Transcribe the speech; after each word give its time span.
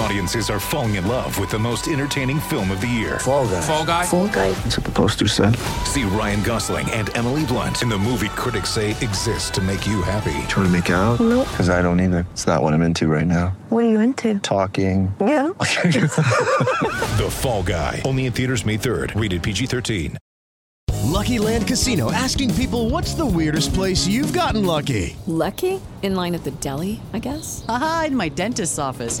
Audiences 0.00 0.48
are 0.48 0.58
falling 0.58 0.94
in 0.94 1.06
love 1.06 1.38
with 1.38 1.50
the 1.50 1.58
most 1.58 1.86
entertaining 1.86 2.40
film 2.40 2.70
of 2.70 2.80
the 2.80 2.86
year. 2.86 3.18
Fall 3.18 3.46
guy. 3.46 3.60
Fall 3.60 3.84
guy. 3.84 4.06
Fall 4.06 4.28
guy. 4.28 4.50
That's 4.52 4.78
what 4.78 4.86
the 4.86 4.92
poster 4.92 5.28
said. 5.28 5.56
See 5.84 6.04
Ryan 6.04 6.42
Gosling 6.42 6.90
and 6.92 7.14
Emily 7.14 7.44
Blunt 7.44 7.82
in 7.82 7.90
the 7.90 7.98
movie 7.98 8.30
critics 8.30 8.70
say 8.70 8.92
exists 8.92 9.50
to 9.50 9.60
make 9.60 9.86
you 9.86 10.00
happy. 10.00 10.32
Trying 10.48 10.66
to 10.66 10.70
make 10.70 10.88
it 10.88 10.94
out? 10.94 11.20
Nope. 11.20 11.46
Because 11.50 11.68
I 11.68 11.82
don't 11.82 12.00
either. 12.00 12.26
It's 12.32 12.46
not 12.46 12.62
what 12.62 12.72
I'm 12.72 12.80
into 12.80 13.08
right 13.08 13.26
now. 13.26 13.48
What 13.68 13.84
are 13.84 13.90
you 13.90 14.00
into? 14.00 14.38
Talking. 14.38 15.14
Yeah. 15.20 15.50
The 17.20 17.28
Fall 17.30 17.62
Guy. 17.62 18.00
Only 18.06 18.24
in 18.24 18.32
theaters 18.32 18.64
May 18.64 18.78
3rd. 18.78 19.20
Rated 19.20 19.42
PG-13. 19.42 20.16
Lucky 21.10 21.38
Land 21.38 21.66
Casino 21.66 22.10
asking 22.12 22.54
people 22.54 22.88
what's 22.88 23.14
the 23.14 23.26
weirdest 23.26 23.74
place 23.74 24.06
you've 24.06 24.32
gotten 24.32 24.64
lucky? 24.64 25.16
Lucky? 25.26 25.80
In 26.02 26.14
line 26.14 26.34
at 26.34 26.44
the 26.44 26.50
deli, 26.52 27.00
I 27.12 27.18
guess? 27.18 27.64
Aha, 27.68 28.04
in 28.06 28.16
my 28.16 28.30
dentist's 28.30 28.78
office. 28.78 29.20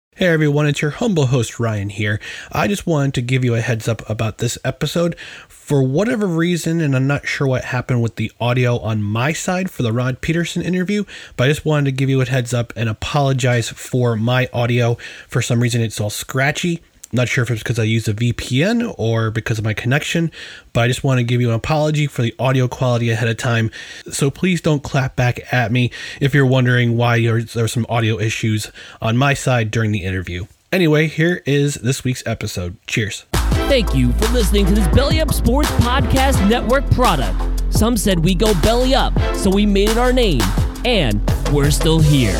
Hey 0.17 0.27
everyone, 0.27 0.67
it's 0.67 0.81
your 0.81 0.91
humble 0.91 1.27
host 1.27 1.57
Ryan 1.57 1.87
here. 1.87 2.19
I 2.51 2.67
just 2.67 2.85
wanted 2.85 3.13
to 3.13 3.21
give 3.21 3.45
you 3.45 3.55
a 3.55 3.61
heads 3.61 3.87
up 3.87 4.07
about 4.09 4.39
this 4.39 4.57
episode. 4.65 5.17
For 5.47 5.81
whatever 5.81 6.27
reason, 6.27 6.81
and 6.81 6.97
I'm 6.97 7.07
not 7.07 7.25
sure 7.25 7.47
what 7.47 7.63
happened 7.63 8.01
with 8.01 8.17
the 8.17 8.29
audio 8.37 8.77
on 8.79 9.01
my 9.01 9.31
side 9.31 9.71
for 9.71 9.83
the 9.83 9.93
Rod 9.93 10.19
Peterson 10.19 10.63
interview, 10.63 11.05
but 11.37 11.45
I 11.45 11.47
just 11.47 11.63
wanted 11.63 11.85
to 11.85 11.91
give 11.93 12.09
you 12.09 12.19
a 12.19 12.25
heads 12.25 12.53
up 12.53 12.73
and 12.75 12.89
apologize 12.89 13.69
for 13.69 14.17
my 14.17 14.49
audio. 14.51 14.95
For 15.29 15.41
some 15.41 15.61
reason, 15.61 15.81
it's 15.81 16.01
all 16.01 16.09
scratchy. 16.09 16.81
Not 17.13 17.27
sure 17.27 17.43
if 17.43 17.51
it's 17.51 17.61
because 17.61 17.77
I 17.77 17.83
use 17.83 18.07
a 18.07 18.13
VPN 18.13 18.93
or 18.97 19.31
because 19.31 19.59
of 19.59 19.65
my 19.65 19.73
connection, 19.73 20.31
but 20.73 20.81
I 20.81 20.87
just 20.87 21.03
want 21.03 21.17
to 21.19 21.23
give 21.23 21.41
you 21.41 21.49
an 21.49 21.55
apology 21.55 22.07
for 22.07 22.21
the 22.21 22.33
audio 22.39 22.67
quality 22.67 23.09
ahead 23.09 23.27
of 23.27 23.37
time. 23.37 23.69
So 24.11 24.31
please 24.31 24.61
don't 24.61 24.81
clap 24.81 25.15
back 25.15 25.53
at 25.53 25.71
me 25.71 25.91
if 26.19 26.33
you're 26.33 26.45
wondering 26.45 26.95
why 26.95 27.21
there 27.21 27.63
are 27.63 27.67
some 27.67 27.85
audio 27.89 28.19
issues 28.19 28.71
on 29.01 29.17
my 29.17 29.33
side 29.33 29.71
during 29.71 29.91
the 29.91 30.03
interview. 30.03 30.45
Anyway, 30.71 31.07
here 31.07 31.43
is 31.45 31.75
this 31.75 32.05
week's 32.05 32.23
episode. 32.25 32.77
Cheers. 32.87 33.25
Thank 33.67 33.93
you 33.93 34.13
for 34.13 34.27
listening 34.29 34.65
to 34.67 34.73
this 34.73 34.87
Belly 34.89 35.19
Up 35.19 35.33
Sports 35.33 35.69
Podcast 35.71 36.49
Network 36.49 36.89
product. 36.91 37.61
Some 37.73 37.97
said 37.97 38.23
we 38.23 38.35
go 38.35 38.53
belly 38.61 38.95
up, 38.95 39.13
so 39.35 39.49
we 39.49 39.65
made 39.65 39.89
it 39.89 39.97
our 39.97 40.13
name, 40.13 40.41
and 40.85 41.21
we're 41.51 41.71
still 41.71 41.99
here. 41.99 42.37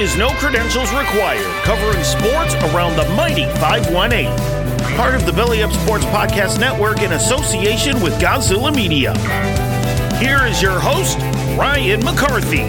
Is 0.00 0.16
No 0.16 0.30
Credentials 0.30 0.92
Required, 0.92 1.46
covering 1.62 2.02
sports 2.02 2.54
around 2.74 2.96
the 2.96 3.08
mighty 3.14 3.44
518. 3.60 4.26
Part 4.96 5.14
of 5.14 5.24
the 5.24 5.32
Belly 5.32 5.62
Up 5.62 5.70
Sports 5.70 6.04
Podcast 6.06 6.58
Network 6.58 7.00
in 7.00 7.12
association 7.12 8.00
with 8.00 8.12
Godzilla 8.20 8.74
Media. 8.74 9.16
Here 10.18 10.46
is 10.46 10.60
your 10.60 10.80
host, 10.80 11.16
Ryan 11.56 12.04
McCarthy. 12.04 12.64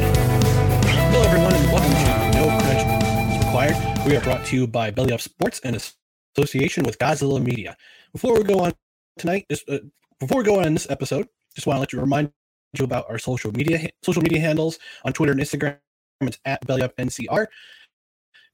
Hello, 0.88 1.24
everyone, 1.24 1.54
and 1.56 1.72
welcome 1.72 1.92
to 1.94 2.38
No 2.38 2.60
Credentials 2.60 3.46
Required. 3.46 4.06
We 4.06 4.16
are 4.16 4.22
brought 4.22 4.46
to 4.46 4.56
you 4.56 4.68
by 4.68 4.92
Belly 4.92 5.12
Up 5.12 5.22
Sports 5.22 5.60
in 5.62 5.76
association 6.36 6.84
with 6.84 7.00
Godzilla 7.00 7.42
Media. 7.44 7.76
Before 8.14 8.36
we 8.36 8.44
go 8.44 8.60
on 8.60 8.74
tonight, 9.18 9.48
just, 9.50 9.68
uh, 9.68 9.80
before 10.20 10.38
we 10.38 10.44
go 10.44 10.60
on 10.60 10.74
this 10.74 10.88
episode, 10.92 11.28
just 11.56 11.66
want 11.66 11.78
to 11.78 11.80
let 11.80 11.92
you 11.92 12.00
remind 12.00 12.32
you 12.78 12.86
about 12.86 13.10
our 13.10 13.18
social 13.18 13.52
media 13.52 13.90
social 14.04 14.22
media 14.22 14.40
handles 14.40 14.78
on 15.06 15.14
Twitter 15.14 15.32
and 15.32 15.42
Instagram. 15.42 15.80
It's 16.22 16.40
at 16.46 16.66
BellyUpNCR, 16.66 17.48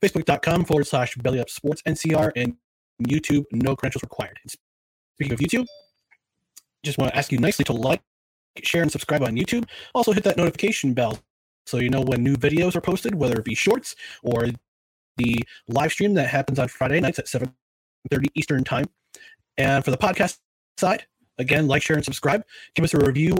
Facebook.com 0.04 0.66
forward 0.66 0.88
slash 0.88 1.16
BellyUpSportsNCR, 1.18 2.32
and 2.36 2.56
YouTube, 3.04 3.46
no 3.52 3.76
credentials 3.76 4.04
required. 4.04 4.40
And 4.44 4.52
speaking 5.16 5.34
of 5.34 5.40
YouTube, 5.40 5.68
just 6.84 6.98
want 6.98 7.12
to 7.12 7.18
ask 7.18 7.32
you 7.32 7.38
nicely 7.38 7.66
to 7.66 7.74
like, 7.74 8.02
share, 8.64 8.82
and 8.82 8.92
subscribe 8.92 9.24
on 9.24 9.36
YouTube. 9.36 9.66
Also, 9.94 10.12
hit 10.12 10.24
that 10.24 10.38
notification 10.38 10.94
bell 10.94 11.20
so 11.66 11.78
you 11.78 11.90
know 11.90 12.02
when 12.02 12.24
new 12.24 12.36
videos 12.36 12.76
are 12.76 12.82
posted, 12.82 13.14
whether 13.16 13.38
it 13.38 13.46
be 13.46 13.56
shorts 13.56 13.96
or 14.24 14.48
the 15.18 15.44
live 15.68 15.92
stream 15.92 16.14
that 16.16 16.28
happens 16.28 16.58
on 16.58 16.68
Friday 16.68 17.00
nights 17.00 17.20
at 17.20 17.28
7:30 17.28 18.28
Eastern 18.36 18.64
time. 18.64 18.86
And 19.58 19.86
for 19.86 19.92
the 19.92 19.98
podcast 19.98 20.40
side, 20.78 21.06
again, 21.38 21.68
like, 21.68 21.84
share, 21.84 21.98
and 21.98 22.06
subscribe. 22.06 22.44
Give 22.74 22.84
us 22.84 22.94
a 22.94 23.00
review 23.00 23.36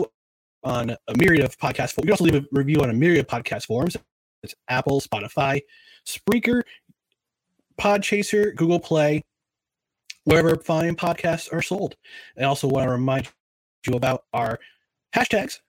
on 0.62 0.90
a 0.90 1.16
myriad 1.16 1.44
of 1.44 1.58
podcast. 1.58 1.96
You 1.96 2.02
can 2.04 2.12
also 2.12 2.24
leave 2.24 2.36
a 2.36 2.44
review 2.52 2.80
on 2.82 2.90
a 2.90 2.92
myriad 2.92 3.20
of 3.20 3.26
podcast 3.26 3.66
forums. 3.66 3.96
It's 4.42 4.54
Apple, 4.68 5.00
Spotify, 5.00 5.60
Spreaker, 6.06 6.62
Podchaser, 7.80 8.54
Google 8.54 8.80
Play, 8.80 9.22
wherever 10.24 10.56
fine 10.56 10.96
podcasts 10.96 11.52
are 11.52 11.62
sold. 11.62 11.96
And 12.36 12.44
also 12.44 12.68
want 12.68 12.86
to 12.86 12.90
remind 12.90 13.28
you 13.86 13.94
about 13.94 14.24
our 14.32 14.58
hashtags. 15.14 15.60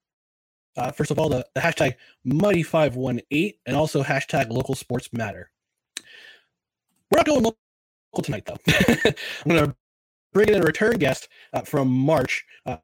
Uh, 0.75 0.91
first 0.91 1.11
of 1.11 1.19
all, 1.19 1.29
the, 1.29 1.45
the 1.53 1.61
hashtag 1.61 1.95
Mighty518 2.25 3.57
and 3.65 3.75
also 3.75 4.03
hashtag 4.03 4.49
Local 4.49 4.75
Sports 4.75 5.09
Matter. 5.13 5.51
We're 7.11 7.17
not 7.17 7.25
going 7.27 7.43
local 7.43 7.57
tonight, 8.23 8.45
though. 8.45 8.57
I'm 9.45 9.51
going 9.51 9.67
to 9.67 9.75
bring 10.33 10.49
in 10.49 10.61
a 10.61 10.65
return 10.65 10.97
guest 10.97 11.27
uh, 11.53 11.61
from 11.61 11.89
March. 11.89 12.43
Uh, 12.65 12.77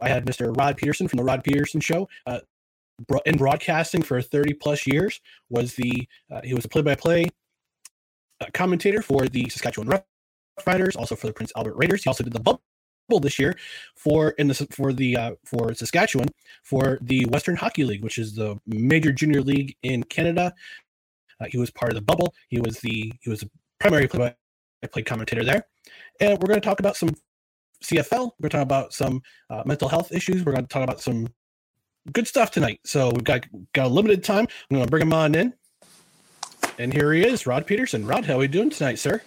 I 0.00 0.08
had 0.08 0.24
Mr. 0.24 0.56
Rod 0.56 0.78
Peterson 0.78 1.08
from 1.08 1.18
the 1.18 1.24
Rod 1.24 1.44
Peterson 1.44 1.80
Show. 1.80 2.08
In 3.24 3.36
broadcasting 3.36 4.02
for 4.02 4.20
30 4.20 4.54
plus 4.54 4.86
years, 4.86 5.20
was 5.48 5.74
the 5.74 6.06
uh, 6.30 6.40
he 6.44 6.54
was 6.54 6.64
a 6.64 6.68
play-by-play 6.68 7.26
uh, 8.40 8.46
commentator 8.52 9.02
for 9.02 9.26
the 9.26 9.48
Saskatchewan 9.48 10.02
Roughriders, 10.58 10.96
also 10.96 11.16
for 11.16 11.26
the 11.26 11.32
Prince 11.32 11.52
Albert 11.56 11.74
Raiders. 11.76 12.02
He 12.02 12.08
also 12.08 12.24
did 12.24 12.32
the 12.32 12.40
bubble 12.40 12.62
this 13.20 13.38
year 13.38 13.58
for 13.96 14.30
in 14.30 14.46
the 14.46 14.54
for 14.70 14.92
the 14.92 15.16
uh, 15.16 15.32
for 15.44 15.74
Saskatchewan 15.74 16.28
for 16.62 16.98
the 17.02 17.24
Western 17.26 17.56
Hockey 17.56 17.84
League, 17.84 18.04
which 18.04 18.18
is 18.18 18.34
the 18.34 18.56
major 18.66 19.12
junior 19.12 19.42
league 19.42 19.76
in 19.82 20.02
Canada. 20.04 20.54
Uh, 21.40 21.46
he 21.48 21.58
was 21.58 21.70
part 21.70 21.90
of 21.90 21.96
the 21.96 22.02
bubble. 22.02 22.34
He 22.48 22.60
was 22.60 22.78
the 22.80 23.12
he 23.20 23.30
was 23.30 23.42
a 23.42 23.50
primary 23.80 24.06
play-by-play 24.06 25.02
commentator 25.02 25.44
there, 25.44 25.66
and 26.20 26.38
we're 26.38 26.48
going 26.48 26.60
to 26.60 26.64
talk 26.64 26.80
about 26.80 26.96
some 26.96 27.10
CFL. 27.82 28.30
We're 28.38 28.48
going 28.48 28.50
to 28.50 28.56
talk 28.58 28.62
about 28.62 28.92
some 28.92 29.22
uh, 29.48 29.62
mental 29.64 29.88
health 29.88 30.12
issues. 30.12 30.44
We're 30.44 30.52
going 30.52 30.66
to 30.66 30.72
talk 30.72 30.84
about 30.84 31.00
some 31.00 31.28
good 32.12 32.26
stuff 32.26 32.50
tonight. 32.50 32.80
So 32.84 33.10
we've 33.10 33.24
got 33.24 33.46
got 33.72 33.86
a 33.86 33.88
limited 33.88 34.24
time. 34.24 34.46
I'm 34.70 34.76
going 34.76 34.84
to 34.84 34.90
bring 34.90 35.02
him 35.02 35.12
on 35.12 35.34
in, 35.34 35.54
and 36.78 36.92
here 36.92 37.12
he 37.12 37.22
is, 37.22 37.46
Rod 37.46 37.66
Peterson. 37.66 38.06
Rod, 38.06 38.24
how 38.24 38.34
are 38.34 38.38
we 38.38 38.48
doing 38.48 38.70
tonight, 38.70 38.98
sir? 38.98 39.22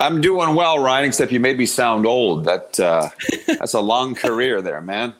I'm 0.00 0.20
doing 0.20 0.54
well, 0.54 0.78
Ryan. 0.78 1.06
Except 1.06 1.30
you 1.30 1.40
made 1.40 1.58
me 1.58 1.66
sound 1.66 2.06
old. 2.06 2.44
That 2.44 2.80
uh, 2.80 3.10
that's 3.46 3.74
a 3.74 3.80
long 3.80 4.14
career 4.14 4.62
there, 4.62 4.80
man. 4.80 5.14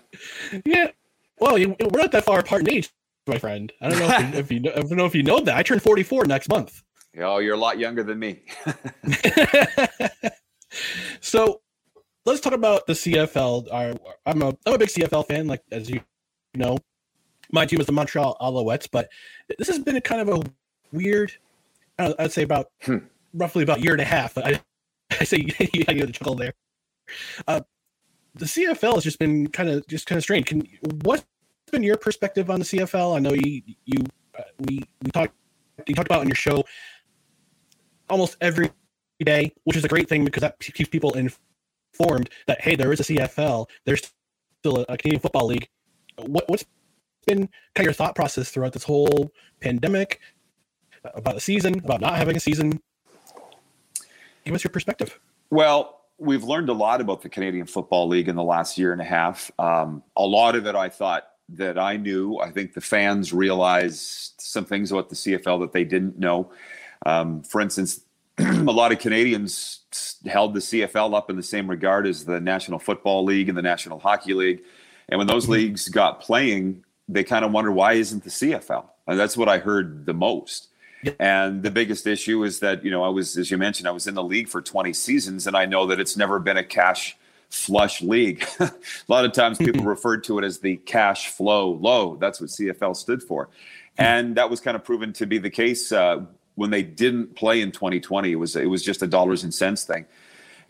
Yeah. 0.64 0.88
Well, 1.38 1.58
you, 1.58 1.76
we're 1.80 2.00
not 2.00 2.12
that 2.12 2.24
far 2.24 2.40
apart 2.40 2.62
in 2.62 2.70
age, 2.70 2.90
my 3.26 3.38
friend. 3.38 3.72
I 3.80 3.88
don't 3.88 3.98
know 3.98 4.08
if, 4.08 4.20
you, 4.20 4.38
if 4.42 4.52
you 4.52 4.60
know, 4.60 4.72
I 4.72 4.80
don't 4.80 4.96
know 4.96 5.06
if 5.06 5.14
you 5.14 5.22
know 5.22 5.40
that. 5.40 5.56
I 5.56 5.62
turn 5.62 5.80
44 5.80 6.26
next 6.26 6.48
month. 6.48 6.82
Oh, 7.18 7.38
you're 7.38 7.54
a 7.54 7.58
lot 7.58 7.78
younger 7.78 8.02
than 8.02 8.18
me. 8.18 8.42
so 11.20 11.60
let's 12.24 12.40
talk 12.40 12.52
about 12.52 12.86
the 12.86 12.92
CFL. 12.92 13.98
I'm 14.26 14.42
a 14.42 14.48
I'm 14.66 14.74
a 14.74 14.78
big 14.78 14.88
CFL 14.88 15.26
fan, 15.26 15.46
like 15.46 15.62
as 15.72 15.90
you 15.90 16.00
know. 16.54 16.78
My 17.52 17.66
team 17.66 17.80
is 17.80 17.86
the 17.86 17.92
Montreal 17.92 18.36
Alouettes, 18.40 18.88
but 18.90 19.08
this 19.58 19.68
has 19.68 19.80
been 19.80 19.96
a 19.96 20.00
kind 20.00 20.20
of 20.20 20.28
a 20.28 20.42
weird. 20.92 21.32
I'd 21.98 22.32
say 22.32 22.42
about 22.42 22.70
hmm. 22.82 22.98
roughly 23.34 23.62
about 23.62 23.78
a 23.78 23.82
year 23.82 23.92
and 23.92 24.00
a 24.00 24.04
half. 24.04 24.38
I, 24.38 24.60
I 25.20 25.24
say 25.24 25.46
you 25.72 25.84
had 25.86 25.98
a 25.98 26.12
chuckle 26.12 26.34
there. 26.34 26.54
Uh, 27.46 27.60
the 28.34 28.46
CFL 28.46 28.94
has 28.94 29.04
just 29.04 29.18
been 29.18 29.48
kind 29.48 29.68
of 29.68 29.86
just 29.86 30.06
kind 30.06 30.16
of 30.16 30.22
strange. 30.22 30.46
Can 30.46 30.66
what's 31.02 31.24
been 31.72 31.82
your 31.82 31.96
perspective 31.96 32.50
on 32.50 32.60
the 32.60 32.64
CFL? 32.64 33.16
I 33.16 33.18
know 33.18 33.32
you 33.32 33.62
you 33.84 34.04
uh, 34.38 34.42
we 34.60 34.82
we 35.02 35.10
talked 35.10 35.34
you 35.86 35.94
talked 35.94 36.08
about 36.08 36.20
on 36.20 36.28
your 36.28 36.36
show 36.36 36.64
almost 38.08 38.36
every 38.40 38.70
day, 39.20 39.52
which 39.64 39.76
is 39.76 39.84
a 39.84 39.88
great 39.88 40.08
thing 40.08 40.24
because 40.24 40.42
that 40.42 40.58
keeps 40.58 40.88
people 40.88 41.14
informed 41.14 42.30
that 42.46 42.60
hey, 42.60 42.76
there 42.76 42.92
is 42.92 43.00
a 43.00 43.04
CFL. 43.04 43.66
There's 43.84 44.12
still 44.60 44.84
a, 44.88 44.96
Canadian 44.96 45.20
Football 45.20 45.46
League. 45.46 45.68
What 46.26 46.48
what's 46.48 46.64
been 47.26 47.38
kind 47.38 47.50
of 47.78 47.84
your 47.84 47.92
thought 47.92 48.14
process 48.14 48.50
throughout 48.50 48.72
this 48.72 48.84
whole 48.84 49.32
pandemic 49.60 50.20
about 51.04 51.34
the 51.34 51.40
season, 51.40 51.78
about 51.80 52.00
not 52.00 52.16
having 52.16 52.36
a 52.36 52.40
season? 52.40 52.80
Give 54.44 54.54
us 54.54 54.64
your 54.64 54.70
perspective. 54.70 55.18
Well, 55.50 56.00
we've 56.18 56.44
learned 56.44 56.68
a 56.68 56.74
lot 56.74 57.00
about 57.00 57.22
the 57.22 57.28
Canadian 57.28 57.66
Football 57.66 58.08
League 58.08 58.28
in 58.28 58.36
the 58.36 58.42
last 58.42 58.78
year 58.78 58.92
and 58.92 59.00
a 59.00 59.04
half. 59.04 59.50
Um, 59.58 60.02
a 60.16 60.24
lot 60.24 60.54
of 60.54 60.66
it 60.66 60.74
I 60.74 60.88
thought 60.88 61.24
that 61.50 61.78
I 61.78 61.96
knew. 61.96 62.38
I 62.38 62.50
think 62.50 62.74
the 62.74 62.80
fans 62.80 63.32
realized 63.32 64.34
some 64.38 64.64
things 64.64 64.92
about 64.92 65.08
the 65.08 65.16
CFL 65.16 65.60
that 65.60 65.72
they 65.72 65.84
didn't 65.84 66.18
know. 66.18 66.52
Um, 67.06 67.42
for 67.42 67.60
instance, 67.60 68.02
a 68.38 68.62
lot 68.62 68.92
of 68.92 68.98
Canadians 68.98 69.80
held 70.26 70.54
the 70.54 70.60
CFL 70.60 71.14
up 71.14 71.30
in 71.30 71.36
the 71.36 71.42
same 71.42 71.68
regard 71.68 72.06
as 72.06 72.24
the 72.24 72.40
National 72.40 72.78
Football 72.78 73.24
League 73.24 73.48
and 73.48 73.58
the 73.58 73.62
National 73.62 73.98
Hockey 73.98 74.34
League. 74.34 74.62
And 75.10 75.18
when 75.18 75.26
those 75.26 75.44
mm-hmm. 75.44 75.52
leagues 75.52 75.88
got 75.88 76.20
playing, 76.20 76.84
they 77.08 77.24
kind 77.24 77.44
of 77.44 77.52
wonder 77.52 77.72
why 77.72 77.94
isn't 77.94 78.24
the 78.24 78.30
CFL? 78.30 78.86
And 79.06 79.18
that's 79.18 79.36
what 79.36 79.48
I 79.48 79.58
heard 79.58 80.06
the 80.06 80.14
most. 80.14 80.68
And 81.18 81.62
the 81.62 81.70
biggest 81.70 82.06
issue 82.06 82.44
is 82.44 82.60
that, 82.60 82.84
you 82.84 82.90
know, 82.90 83.02
I 83.02 83.08
was, 83.08 83.36
as 83.36 83.50
you 83.50 83.56
mentioned, 83.56 83.88
I 83.88 83.90
was 83.90 84.06
in 84.06 84.14
the 84.14 84.22
league 84.22 84.48
for 84.48 84.60
20 84.60 84.92
seasons, 84.92 85.46
and 85.46 85.56
I 85.56 85.64
know 85.64 85.86
that 85.86 85.98
it's 85.98 86.16
never 86.16 86.38
been 86.38 86.58
a 86.58 86.64
cash 86.64 87.16
flush 87.48 88.02
league. 88.02 88.44
a 88.60 88.72
lot 89.08 89.24
of 89.24 89.32
times 89.32 89.58
people 89.58 89.84
referred 89.84 90.22
to 90.24 90.38
it 90.38 90.44
as 90.44 90.58
the 90.60 90.76
cash 90.76 91.28
flow 91.28 91.72
low. 91.72 92.16
That's 92.16 92.40
what 92.40 92.50
CFL 92.50 92.96
stood 92.96 93.22
for. 93.22 93.48
And 93.98 94.36
that 94.36 94.48
was 94.48 94.60
kind 94.60 94.76
of 94.76 94.84
proven 94.84 95.12
to 95.14 95.26
be 95.26 95.38
the 95.38 95.50
case 95.50 95.90
uh, 95.90 96.22
when 96.54 96.70
they 96.70 96.82
didn't 96.82 97.34
play 97.34 97.60
in 97.60 97.72
2020. 97.72 98.30
It 98.30 98.36
was 98.36 98.56
it 98.56 98.66
was 98.66 98.82
just 98.82 99.02
a 99.02 99.06
dollars 99.06 99.42
and 99.42 99.52
cents 99.52 99.84
thing. 99.84 100.06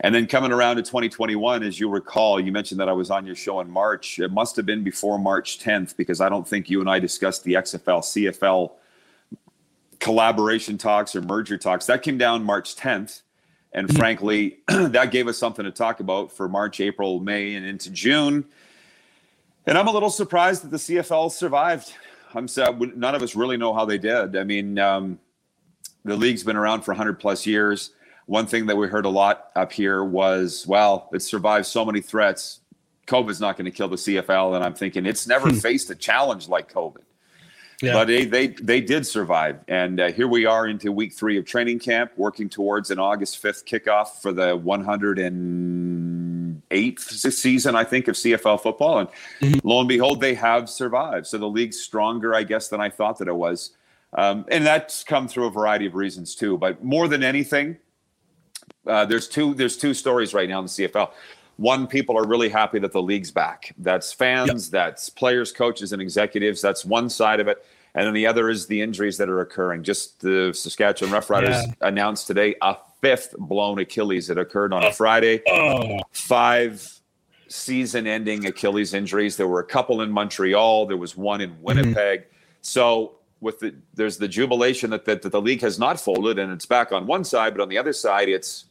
And 0.03 0.13
then 0.13 0.25
coming 0.25 0.51
around 0.51 0.77
to 0.77 0.81
2021, 0.81 1.61
as 1.61 1.79
you 1.79 1.87
recall, 1.87 2.39
you 2.39 2.51
mentioned 2.51 2.79
that 2.79 2.89
I 2.89 2.93
was 2.93 3.11
on 3.11 3.25
your 3.25 3.35
show 3.35 3.59
in 3.61 3.69
March. 3.69 4.17
It 4.19 4.31
must 4.31 4.55
have 4.55 4.65
been 4.65 4.83
before 4.83 5.19
March 5.19 5.59
10th 5.59 5.95
because 5.95 6.19
I 6.19 6.27
don't 6.27 6.47
think 6.47 6.71
you 6.71 6.81
and 6.81 6.89
I 6.89 6.97
discussed 6.97 7.43
the 7.43 7.53
XFL 7.53 8.01
CFL 8.01 8.71
collaboration 9.99 10.79
talks 10.79 11.15
or 11.15 11.21
merger 11.21 11.55
talks. 11.55 11.85
That 11.85 12.01
came 12.01 12.17
down 12.17 12.43
March 12.43 12.75
10th. 12.75 13.21
And 13.73 13.87
mm-hmm. 13.87 13.95
frankly, 13.95 14.57
that 14.67 15.11
gave 15.11 15.27
us 15.27 15.37
something 15.37 15.65
to 15.65 15.71
talk 15.71 15.99
about 15.99 16.31
for 16.31 16.49
March, 16.49 16.79
April, 16.79 17.19
May, 17.19 17.53
and 17.53 17.65
into 17.65 17.91
June. 17.91 18.45
And 19.67 19.77
I'm 19.77 19.87
a 19.87 19.91
little 19.91 20.09
surprised 20.09 20.63
that 20.63 20.71
the 20.71 20.77
CFL 20.77 21.31
survived. 21.31 21.93
I'm 22.33 22.47
sad. 22.47 22.97
None 22.97 23.13
of 23.13 23.21
us 23.21 23.35
really 23.35 23.57
know 23.57 23.71
how 23.71 23.85
they 23.85 23.99
did. 23.99 24.35
I 24.35 24.43
mean, 24.43 24.79
um, 24.79 25.19
the 26.03 26.17
league's 26.17 26.43
been 26.43 26.55
around 26.55 26.81
for 26.81 26.91
100 26.91 27.19
plus 27.19 27.45
years. 27.45 27.91
One 28.31 28.47
thing 28.47 28.65
that 28.67 28.77
we 28.77 28.87
heard 28.87 29.03
a 29.03 29.09
lot 29.09 29.51
up 29.57 29.73
here 29.73 30.05
was, 30.05 30.65
well, 30.65 31.09
it 31.11 31.21
survived 31.21 31.65
so 31.65 31.83
many 31.83 31.99
threats. 31.99 32.61
COVID's 33.05 33.41
not 33.41 33.57
going 33.57 33.65
to 33.65 33.71
kill 33.71 33.89
the 33.89 33.97
CFL. 33.97 34.55
And 34.55 34.63
I'm 34.63 34.73
thinking 34.73 35.05
it's 35.05 35.27
never 35.27 35.49
hmm. 35.49 35.57
faced 35.57 35.89
a 35.89 35.95
challenge 35.95 36.47
like 36.47 36.71
COVID. 36.71 37.01
Yeah. 37.81 37.91
But 37.91 38.07
they, 38.07 38.23
they 38.23 38.47
they 38.47 38.79
did 38.79 39.05
survive, 39.05 39.59
and 39.67 39.99
uh, 39.99 40.11
here 40.11 40.29
we 40.29 40.45
are 40.45 40.65
into 40.67 40.93
week 40.93 41.13
three 41.13 41.37
of 41.39 41.45
training 41.45 41.79
camp, 41.79 42.13
working 42.15 42.47
towards 42.47 42.89
an 42.91 42.99
August 42.99 43.39
fifth 43.39 43.65
kickoff 43.65 44.21
for 44.21 44.31
the 44.31 44.57
108th 44.57 47.33
season, 47.33 47.75
I 47.75 47.83
think, 47.83 48.07
of 48.07 48.15
CFL 48.15 48.61
football. 48.61 48.99
And 48.99 49.09
mm-hmm. 49.41 49.67
lo 49.67 49.79
and 49.79 49.89
behold, 49.89 50.21
they 50.21 50.35
have 50.35 50.69
survived. 50.69 51.27
So 51.27 51.37
the 51.37 51.49
league's 51.49 51.81
stronger, 51.81 52.33
I 52.33 52.43
guess, 52.43 52.69
than 52.69 52.79
I 52.79 52.89
thought 52.89 53.17
that 53.17 53.27
it 53.27 53.35
was, 53.35 53.71
um, 54.13 54.45
and 54.49 54.65
that's 54.65 55.03
come 55.03 55.27
through 55.27 55.47
a 55.47 55.51
variety 55.51 55.87
of 55.87 55.95
reasons 55.95 56.33
too. 56.35 56.57
But 56.57 56.81
more 56.81 57.09
than 57.09 57.23
anything, 57.23 57.75
uh, 58.87 59.05
there's 59.05 59.27
two 59.27 59.53
there's 59.53 59.77
two 59.77 59.93
stories 59.93 60.33
right 60.33 60.49
now 60.49 60.59
in 60.59 60.65
the 60.65 60.69
CFL 60.69 61.11
one 61.61 61.85
people 61.85 62.17
are 62.17 62.25
really 62.25 62.49
happy 62.49 62.79
that 62.79 62.91
the 62.91 63.01
league's 63.01 63.29
back 63.29 63.73
that's 63.77 64.11
fans 64.11 64.65
yep. 64.65 64.71
that's 64.71 65.09
players 65.09 65.51
coaches 65.51 65.93
and 65.93 66.01
executives 66.01 66.59
that's 66.61 66.83
one 66.83 67.09
side 67.09 67.39
of 67.39 67.47
it 67.47 67.63
and 67.93 68.07
then 68.07 68.13
the 68.13 68.25
other 68.25 68.49
is 68.49 68.65
the 68.65 68.81
injuries 68.81 69.17
that 69.17 69.29
are 69.29 69.41
occurring 69.41 69.83
just 69.83 70.19
the 70.21 70.51
saskatchewan 70.53 71.13
roughriders 71.13 71.67
yeah. 71.67 71.73
announced 71.81 72.25
today 72.25 72.55
a 72.61 72.75
fifth 73.01 73.35
blown 73.37 73.77
achilles 73.79 74.27
that 74.27 74.39
occurred 74.39 74.73
on 74.73 74.83
a 74.83 74.91
friday 74.91 75.41
oh. 75.47 75.99
five 76.11 76.99
season 77.47 78.07
ending 78.07 78.45
achilles 78.47 78.93
injuries 78.93 79.37
there 79.37 79.47
were 79.47 79.59
a 79.59 79.65
couple 79.65 80.01
in 80.01 80.11
montreal 80.11 80.87
there 80.87 80.97
was 80.97 81.15
one 81.15 81.41
in 81.41 81.51
mm-hmm. 81.51 81.63
winnipeg 81.63 82.21
mm-hmm. 82.21 82.33
so 82.61 83.17
with 83.39 83.59
the 83.59 83.75
there's 83.93 84.17
the 84.17 84.27
jubilation 84.27 84.89
that, 84.89 85.05
that, 85.05 85.21
that 85.21 85.31
the 85.31 85.41
league 85.41 85.61
has 85.61 85.77
not 85.77 85.99
folded 85.99 86.39
and 86.39 86.51
it's 86.51 86.65
back 86.65 86.91
on 86.91 87.05
one 87.05 87.23
side 87.23 87.53
but 87.53 87.61
on 87.61 87.69
the 87.69 87.77
other 87.77 87.93
side 87.93 88.29
it's 88.29 88.65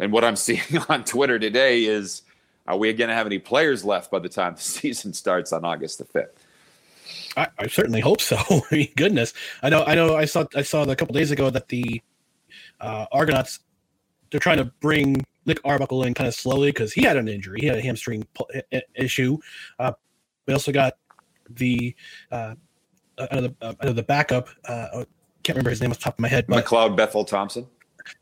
and 0.00 0.12
what 0.12 0.24
i'm 0.24 0.36
seeing 0.46 0.60
on 0.88 1.04
twitter 1.04 1.38
today 1.38 1.84
is 1.84 2.22
are 2.68 2.76
we 2.76 2.92
going 2.92 3.08
to 3.08 3.14
have 3.14 3.26
any 3.26 3.38
players 3.38 3.84
left 3.84 4.10
by 4.10 4.18
the 4.18 4.28
time 4.28 4.54
the 4.54 4.60
season 4.62 5.12
starts 5.12 5.52
on 5.52 5.64
August 5.64 5.98
the 5.98 6.04
fifth? 6.04 6.44
I, 7.36 7.48
I, 7.58 7.66
certainly 7.68 8.00
hope 8.00 8.20
so. 8.20 8.36
I 8.50 8.62
mean, 8.74 8.88
goodness, 8.96 9.32
I 9.62 9.68
know, 9.68 9.84
I 9.84 9.94
know. 9.94 10.16
I 10.16 10.24
saw, 10.24 10.44
I 10.54 10.62
saw 10.62 10.82
a 10.82 10.96
couple 10.96 11.14
days 11.14 11.30
ago 11.30 11.50
that 11.50 11.68
the 11.68 12.02
uh, 12.80 13.06
Argonauts 13.12 13.60
they're 14.30 14.40
trying 14.40 14.58
to 14.58 14.64
bring 14.80 15.24
Nick 15.44 15.60
Arbuckle 15.64 16.02
in 16.02 16.14
kind 16.14 16.26
of 16.26 16.34
slowly 16.34 16.70
because 16.70 16.92
he 16.92 17.04
had 17.04 17.16
an 17.16 17.28
injury, 17.28 17.60
he 17.60 17.66
had 17.66 17.78
a 17.78 17.80
hamstring 17.80 18.26
issue. 18.96 19.38
Uh, 19.78 19.92
we 20.46 20.52
also 20.52 20.72
got 20.72 20.94
the 21.48 21.94
uh, 22.32 22.54
uh, 23.18 23.48
uh, 23.60 23.92
the 23.92 24.02
backup. 24.02 24.48
Uh, 24.64 25.04
can't 25.44 25.56
remember 25.56 25.70
his 25.70 25.80
name 25.80 25.92
off 25.92 25.98
the 25.98 26.04
top 26.04 26.14
of 26.14 26.20
my 26.20 26.28
head. 26.28 26.46
But, 26.48 26.64
McLeod 26.64 26.96
Bethel 26.96 27.24
Thompson. 27.24 27.68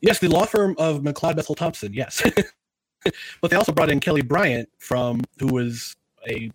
Yes, 0.00 0.18
the 0.18 0.28
law 0.28 0.46
firm 0.46 0.74
of 0.78 1.00
McLeod 1.00 1.36
Bethel 1.36 1.54
Thompson. 1.54 1.92
Yes. 1.92 2.22
but 3.40 3.50
they 3.50 3.56
also 3.56 3.72
brought 3.72 3.90
in 3.90 4.00
Kelly 4.00 4.22
Bryant 4.22 4.68
from 4.78 5.22
who 5.38 5.48
was 5.48 5.96
a 6.26 6.50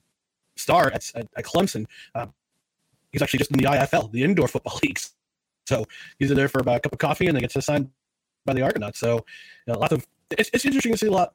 star 0.56 0.88
at, 0.88 1.10
at, 1.16 1.28
at 1.36 1.46
Clemson. 1.46 1.86
Uh, 2.16 2.28
he's 3.12 3.22
actually 3.22 3.40
just 3.40 3.52
in 3.52 3.58
the 3.58 3.66
IFL, 3.66 4.12
the 4.12 4.24
indoor 4.24 4.48
football 4.48 4.80
leagues. 4.84 5.14
So 5.68 5.86
he's 6.18 6.30
there 6.30 6.48
for 6.48 6.60
about 6.60 6.78
a 6.78 6.80
cup 6.80 6.94
of 6.94 7.00
coffee 7.00 7.28
and 7.28 7.36
then 7.36 7.42
gets 7.42 7.56
assigned 7.56 7.90
by 8.46 8.54
the 8.54 8.62
Argonauts. 8.62 9.00
So 9.00 9.18
you 9.68 9.74
know, 9.74 9.80
lots 9.80 9.94
of 9.94 10.08
it's, 10.32 10.50
it's 10.54 10.66
interesting 10.66 10.94
to 10.94 10.98
see 10.98 11.08
a 11.08 11.12
lot 11.12 11.34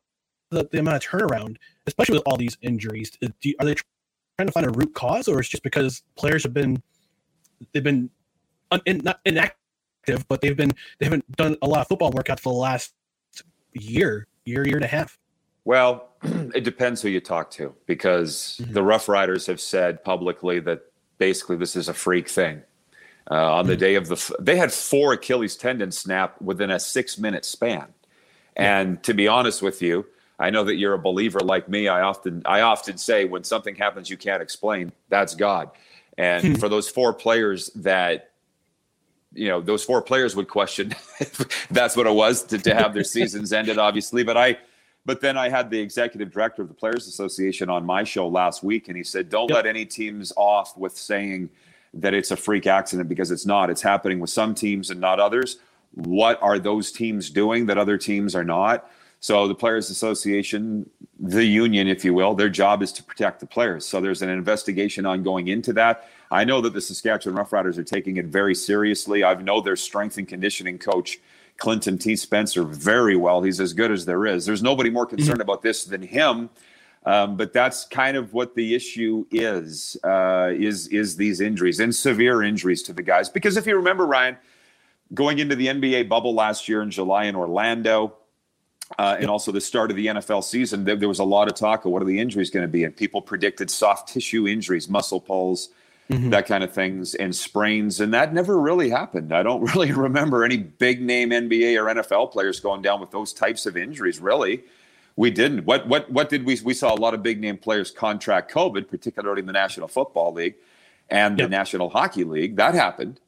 the, 0.50 0.68
the 0.70 0.78
amount 0.78 1.04
of 1.04 1.10
turnaround, 1.10 1.56
especially 1.86 2.18
with 2.18 2.24
all 2.26 2.36
these 2.36 2.56
injuries. 2.62 3.12
Uh, 3.22 3.28
you, 3.42 3.54
are 3.60 3.66
they 3.66 3.74
trying 4.36 4.46
to 4.46 4.52
find 4.52 4.66
a 4.66 4.70
root 4.70 4.94
cause, 4.94 5.28
or 5.28 5.40
it's 5.40 5.48
just 5.48 5.62
because 5.62 6.02
players 6.16 6.42
have 6.42 6.54
been 6.54 6.82
they've 7.72 7.84
been 7.84 8.10
un, 8.70 8.80
in, 8.86 8.98
not 8.98 9.20
inactive, 9.24 9.56
but 10.28 10.40
they've 10.40 10.56
been 10.56 10.72
they 10.98 11.06
haven't 11.06 11.30
done 11.36 11.56
a 11.62 11.66
lot 11.66 11.80
of 11.80 11.88
football 11.88 12.12
workouts 12.12 12.40
for 12.40 12.52
the 12.52 12.58
last 12.58 12.92
year 13.72 14.26
year, 14.44 14.66
year 14.66 14.76
and 14.76 14.84
a 14.84 14.88
half? 14.88 15.18
Well, 15.64 16.10
it 16.22 16.64
depends 16.64 17.02
who 17.02 17.08
you 17.08 17.20
talk 17.20 17.50
to 17.52 17.74
because 17.86 18.60
mm-hmm. 18.60 18.72
the 18.72 18.82
Rough 18.82 19.08
Riders 19.08 19.46
have 19.46 19.60
said 19.60 20.04
publicly 20.04 20.60
that 20.60 20.82
basically 21.18 21.56
this 21.56 21.76
is 21.76 21.88
a 21.88 21.94
freak 21.94 22.28
thing. 22.28 22.62
Uh, 23.30 23.54
on 23.54 23.62
mm-hmm. 23.62 23.70
the 23.70 23.76
day 23.76 23.94
of 23.94 24.08
the, 24.08 24.36
they 24.38 24.56
had 24.56 24.70
four 24.70 25.14
Achilles 25.14 25.56
tendon 25.56 25.90
snap 25.90 26.40
within 26.42 26.70
a 26.70 26.78
six 26.78 27.18
minute 27.18 27.44
span. 27.44 27.86
And 28.54 29.02
to 29.04 29.14
be 29.14 29.26
honest 29.26 29.62
with 29.62 29.80
you, 29.80 30.06
I 30.38 30.50
know 30.50 30.64
that 30.64 30.76
you're 30.76 30.92
a 30.92 30.98
believer 30.98 31.40
like 31.40 31.68
me. 31.68 31.88
I 31.88 32.02
often, 32.02 32.42
I 32.44 32.60
often 32.60 32.98
say 32.98 33.24
when 33.24 33.42
something 33.42 33.76
happens 33.76 34.10
you 34.10 34.18
can't 34.18 34.42
explain, 34.42 34.92
that's 35.08 35.34
God. 35.34 35.70
And 36.18 36.44
hmm. 36.44 36.54
for 36.54 36.68
those 36.68 36.88
four 36.88 37.14
players 37.14 37.70
that 37.76 38.32
you 39.34 39.48
know 39.48 39.60
those 39.60 39.84
four 39.84 40.00
players 40.00 40.36
would 40.36 40.48
question 40.48 40.94
that's 41.70 41.96
what 41.96 42.06
it 42.06 42.14
was 42.14 42.42
to, 42.44 42.58
to 42.58 42.74
have 42.74 42.94
their 42.94 43.04
seasons 43.16 43.52
ended 43.52 43.78
obviously. 43.78 44.22
But 44.22 44.36
i 44.36 44.58
but 45.06 45.20
then 45.20 45.36
i 45.36 45.48
had 45.48 45.70
the 45.70 45.78
executive 45.78 46.32
director 46.32 46.62
of 46.62 46.68
the 46.68 46.74
players 46.74 47.06
association 47.06 47.68
on 47.68 47.84
my 47.84 48.04
show 48.04 48.28
last 48.28 48.62
week 48.62 48.88
and 48.88 48.96
he 48.96 49.02
said 49.02 49.28
don't 49.28 49.48
yep. 49.50 49.56
let 49.56 49.66
any 49.66 49.84
teams 49.84 50.32
off 50.36 50.76
with 50.76 50.96
saying 50.96 51.50
that 51.94 52.14
it's 52.14 52.30
a 52.30 52.36
freak 52.36 52.66
accident 52.66 53.08
because 53.08 53.30
it's 53.30 53.46
not. 53.46 53.70
It's 53.70 53.82
happening 53.82 54.18
with 54.18 54.30
some 54.30 54.54
teams 54.54 54.90
and 54.90 55.00
not 55.00 55.20
others. 55.20 55.58
What 55.92 56.42
are 56.42 56.58
those 56.58 56.90
teams 56.90 57.30
doing 57.30 57.66
that 57.66 57.78
other 57.78 57.96
teams 57.96 58.34
are 58.34 58.44
not 58.44 58.90
so 59.24 59.48
the 59.48 59.54
players 59.54 59.90
association 59.90 60.88
the 61.18 61.44
union 61.44 61.88
if 61.88 62.04
you 62.04 62.12
will 62.12 62.34
their 62.34 62.48
job 62.48 62.82
is 62.82 62.92
to 62.92 63.02
protect 63.02 63.40
the 63.40 63.46
players 63.46 63.86
so 63.86 64.00
there's 64.00 64.22
an 64.22 64.28
investigation 64.28 65.06
ongoing 65.06 65.48
into 65.48 65.72
that 65.72 66.08
I 66.34 66.42
know 66.42 66.60
that 66.62 66.72
the 66.72 66.80
Saskatchewan 66.80 67.38
Roughriders 67.38 67.78
are 67.78 67.84
taking 67.84 68.16
it 68.16 68.26
very 68.26 68.56
seriously. 68.56 69.22
I 69.22 69.34
know 69.34 69.60
their 69.60 69.76
strength 69.76 70.18
and 70.18 70.26
conditioning 70.26 70.78
coach 70.78 71.20
Clinton 71.58 71.96
T. 71.96 72.16
Spencer 72.16 72.64
very 72.64 73.14
well. 73.14 73.40
He's 73.42 73.60
as 73.60 73.72
good 73.72 73.92
as 73.92 74.04
there 74.04 74.26
is. 74.26 74.44
There's 74.44 74.62
nobody 74.62 74.90
more 74.90 75.06
concerned 75.06 75.40
about 75.40 75.62
this 75.62 75.84
than 75.84 76.02
him. 76.02 76.50
Um, 77.06 77.36
but 77.36 77.52
that's 77.52 77.84
kind 77.84 78.16
of 78.16 78.32
what 78.32 78.56
the 78.56 78.74
issue 78.74 79.26
is 79.30 79.96
uh, 80.02 80.50
is 80.54 80.88
is 80.88 81.16
these 81.16 81.40
injuries 81.42 81.78
and 81.78 81.94
severe 81.94 82.42
injuries 82.42 82.82
to 82.84 82.94
the 82.94 83.02
guys. 83.02 83.28
Because 83.28 83.58
if 83.58 83.66
you 83.66 83.76
remember, 83.76 84.06
Ryan, 84.06 84.38
going 85.12 85.38
into 85.38 85.54
the 85.54 85.66
NBA 85.66 86.08
bubble 86.08 86.34
last 86.34 86.66
year 86.66 86.82
in 86.82 86.90
July 86.90 87.24
in 87.24 87.36
Orlando, 87.36 88.16
uh, 88.98 89.16
and 89.18 89.28
also 89.28 89.50
the 89.52 89.60
start 89.60 89.90
of 89.90 89.96
the 89.96 90.06
NFL 90.06 90.44
season, 90.44 90.84
there, 90.84 90.96
there, 90.96 91.08
was 91.08 91.18
a 91.18 91.24
lot 91.24 91.48
of 91.48 91.54
talk 91.54 91.84
of 91.84 91.92
what 91.92 92.02
are 92.02 92.06
the 92.06 92.18
injuries 92.18 92.50
going 92.50 92.64
to 92.64 92.68
be, 92.68 92.84
and 92.84 92.96
people 92.96 93.20
predicted 93.20 93.70
soft 93.70 94.08
tissue 94.08 94.46
injuries, 94.46 94.88
muscle 94.88 95.20
pulls, 95.20 95.70
mm-hmm. 96.08 96.30
that 96.30 96.46
kind 96.46 96.62
of 96.62 96.72
things, 96.72 97.14
and 97.14 97.34
sprains, 97.34 98.00
and 98.00 98.14
that 98.14 98.32
never 98.32 98.58
really 98.58 98.90
happened. 98.90 99.32
I 99.32 99.42
don't 99.42 99.62
really 99.74 99.92
remember 99.92 100.44
any 100.44 100.58
big 100.58 101.02
name 101.02 101.30
NBA 101.30 101.76
or 101.76 102.02
NFL 102.02 102.32
players 102.32 102.60
going 102.60 102.82
down 102.82 103.00
with 103.00 103.10
those 103.10 103.32
types 103.32 103.66
of 103.66 103.76
injuries, 103.76 104.20
really. 104.20 104.64
We 105.16 105.30
didn't. 105.30 105.64
What 105.64 105.86
what 105.86 106.10
what 106.10 106.28
did 106.28 106.44
we 106.44 106.58
we 106.64 106.74
saw 106.74 106.92
a 106.92 106.96
lot 106.96 107.14
of 107.14 107.22
big 107.22 107.40
name 107.40 107.56
players 107.56 107.92
contract 107.92 108.52
COVID, 108.52 108.88
particularly 108.88 109.40
in 109.40 109.46
the 109.46 109.52
National 109.52 109.86
Football 109.86 110.32
League 110.32 110.56
and 111.08 111.38
yep. 111.38 111.46
the 111.46 111.50
National 111.50 111.88
Hockey 111.88 112.24
League. 112.24 112.56
That 112.56 112.74
happened. 112.74 113.20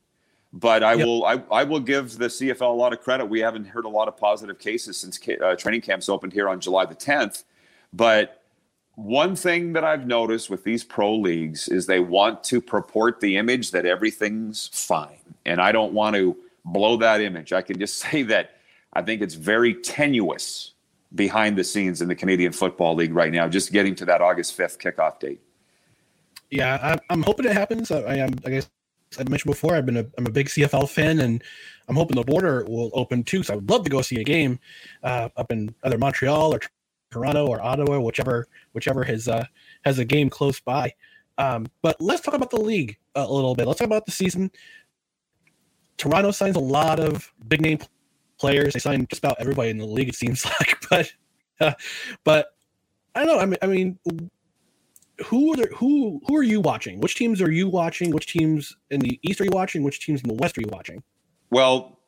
But 0.56 0.82
I 0.82 0.94
yep. 0.94 1.06
will 1.06 1.24
I, 1.26 1.42
I 1.52 1.64
will 1.64 1.80
give 1.80 2.16
the 2.16 2.28
CFL 2.28 2.62
a 2.62 2.66
lot 2.68 2.94
of 2.94 3.02
credit. 3.02 3.26
We 3.26 3.40
haven't 3.40 3.66
heard 3.66 3.84
a 3.84 3.90
lot 3.90 4.08
of 4.08 4.16
positive 4.16 4.58
cases 4.58 4.96
since 4.96 5.20
uh, 5.28 5.54
training 5.54 5.82
camps 5.82 6.08
opened 6.08 6.32
here 6.32 6.48
on 6.48 6.60
July 6.60 6.86
the 6.86 6.94
10th. 6.94 7.44
But 7.92 8.42
one 8.94 9.36
thing 9.36 9.74
that 9.74 9.84
I've 9.84 10.06
noticed 10.06 10.48
with 10.48 10.64
these 10.64 10.82
pro 10.82 11.14
leagues 11.14 11.68
is 11.68 11.84
they 11.84 12.00
want 12.00 12.42
to 12.44 12.62
purport 12.62 13.20
the 13.20 13.36
image 13.36 13.72
that 13.72 13.84
everything's 13.84 14.68
fine. 14.72 15.18
And 15.44 15.60
I 15.60 15.72
don't 15.72 15.92
want 15.92 16.16
to 16.16 16.34
blow 16.64 16.96
that 16.96 17.20
image. 17.20 17.52
I 17.52 17.60
can 17.60 17.78
just 17.78 17.98
say 17.98 18.22
that 18.22 18.52
I 18.94 19.02
think 19.02 19.20
it's 19.20 19.34
very 19.34 19.74
tenuous 19.74 20.72
behind 21.14 21.58
the 21.58 21.64
scenes 21.64 22.00
in 22.00 22.08
the 22.08 22.14
Canadian 22.14 22.52
Football 22.52 22.94
League 22.94 23.14
right 23.14 23.30
now, 23.30 23.46
just 23.46 23.72
getting 23.72 23.94
to 23.96 24.06
that 24.06 24.22
August 24.22 24.56
5th 24.56 24.78
kickoff 24.78 25.20
date. 25.20 25.40
Yeah, 26.50 26.96
I'm 27.10 27.22
hoping 27.22 27.44
it 27.44 27.52
happens. 27.52 27.90
I 27.90 28.16
am, 28.16 28.34
I 28.46 28.62
guess 29.10 29.20
I 29.20 29.28
mentioned 29.28 29.52
before, 29.52 29.74
I've 29.74 29.86
been 29.86 29.96
a, 29.96 30.06
I'm 30.18 30.26
a 30.26 30.30
big 30.30 30.48
CFL 30.48 30.88
fan, 30.88 31.20
and 31.20 31.42
I'm 31.88 31.96
hoping 31.96 32.16
the 32.16 32.24
border 32.24 32.64
will 32.64 32.90
open 32.94 33.22
too. 33.22 33.42
So 33.42 33.54
I 33.54 33.56
would 33.56 33.70
love 33.70 33.84
to 33.84 33.90
go 33.90 34.02
see 34.02 34.20
a 34.20 34.24
game 34.24 34.58
uh, 35.02 35.28
up 35.36 35.50
in 35.52 35.74
either 35.84 35.98
Montreal 35.98 36.54
or 36.54 36.60
Toronto 37.10 37.46
or 37.46 37.62
Ottawa, 37.62 38.00
whichever 38.00 38.46
whichever 38.72 39.04
has 39.04 39.28
uh, 39.28 39.44
has 39.84 39.98
a 39.98 40.04
game 40.04 40.28
close 40.28 40.60
by. 40.60 40.92
Um, 41.38 41.66
but 41.82 42.00
let's 42.00 42.22
talk 42.22 42.34
about 42.34 42.50
the 42.50 42.60
league 42.60 42.96
a 43.14 43.30
little 43.30 43.54
bit. 43.54 43.66
Let's 43.66 43.78
talk 43.78 43.86
about 43.86 44.06
the 44.06 44.12
season. 44.12 44.50
Toronto 45.98 46.30
signs 46.30 46.56
a 46.56 46.60
lot 46.60 46.98
of 47.00 47.32
big 47.48 47.60
name 47.60 47.78
players. 48.38 48.74
They 48.74 48.80
sign 48.80 49.06
just 49.08 49.24
about 49.24 49.36
everybody 49.38 49.70
in 49.70 49.78
the 49.78 49.86
league, 49.86 50.08
it 50.08 50.14
seems 50.14 50.44
like. 50.60 50.76
But 50.90 51.12
uh, 51.60 51.72
but 52.24 52.48
I 53.14 53.24
don't 53.24 53.36
know. 53.36 53.38
I 53.38 53.46
mean, 53.46 53.58
I 53.62 53.66
mean, 53.66 54.30
who 55.24 55.52
are 55.52 55.56
there, 55.56 55.70
who 55.74 56.20
who 56.26 56.36
are 56.36 56.42
you 56.42 56.60
watching? 56.60 57.00
Which 57.00 57.14
teams 57.14 57.40
are 57.40 57.50
you 57.50 57.68
watching? 57.68 58.10
Which 58.10 58.26
teams 58.26 58.76
in 58.90 59.00
the 59.00 59.18
East 59.22 59.40
are 59.40 59.44
you 59.44 59.50
watching? 59.52 59.82
Which 59.82 60.04
teams 60.04 60.22
in 60.22 60.28
the 60.28 60.34
West 60.34 60.58
are 60.58 60.60
you 60.60 60.68
watching? 60.70 61.02
Well, 61.50 61.98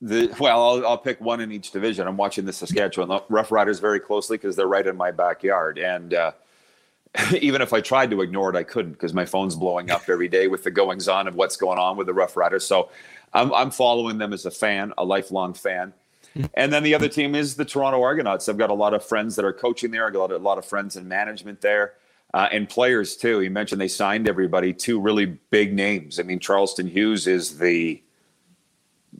the 0.00 0.34
well, 0.38 0.62
I'll, 0.62 0.86
I'll 0.86 0.98
pick 0.98 1.20
one 1.20 1.40
in 1.40 1.50
each 1.50 1.70
division. 1.70 2.06
I'm 2.06 2.16
watching 2.16 2.44
the 2.44 2.52
Saskatchewan 2.52 3.20
Rough 3.28 3.50
Riders 3.50 3.80
very 3.80 4.00
closely 4.00 4.36
because 4.36 4.54
they're 4.54 4.68
right 4.68 4.86
in 4.86 4.96
my 4.96 5.10
backyard, 5.10 5.78
and 5.78 6.14
uh, 6.14 6.32
even 7.40 7.62
if 7.62 7.72
I 7.72 7.80
tried 7.80 8.10
to 8.10 8.20
ignore 8.20 8.50
it, 8.50 8.56
I 8.56 8.62
couldn't 8.62 8.92
because 8.92 9.14
my 9.14 9.24
phone's 9.24 9.56
blowing 9.56 9.90
up 9.90 10.08
every 10.08 10.28
day 10.28 10.46
with 10.48 10.64
the 10.64 10.70
goings 10.70 11.08
on 11.08 11.26
of 11.26 11.34
what's 11.34 11.56
going 11.56 11.78
on 11.78 11.96
with 11.96 12.06
the 12.06 12.14
Rough 12.14 12.36
Riders. 12.36 12.66
So 12.66 12.90
I'm, 13.32 13.52
I'm 13.52 13.70
following 13.70 14.18
them 14.18 14.32
as 14.32 14.46
a 14.46 14.50
fan, 14.50 14.92
a 14.98 15.04
lifelong 15.04 15.54
fan. 15.54 15.92
Hmm. 16.34 16.44
And 16.54 16.72
then 16.72 16.82
the 16.82 16.94
other 16.94 17.08
team 17.08 17.34
is 17.34 17.56
the 17.56 17.64
Toronto 17.64 18.02
Argonauts. 18.02 18.48
I've 18.48 18.58
got 18.58 18.70
a 18.70 18.74
lot 18.74 18.94
of 18.94 19.04
friends 19.04 19.36
that 19.36 19.44
are 19.44 19.52
coaching 19.52 19.90
there. 19.90 20.06
I've 20.06 20.12
got 20.12 20.30
a 20.30 20.36
lot 20.36 20.58
of 20.58 20.64
friends 20.64 20.96
in 20.96 21.08
management 21.08 21.60
there. 21.60 21.94
Uh, 22.34 22.48
and 22.52 22.68
players 22.68 23.16
too. 23.16 23.40
You 23.40 23.50
mentioned 23.50 23.80
they 23.80 23.88
signed 23.88 24.28
everybody, 24.28 24.74
two 24.74 25.00
really 25.00 25.26
big 25.50 25.72
names. 25.72 26.20
I 26.20 26.24
mean, 26.24 26.38
Charleston 26.38 26.86
Hughes 26.86 27.26
is 27.26 27.58
the, 27.58 28.02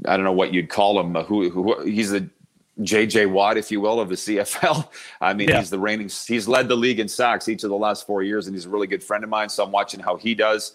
I 0.04 0.16
don't 0.16 0.24
know 0.24 0.32
what 0.32 0.52
you'd 0.52 0.68
call 0.68 1.00
him. 1.00 1.14
Who, 1.24 1.48
who 1.48 1.82
he's 1.84 2.10
the 2.10 2.28
JJ 2.80 3.30
Watt, 3.30 3.56
if 3.56 3.70
you 3.70 3.80
will, 3.80 3.98
of 3.98 4.10
the 4.10 4.14
CFL. 4.14 4.88
I 5.20 5.32
mean, 5.32 5.48
yeah. 5.48 5.58
he's 5.58 5.70
the 5.70 5.78
reigning. 5.78 6.10
He's 6.26 6.46
led 6.46 6.68
the 6.68 6.76
league 6.76 7.00
in 7.00 7.08
sacks 7.08 7.48
each 7.48 7.64
of 7.64 7.70
the 7.70 7.76
last 7.76 8.06
four 8.06 8.22
years, 8.22 8.46
and 8.46 8.54
he's 8.54 8.66
a 8.66 8.68
really 8.68 8.86
good 8.86 9.02
friend 9.02 9.24
of 9.24 9.30
mine. 9.30 9.48
So 9.48 9.64
I'm 9.64 9.72
watching 9.72 10.00
how 10.00 10.16
he 10.16 10.34
does. 10.34 10.74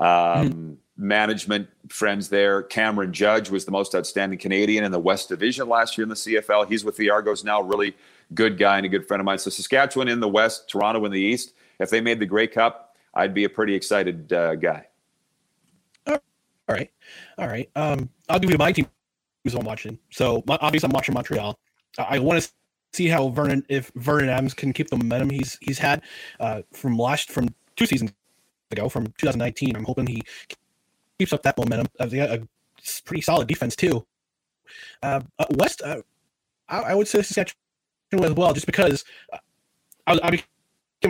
Um, 0.00 0.06
mm-hmm. 0.06 0.72
Management 0.96 1.68
friends 1.88 2.28
there. 2.28 2.62
Cameron 2.62 3.12
Judge 3.12 3.50
was 3.50 3.64
the 3.64 3.72
most 3.72 3.94
outstanding 3.94 4.38
Canadian 4.38 4.84
in 4.84 4.92
the 4.92 4.98
West 4.98 5.28
Division 5.28 5.68
last 5.68 5.98
year 5.98 6.04
in 6.04 6.08
the 6.08 6.14
CFL. 6.14 6.68
He's 6.68 6.84
with 6.84 6.96
the 6.96 7.10
Argos 7.10 7.44
now. 7.44 7.60
Really 7.60 7.96
good 8.32 8.58
guy 8.58 8.76
and 8.76 8.86
a 8.86 8.88
good 8.88 9.06
friend 9.06 9.20
of 9.20 9.24
mine. 9.24 9.38
So 9.38 9.50
Saskatchewan 9.50 10.08
in 10.08 10.20
the 10.20 10.28
West, 10.28 10.70
Toronto 10.70 11.04
in 11.04 11.12
the 11.12 11.20
East 11.20 11.52
if 11.80 11.90
they 11.90 12.00
made 12.00 12.20
the 12.20 12.26
Grey 12.26 12.46
Cup, 12.46 12.96
I'd 13.14 13.34
be 13.34 13.44
a 13.44 13.48
pretty 13.48 13.74
excited 13.74 14.32
uh, 14.32 14.54
guy. 14.56 14.86
All 16.06 16.74
right, 16.74 16.90
all 17.36 17.46
right. 17.46 17.70
Um, 17.76 18.08
I'll 18.28 18.38
give 18.38 18.50
you 18.50 18.56
my 18.56 18.72
team. 18.72 18.86
Who's 19.42 19.54
I'm 19.54 19.66
watching. 19.66 19.98
So 20.10 20.42
obviously, 20.48 20.86
I'm 20.86 20.92
watching 20.92 21.12
Montreal. 21.12 21.58
I, 21.98 22.16
I 22.16 22.18
want 22.18 22.42
to 22.42 22.50
see 22.94 23.06
how 23.06 23.28
Vernon, 23.28 23.66
if 23.68 23.92
Vernon 23.96 24.30
Adams 24.30 24.54
can 24.54 24.72
keep 24.72 24.88
the 24.88 24.96
momentum 24.96 25.28
he's 25.28 25.58
he's 25.60 25.78
had 25.78 26.02
uh, 26.40 26.62
from 26.72 26.96
last 26.96 27.30
from 27.30 27.48
two 27.76 27.84
seasons 27.84 28.12
ago, 28.70 28.88
from 28.88 29.06
2019. 29.18 29.76
I'm 29.76 29.84
hoping 29.84 30.06
he 30.06 30.22
keeps 31.18 31.32
up 31.32 31.42
that 31.42 31.58
momentum. 31.58 31.88
Uh, 31.98 32.06
they 32.06 32.16
got 32.18 32.30
a 32.30 32.48
pretty 33.04 33.22
solid 33.22 33.48
defense 33.48 33.76
too. 33.76 34.06
Uh, 35.02 35.20
uh 35.38 35.46
West, 35.58 35.82
uh, 35.82 36.02
I, 36.68 36.78
I, 36.78 36.94
would 36.94 37.06
say 37.06 37.22
Saskatchewan 37.22 38.24
as 38.24 38.32
well, 38.32 38.52
just 38.52 38.66
because 38.66 39.04
uh, 39.32 39.38
I, 40.06 40.42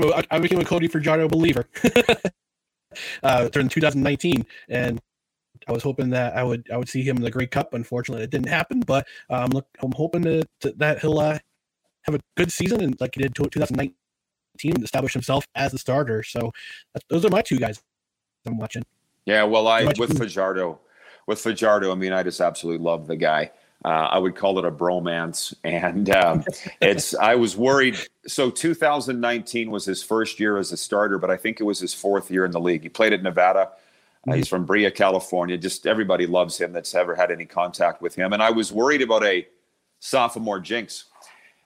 I 0.03 0.25
I 0.31 0.39
became 0.39 0.61
a 0.61 0.65
Cody 0.65 0.89
Fajardo 0.89 1.29
believer 1.29 1.69
uh, 3.23 3.49
during 3.49 3.69
2019, 3.69 4.47
and 4.69 5.01
I 5.69 5.73
was 5.73 5.83
hoping 5.83 6.11
that 6.11 6.37
I 6.37 6.43
would 6.43 6.69
I 6.73 6.77
would 6.77 6.89
see 6.89 7.03
him 7.03 7.17
in 7.17 7.23
the 7.23 7.31
Grey 7.31 7.47
Cup. 7.47 7.75
Unfortunately, 7.75 8.25
it 8.25 8.31
didn't 8.31 8.49
happen, 8.49 8.81
but 8.81 9.07
um, 9.31 9.51
look, 9.51 9.67
I'm 9.83 9.93
hoping 9.93 10.23
to, 10.23 10.45
to, 10.61 10.73
that 10.77 11.01
he'll 11.01 11.19
uh, 11.19 11.39
have 12.03 12.15
a 12.15 12.21
good 12.37 12.53
season 12.53 12.81
and 12.81 13.01
like 13.01 13.15
he 13.15 13.23
did 13.23 13.35
2019, 13.35 13.95
establish 14.83 15.13
himself 15.13 15.47
as 15.55 15.73
the 15.73 15.79
starter. 15.79 16.23
So 16.23 16.53
those 17.09 17.25
are 17.25 17.31
my 17.31 17.43
two 17.43 17.59
guys 17.59 17.81
I'm 18.47 18.59
watching. 18.59 18.85
Yeah, 19.27 19.45
well, 19.45 19.69
I 19.69 19.85
with 19.99 20.19
Fajardo, 20.19 20.81
with 21.27 21.41
Fajardo, 21.41 21.91
I 21.91 21.95
mean, 21.95 22.13
I 22.13 22.23
just 22.23 22.41
absolutely 22.41 22.85
love 22.85 23.07
the 23.07 23.17
guy. 23.17 23.51
Uh, 23.85 23.89
I 23.89 24.19
would 24.19 24.35
call 24.35 24.59
it 24.59 24.65
a 24.65 24.71
bromance, 24.71 25.53
and 25.63 26.09
um, 26.11 26.45
it's. 26.81 27.15
I 27.15 27.35
was 27.35 27.57
worried. 27.57 27.99
So 28.27 28.51
2019 28.51 29.71
was 29.71 29.85
his 29.85 30.03
first 30.03 30.41
year 30.41 30.57
as 30.57 30.73
a 30.73 30.77
starter, 30.77 31.19
but 31.19 31.31
I 31.31 31.37
think 31.37 31.61
it 31.61 31.65
was 31.65 31.81
his 31.81 31.93
fourth 31.93 32.31
year 32.31 32.47
in 32.47 32.51
the 32.51 32.61
league. 32.61 32.83
He 32.83 32.89
played 32.89 33.13
at 33.13 33.23
Nevada. 33.23 33.71
Uh, 34.27 34.35
he's 34.35 34.49
from 34.49 34.65
Brea, 34.65 34.91
California. 34.91 35.59
Just 35.59 35.87
everybody 35.87 36.27
loves 36.27 36.59
him 36.59 36.73
that's 36.73 36.95
ever 36.95 37.15
had 37.15 37.31
any 37.31 37.45
contact 37.45 38.01
with 38.01 38.15
him. 38.15 38.33
And 38.33 38.43
I 38.43 38.51
was 38.51 38.73
worried 38.73 39.03
about 39.03 39.23
a 39.23 39.47
sophomore 40.01 40.61
jinx. 40.61 41.05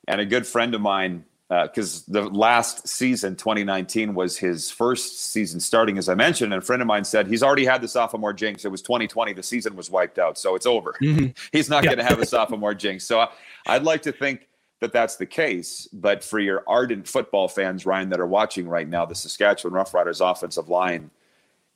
And 0.08 0.22
a 0.22 0.26
good 0.26 0.46
friend 0.46 0.74
of 0.74 0.80
mine 0.80 1.24
because 1.48 2.02
uh, 2.02 2.12
the 2.12 2.22
last 2.28 2.86
season, 2.86 3.34
2019, 3.34 4.14
was 4.14 4.36
his 4.36 4.70
first 4.70 5.32
season 5.32 5.60
starting, 5.60 5.96
as 5.96 6.08
I 6.08 6.14
mentioned. 6.14 6.52
And 6.52 6.62
a 6.62 6.64
friend 6.64 6.82
of 6.82 6.88
mine 6.88 7.04
said 7.04 7.26
he's 7.26 7.42
already 7.42 7.64
had 7.64 7.80
the 7.80 7.88
sophomore 7.88 8.34
jinx. 8.34 8.64
It 8.64 8.70
was 8.70 8.82
2020. 8.82 9.32
The 9.32 9.42
season 9.42 9.74
was 9.74 9.90
wiped 9.90 10.18
out, 10.18 10.36
so 10.36 10.54
it's 10.54 10.66
over. 10.66 10.94
Mm-hmm. 11.02 11.28
He's 11.52 11.70
not 11.70 11.84
yeah. 11.84 11.94
going 11.94 11.98
to 11.98 12.04
have 12.04 12.20
a 12.20 12.26
sophomore 12.26 12.74
jinx. 12.74 13.04
So 13.04 13.20
I, 13.20 13.28
I'd 13.66 13.82
like 13.82 14.02
to 14.02 14.12
think 14.12 14.48
that 14.80 14.92
that's 14.92 15.16
the 15.16 15.26
case. 15.26 15.88
But 15.92 16.22
for 16.22 16.38
your 16.38 16.64
ardent 16.66 17.08
football 17.08 17.48
fans, 17.48 17.86
Ryan, 17.86 18.10
that 18.10 18.20
are 18.20 18.26
watching 18.26 18.68
right 18.68 18.88
now, 18.88 19.06
the 19.06 19.14
Saskatchewan 19.14 19.72
Roughriders 19.72 20.20
offensive 20.20 20.68
line 20.68 21.10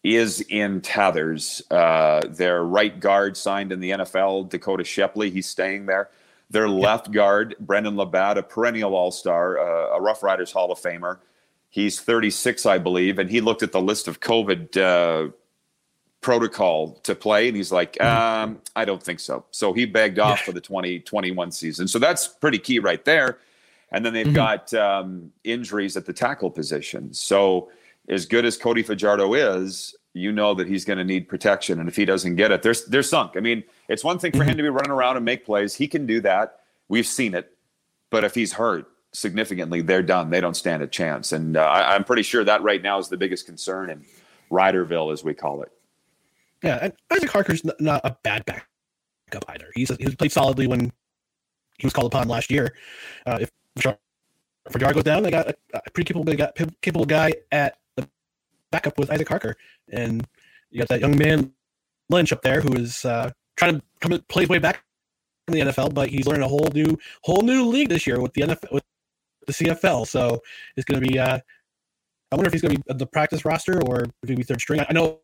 is 0.04 0.40
in 0.42 0.80
tatters. 0.80 1.62
Uh, 1.70 2.20
their 2.28 2.62
right 2.62 2.98
guard 2.98 3.36
signed 3.36 3.72
in 3.72 3.80
the 3.80 3.90
NFL, 3.90 4.50
Dakota 4.50 4.84
Shepley. 4.84 5.30
He's 5.30 5.48
staying 5.48 5.86
there. 5.86 6.10
Their 6.52 6.68
left 6.68 7.10
guard, 7.10 7.56
Brendon 7.58 7.94
LaBatte, 7.94 8.36
a 8.36 8.42
perennial 8.42 8.94
All 8.94 9.10
Star, 9.10 9.58
uh, 9.58 9.96
a 9.96 10.00
Rough 10.00 10.22
Riders 10.22 10.52
Hall 10.52 10.70
of 10.70 10.78
Famer. 10.78 11.18
He's 11.70 12.00
36, 12.00 12.66
I 12.66 12.76
believe, 12.78 13.18
and 13.18 13.30
he 13.30 13.40
looked 13.40 13.62
at 13.62 13.72
the 13.72 13.80
list 13.80 14.06
of 14.06 14.20
COVID 14.20 14.76
uh, 14.76 15.32
protocol 16.20 16.92
to 17.04 17.14
play, 17.14 17.48
and 17.48 17.56
he's 17.56 17.72
like, 17.72 17.94
mm-hmm. 17.94 18.50
um, 18.50 18.60
I 18.76 18.84
don't 18.84 19.02
think 19.02 19.20
so. 19.20 19.46
So 19.50 19.72
he 19.72 19.86
begged 19.86 20.18
off 20.18 20.40
yeah. 20.40 20.44
for 20.44 20.52
the 20.52 20.60
2021 20.60 21.50
season. 21.50 21.88
So 21.88 21.98
that's 21.98 22.28
pretty 22.28 22.58
key 22.58 22.78
right 22.78 23.04
there. 23.04 23.38
And 23.90 24.04
then 24.04 24.12
they've 24.12 24.26
mm-hmm. 24.26 24.34
got 24.34 24.74
um, 24.74 25.32
injuries 25.44 25.96
at 25.96 26.04
the 26.04 26.12
tackle 26.12 26.50
position. 26.50 27.12
So 27.12 27.70
as 28.08 28.26
good 28.26 28.44
as 28.44 28.56
Cody 28.56 28.82
Fajardo 28.82 29.32
is, 29.34 29.94
you 30.14 30.32
know 30.32 30.54
that 30.54 30.66
he's 30.66 30.84
going 30.84 30.98
to 30.98 31.04
need 31.04 31.28
protection, 31.28 31.80
and 31.80 31.88
if 31.88 31.96
he 31.96 32.04
doesn't 32.04 32.36
get 32.36 32.50
it, 32.50 32.62
they're 32.62 32.74
they're 32.88 33.02
sunk. 33.02 33.32
I 33.36 33.40
mean, 33.40 33.64
it's 33.92 34.02
one 34.02 34.18
thing 34.18 34.32
for 34.32 34.38
him 34.38 34.48
mm-hmm. 34.48 34.56
to 34.56 34.62
be 34.62 34.68
running 34.70 34.90
around 34.90 35.16
and 35.16 35.24
make 35.24 35.44
plays; 35.44 35.74
he 35.74 35.86
can 35.86 36.06
do 36.06 36.20
that. 36.22 36.60
We've 36.88 37.06
seen 37.06 37.34
it, 37.34 37.56
but 38.10 38.24
if 38.24 38.34
he's 38.34 38.54
hurt 38.54 38.86
significantly, 39.12 39.82
they're 39.82 40.02
done. 40.02 40.30
They 40.30 40.40
don't 40.40 40.56
stand 40.56 40.82
a 40.82 40.86
chance, 40.86 41.32
and 41.32 41.56
uh, 41.56 41.60
I, 41.60 41.94
am 41.94 42.04
pretty 42.04 42.22
sure 42.22 42.42
that 42.42 42.62
right 42.62 42.82
now 42.82 42.98
is 42.98 43.08
the 43.08 43.18
biggest 43.18 43.44
concern 43.44 43.90
in 43.90 44.04
Riderville, 44.50 45.12
as 45.12 45.22
we 45.22 45.34
call 45.34 45.62
it. 45.62 45.70
Yeah, 46.62 46.78
and 46.80 46.92
Isaac 47.10 47.30
Harker's 47.30 47.62
not 47.80 48.00
a 48.04 48.16
bad 48.22 48.44
backup 48.46 49.44
either. 49.48 49.70
He's 49.74 49.94
he's 49.96 50.14
played 50.14 50.32
solidly 50.32 50.66
when 50.66 50.90
he 51.78 51.86
was 51.86 51.92
called 51.92 52.12
upon 52.12 52.28
last 52.28 52.50
year. 52.50 52.74
Uh, 53.26 53.40
if 53.42 53.50
Fajar 54.70 54.94
goes 54.94 55.04
down, 55.04 55.22
they 55.22 55.30
got 55.30 55.48
a, 55.48 55.54
a 55.74 55.90
pretty 55.90 56.08
capable, 56.08 56.32
got 56.34 56.56
capable 56.80 57.04
guy 57.04 57.34
at 57.50 57.76
the 57.96 58.08
backup 58.70 58.98
with 58.98 59.10
Isaac 59.10 59.28
Harker, 59.28 59.56
and 59.92 60.26
you 60.70 60.78
got 60.78 60.88
that 60.88 61.00
young 61.00 61.18
man 61.18 61.52
Lynch 62.08 62.32
up 62.32 62.42
there 62.42 62.60
who 62.60 62.72
is 62.74 63.04
uh, 63.04 63.30
trying 63.62 63.80
to 63.80 63.82
come 64.00 64.24
play 64.28 64.42
his 64.42 64.48
way 64.48 64.58
back 64.58 64.82
in 65.48 65.54
the 65.54 65.60
NFL, 65.60 65.94
but 65.94 66.08
he's 66.08 66.26
learning 66.26 66.42
a 66.42 66.48
whole 66.48 66.68
new 66.74 66.98
whole 67.22 67.42
new 67.42 67.66
league 67.66 67.88
this 67.88 68.06
year 68.06 68.20
with 68.20 68.32
the 68.34 68.42
NFL 68.42 68.72
with 68.72 68.84
the 69.46 69.52
CFL. 69.52 70.06
So 70.06 70.42
it's 70.76 70.84
going 70.84 71.00
to 71.00 71.06
be. 71.06 71.18
Uh, 71.18 71.38
I 72.30 72.34
wonder 72.34 72.46
if 72.46 72.52
he's 72.52 72.62
going 72.62 72.76
to 72.76 72.82
be 72.82 72.94
the 72.94 73.06
practice 73.06 73.44
roster 73.44 73.82
or 73.82 74.04
if 74.22 74.28
he'll 74.28 74.36
be 74.36 74.42
third 74.42 74.60
string. 74.60 74.84
I 74.88 74.92
know 74.92 75.20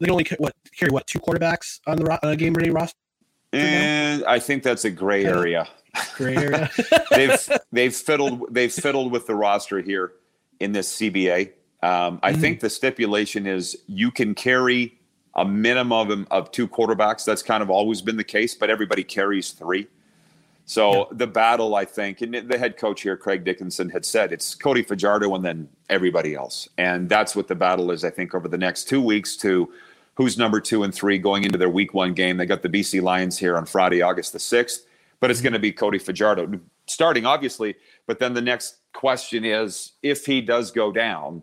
they 0.00 0.10
only 0.10 0.26
what 0.38 0.54
carry 0.78 0.90
what 0.90 1.06
two 1.06 1.18
quarterbacks 1.18 1.80
on 1.86 1.96
the 1.96 2.18
uh, 2.24 2.34
game 2.34 2.54
ready 2.54 2.70
roster. 2.70 2.96
And 3.52 4.24
I 4.24 4.38
think 4.38 4.62
that's 4.62 4.84
a 4.84 4.90
gray 4.90 5.24
area. 5.24 5.68
Gray 6.16 6.36
area. 6.36 6.70
they've 7.10 7.48
they've 7.72 7.94
fiddled 7.94 8.54
they've 8.54 8.72
fiddled 8.72 9.12
with 9.12 9.26
the 9.26 9.34
roster 9.34 9.80
here 9.80 10.12
in 10.60 10.72
this 10.72 10.96
CBA. 10.96 11.52
Um, 11.82 12.20
I 12.22 12.32
mm-hmm. 12.32 12.40
think 12.40 12.60
the 12.60 12.70
stipulation 12.70 13.46
is 13.46 13.76
you 13.86 14.10
can 14.10 14.34
carry 14.34 14.95
a 15.36 15.44
minimum 15.44 16.26
of, 16.30 16.50
two 16.50 16.66
quarterbacks. 16.66 17.24
That's 17.24 17.42
kind 17.42 17.62
of 17.62 17.70
always 17.70 18.00
been 18.00 18.16
the 18.16 18.24
case, 18.24 18.54
but 18.54 18.70
everybody 18.70 19.04
carries 19.04 19.52
three. 19.52 19.86
So 20.64 20.92
yeah. 20.92 21.04
the 21.12 21.26
battle, 21.28 21.76
I 21.76 21.84
think, 21.84 22.22
and 22.22 22.34
the 22.34 22.58
head 22.58 22.76
coach 22.76 23.02
here, 23.02 23.16
Craig 23.16 23.44
Dickenson, 23.44 23.88
had 23.88 24.04
said 24.04 24.32
it's 24.32 24.54
Cody 24.54 24.82
Fajardo 24.82 25.32
and 25.34 25.44
then 25.44 25.68
everybody 25.88 26.34
else, 26.34 26.68
and 26.76 27.08
that's 27.08 27.36
what 27.36 27.46
the 27.46 27.54
battle 27.54 27.92
is. 27.92 28.02
I 28.02 28.10
think 28.10 28.34
over 28.34 28.48
the 28.48 28.58
next 28.58 28.88
two 28.88 29.00
weeks 29.00 29.36
to 29.38 29.72
who's 30.14 30.36
number 30.36 30.60
two 30.60 30.82
and 30.82 30.92
three 30.92 31.18
going 31.18 31.44
into 31.44 31.58
their 31.58 31.70
week 31.70 31.94
one 31.94 32.14
game. 32.14 32.36
They 32.36 32.46
got 32.46 32.62
the 32.62 32.68
BC 32.68 33.00
Lions 33.02 33.38
here 33.38 33.56
on 33.56 33.66
Friday, 33.66 34.02
August 34.02 34.32
the 34.32 34.40
sixth, 34.40 34.86
but 35.20 35.30
it's 35.30 35.38
mm-hmm. 35.38 35.44
going 35.44 35.52
to 35.52 35.58
be 35.60 35.72
Cody 35.72 35.98
Fajardo 35.98 36.58
starting, 36.86 37.26
obviously. 37.26 37.76
But 38.06 38.18
then 38.18 38.34
the 38.34 38.42
next 38.42 38.78
question 38.92 39.44
is 39.44 39.92
if 40.02 40.26
he 40.26 40.40
does 40.40 40.70
go 40.72 40.90
down 40.90 41.42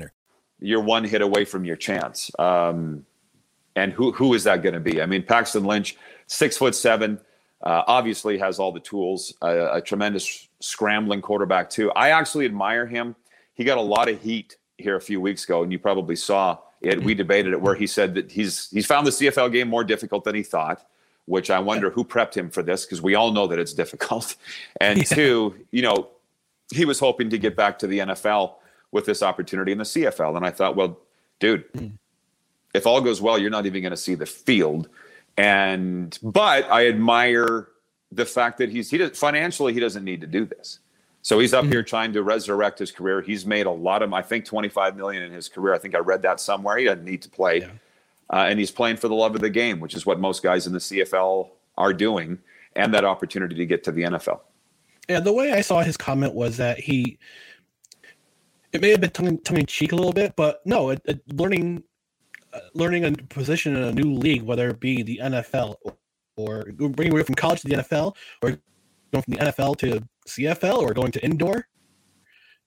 you're 0.61 0.81
one 0.81 1.03
hit 1.03 1.21
away 1.21 1.43
from 1.43 1.65
your 1.65 1.75
chance. 1.75 2.31
Um, 2.39 3.05
and 3.75 3.91
who 3.91 4.11
who 4.11 4.33
is 4.33 4.43
that 4.43 4.61
going 4.61 4.73
to 4.73 4.79
be? 4.79 5.01
I 5.01 5.05
mean, 5.05 5.23
Paxton 5.23 5.65
Lynch, 5.65 5.97
six 6.27 6.57
foot 6.57 6.75
seven, 6.75 7.19
uh, 7.63 7.83
obviously 7.87 8.37
has 8.37 8.59
all 8.59 8.71
the 8.71 8.79
tools. 8.79 9.33
A, 9.41 9.77
a, 9.77 9.81
tremendous 9.81 10.47
scrambling 10.59 11.21
quarterback 11.21 11.69
too. 11.69 11.91
I 11.91 12.09
actually 12.09 12.45
admire 12.45 12.85
him. 12.85 13.15
He 13.53 13.63
got 13.63 13.77
a 13.77 13.81
lot 13.81 14.09
of 14.09 14.21
heat 14.21 14.57
here 14.77 14.95
a 14.95 15.01
few 15.01 15.21
weeks 15.21 15.43
ago, 15.43 15.63
and 15.63 15.71
you 15.71 15.79
probably 15.79 16.15
saw 16.15 16.57
it. 16.81 17.01
We 17.01 17.13
debated 17.13 17.53
it 17.53 17.61
where 17.61 17.75
he 17.75 17.87
said 17.87 18.13
that 18.15 18.31
he's 18.31 18.69
he's 18.71 18.85
found 18.85 19.07
the 19.07 19.11
CFL 19.11 19.51
game 19.51 19.67
more 19.67 19.83
difficult 19.83 20.23
than 20.23 20.35
he 20.35 20.43
thought. 20.43 20.85
Which 21.25 21.49
I 21.49 21.59
wonder 21.59 21.91
who 21.91 22.03
prepped 22.03 22.33
him 22.33 22.49
for 22.49 22.63
this 22.63 22.85
because 22.85 23.01
we 23.01 23.15
all 23.15 23.31
know 23.31 23.47
that 23.47 23.59
it's 23.59 23.73
difficult. 23.83 24.35
And 24.81 24.97
yeah. 24.97 25.03
two, 25.03 25.55
you 25.71 25.81
know, 25.81 26.09
he 26.73 26.83
was 26.83 26.99
hoping 26.99 27.29
to 27.29 27.37
get 27.37 27.55
back 27.55 27.79
to 27.79 27.87
the 27.87 27.99
NFL 27.99 28.55
with 28.91 29.05
this 29.05 29.23
opportunity 29.23 29.71
in 29.71 29.77
the 29.77 29.83
CFL. 29.83 30.35
And 30.35 30.45
I 30.45 30.51
thought, 30.51 30.75
well, 30.75 30.99
dude, 31.39 31.71
mm. 31.73 31.93
if 32.73 32.85
all 32.85 33.01
goes 33.01 33.21
well, 33.21 33.37
you're 33.37 33.49
not 33.49 33.65
even 33.65 33.81
going 33.81 33.91
to 33.91 33.97
see 33.97 34.15
the 34.15 34.25
field. 34.25 34.89
And 35.37 36.17
but 36.21 36.69
I 36.69 36.87
admire 36.87 37.69
the 38.11 38.25
fact 38.25 38.57
that 38.57 38.69
he's 38.69 38.89
he 38.89 38.97
does, 38.97 39.17
financially 39.17 39.73
he 39.73 39.79
doesn't 39.79 40.03
need 40.03 40.21
to 40.21 40.27
do 40.27 40.45
this. 40.45 40.79
So 41.23 41.39
he's 41.39 41.53
up 41.53 41.65
mm 41.65 41.71
here 41.71 41.83
trying 41.83 42.13
to 42.13 42.23
resurrect 42.23 42.79
his 42.79 42.91
career. 42.91 43.21
He's 43.21 43.45
made 43.45 43.67
a 43.67 43.71
lot 43.71 44.01
of, 44.01 44.11
I 44.11 44.21
think, 44.23 44.43
25 44.43 44.97
million 44.97 45.21
in 45.21 45.31
his 45.31 45.47
career. 45.47 45.73
I 45.73 45.77
think 45.77 45.95
I 45.95 45.99
read 45.99 46.23
that 46.23 46.39
somewhere. 46.39 46.77
He 46.77 46.85
doesn't 46.85 47.05
need 47.05 47.21
to 47.21 47.29
play, 47.29 47.59
yeah. 47.59 47.67
uh, 48.31 48.47
and 48.49 48.59
he's 48.59 48.71
playing 48.71 48.97
for 48.97 49.07
the 49.07 49.13
love 49.13 49.35
of 49.35 49.41
the 49.41 49.49
game, 49.49 49.79
which 49.79 49.93
is 49.93 50.05
what 50.05 50.19
most 50.19 50.41
guys 50.41 50.65
in 50.65 50.73
the 50.73 50.79
CFL 50.79 51.49
are 51.77 51.93
doing, 51.93 52.39
and 52.75 52.93
that 52.93 53.05
opportunity 53.05 53.55
to 53.55 53.65
get 53.65 53.83
to 53.83 53.91
the 53.91 54.01
NFL. 54.01 54.39
Yeah, 55.07 55.19
the 55.19 55.33
way 55.33 55.51
I 55.51 55.61
saw 55.61 55.81
his 55.81 55.95
comment 55.95 56.33
was 56.33 56.57
that 56.57 56.79
he 56.79 57.17
it 58.73 58.81
may 58.81 58.89
have 58.89 59.01
been 59.01 59.09
tongue, 59.09 59.37
tongue 59.39 59.57
in 59.57 59.65
cheek 59.65 59.91
a 59.91 59.95
little 59.95 60.13
bit, 60.13 60.35
but 60.35 60.61
no, 60.65 60.89
it, 60.89 61.01
it, 61.05 61.21
learning 61.33 61.83
uh, 62.53 62.59
learning 62.73 63.05
a 63.05 63.11
position 63.11 63.75
in 63.75 63.83
a 63.83 63.91
new 63.91 64.13
league, 64.13 64.43
whether 64.43 64.69
it 64.69 64.79
be 64.79 65.03
the 65.03 65.19
NFL 65.23 65.75
or, 65.83 65.93
or 66.37 66.65
bringing 66.89 67.13
away 67.13 67.23
from 67.23 67.35
college 67.35 67.61
to 67.61 67.67
the 67.67 67.75
NFL, 67.75 68.15
or 68.41 68.51
going 69.11 69.23
from 69.23 69.33
the 69.33 69.37
NFL 69.37 69.77
to 69.77 70.03
CFL, 70.27 70.79
or 70.79 70.93
going 70.93 71.11
to 71.11 71.23
indoor, 71.23 71.67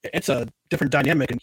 it's 0.03 0.29
a 0.29 0.49
different 0.71 0.93
dynamic 0.93 1.31
in 1.31 1.39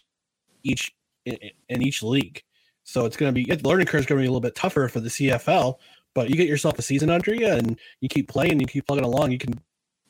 each 0.63 0.91
in, 1.25 1.37
in 1.69 1.81
each 1.81 2.03
league. 2.03 2.41
So 2.83 3.05
it's 3.05 3.17
going 3.17 3.33
to 3.33 3.33
be 3.33 3.45
the 3.45 3.67
learning 3.67 3.87
curve 3.87 4.01
is 4.01 4.05
going 4.05 4.19
to 4.19 4.23
be 4.23 4.27
a 4.27 4.31
little 4.31 4.41
bit 4.41 4.55
tougher 4.55 4.87
for 4.87 4.99
the 4.99 5.09
CFL, 5.09 5.75
but 6.13 6.29
you 6.29 6.35
get 6.35 6.47
yourself 6.47 6.79
a 6.79 6.81
season 6.81 7.09
under 7.09 7.33
you 7.33 7.47
and 7.47 7.79
you 7.99 8.09
keep 8.09 8.27
playing, 8.27 8.59
you 8.59 8.67
keep 8.67 8.87
plugging 8.87 9.05
along, 9.05 9.31
you 9.31 9.37
can 9.37 9.59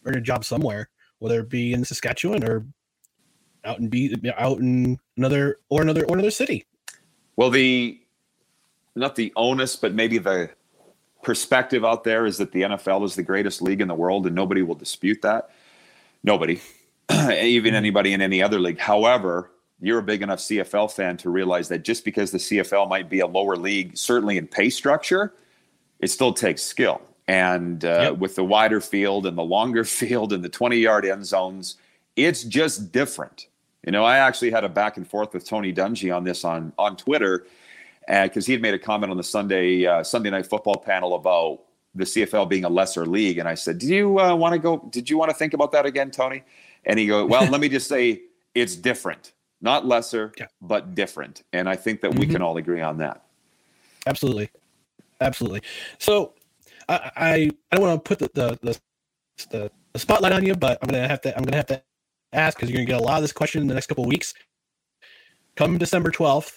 earn 0.06 0.16
a 0.16 0.22
job 0.22 0.46
somewhere, 0.46 0.90
whether 1.20 1.42
it 1.42 1.50
be 1.50 1.74
in 1.74 1.84
Saskatchewan 1.84 2.44
or 2.44 2.66
out 3.64 3.80
and 3.80 3.90
be 3.90 4.16
out 4.38 4.60
in 4.60 5.00
another 5.18 5.60
or 5.70 5.82
another 5.82 6.06
or 6.06 6.16
another 6.16 6.32
city. 6.32 6.66
Well, 7.36 7.50
the 7.50 8.00
not 8.96 9.16
the 9.16 9.32
onus, 9.36 9.76
but 9.76 9.94
maybe 9.94 10.18
the 10.18 10.50
perspective 11.24 11.86
out 11.86 12.04
there 12.04 12.26
is 12.26 12.38
that 12.38 12.52
the 12.52 12.62
NFL 12.64 13.06
is 13.06 13.16
the 13.16 13.24
greatest 13.24 13.62
league 13.62 13.82
in 13.82 13.88
the 13.88 13.96
world, 13.96 14.26
and 14.26 14.36
nobody 14.36 14.62
will 14.62 14.76
dispute 14.76 15.22
that. 15.22 15.52
Nobody, 16.24 16.62
even 17.12 17.74
anybody 17.76 18.14
in 18.14 18.22
any 18.22 18.44
other 18.44 18.60
league. 18.60 18.80
However, 18.80 19.52
you're 19.80 20.00
a 20.00 20.04
big 20.04 20.22
enough 20.22 20.40
CFL 20.40 20.92
fan 20.92 21.18
to 21.18 21.30
realize 21.30 21.68
that 21.70 21.84
just 21.84 22.06
because 22.06 22.32
the 22.32 22.38
CFL 22.38 22.88
might 22.90 23.10
be 23.10 23.20
a 23.20 23.28
lower 23.28 23.56
league, 23.56 23.98
certainly 23.98 24.38
in 24.38 24.48
pay 24.48 24.70
structure, 24.70 25.34
it 26.00 26.10
still 26.10 26.34
takes 26.34 26.62
skill. 26.62 27.02
And 27.28 27.86
uh, 27.86 28.10
yep. 28.12 28.18
with 28.18 28.36
the 28.36 28.44
wider 28.44 28.82
field 28.82 29.26
and 29.26 29.38
the 29.38 29.44
longer 29.44 29.84
field 29.86 30.34
and 30.34 30.44
the 30.44 30.50
20 30.50 30.78
yard 30.78 31.06
end 31.06 31.26
zones, 31.26 31.78
it's 32.16 32.44
just 32.44 32.92
different. 32.92 33.48
You 33.86 33.92
know, 33.92 34.04
I 34.04 34.18
actually 34.18 34.52
had 34.52 34.64
a 34.64 34.70
back 34.70 34.98
and 34.98 35.08
forth 35.08 35.34
with 35.34 35.48
Tony 35.48 35.74
Dungy 35.74 36.16
on 36.16 36.24
this 36.24 36.44
on 36.44 36.72
on 36.78 36.96
Twitter 36.96 37.48
because 38.08 38.46
he 38.46 38.54
had 38.54 38.62
made 38.62 38.74
a 38.74 38.80
comment 38.80 39.12
on 39.12 39.18
the 39.18 39.24
Sunday 39.24 39.86
uh, 39.86 40.04
Sunday 40.04 40.30
night 40.30 40.46
football 40.46 40.78
panel 40.78 41.16
about 41.16 41.62
the 41.96 42.04
CFL 42.04 42.48
being 42.48 42.64
a 42.64 42.70
lesser 42.70 43.06
league, 43.06 43.38
and 43.38 43.48
I 43.48 43.56
said, 43.56 43.80
"Do 43.80 43.88
you 43.88 44.20
uh, 44.20 44.36
want 44.36 44.54
to 44.54 44.60
go? 44.60 44.88
Did 44.92 45.10
you 45.10 45.18
want 45.18 45.30
to 45.32 45.36
think 45.36 45.54
about 45.54 45.72
that 45.72 45.86
again, 45.86 46.12
Tony?" 46.12 46.44
And 46.86 47.00
he 47.00 47.08
goes, 47.08 47.30
"Well, 47.30 47.50
let 47.50 47.60
me 47.60 47.70
just 47.70 47.88
say 47.88 48.22
it's 48.56 48.76
different, 48.76 49.34
not 49.62 49.86
lesser, 49.86 50.32
yeah. 50.38 50.48
but 50.62 50.96
different." 50.96 51.44
And 51.52 51.68
I 51.68 51.76
think 51.76 52.02
that 52.02 52.12
mm-hmm. 52.12 52.20
we 52.20 52.28
can 52.28 52.42
all 52.42 52.58
agree 52.58 52.82
on 52.82 52.98
that. 53.00 53.26
Absolutely, 54.06 54.50
absolutely. 55.20 55.62
So 55.98 56.34
I 56.88 57.12
I, 57.16 57.52
I 57.72 57.76
don't 57.76 57.88
want 57.88 58.06
to 58.06 58.08
put 58.08 58.20
the 58.20 58.30
the, 58.34 58.60
the 58.62 58.80
the 59.50 59.72
the 59.94 60.00
spotlight 60.00 60.34
on 60.34 60.46
you, 60.46 60.56
but 60.56 60.78
I'm 60.82 60.88
gonna 60.88 61.08
have 61.08 61.22
to 61.22 61.36
I'm 61.36 61.44
gonna 61.44 61.58
have 61.58 61.68
to 61.68 61.82
ask 62.34 62.58
because 62.58 62.70
you're 62.70 62.78
going 62.78 62.88
to 62.88 62.94
get 62.94 63.02
a 63.02 63.04
lot 63.04 63.18
of 63.18 63.22
this 63.24 63.34
question 63.34 63.62
in 63.62 63.68
the 63.68 63.74
next 63.74 63.88
couple 63.88 64.06
weeks. 64.06 64.34
Come 65.56 65.78
December 65.78 66.12
12th, 66.12 66.54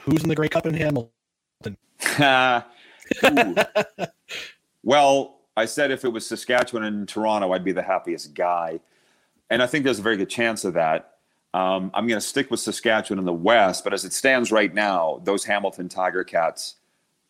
who's 0.00 0.22
in 0.22 0.28
the 0.28 0.34
Grey 0.34 0.48
Cup 0.48 0.66
in 0.66 0.74
Hamilton? 0.74 1.10
well, 4.82 5.40
I 5.56 5.64
said 5.64 5.90
if 5.90 6.04
it 6.04 6.08
was 6.08 6.26
Saskatchewan 6.26 6.84
and 6.84 7.08
Toronto, 7.08 7.52
I'd 7.52 7.64
be 7.64 7.72
the 7.72 7.82
happiest 7.82 8.34
guy. 8.34 8.80
And 9.50 9.62
I 9.62 9.66
think 9.66 9.84
there's 9.84 9.98
a 9.98 10.02
very 10.02 10.16
good 10.16 10.30
chance 10.30 10.64
of 10.64 10.74
that. 10.74 11.14
Um, 11.54 11.90
I'm 11.94 12.06
going 12.06 12.20
to 12.20 12.26
stick 12.26 12.50
with 12.50 12.60
Saskatchewan 12.60 13.18
in 13.18 13.24
the 13.24 13.32
West, 13.32 13.82
but 13.82 13.92
as 13.94 14.04
it 14.04 14.12
stands 14.12 14.52
right 14.52 14.72
now, 14.72 15.20
those 15.24 15.44
Hamilton 15.44 15.88
Tiger 15.88 16.22
Cats 16.22 16.76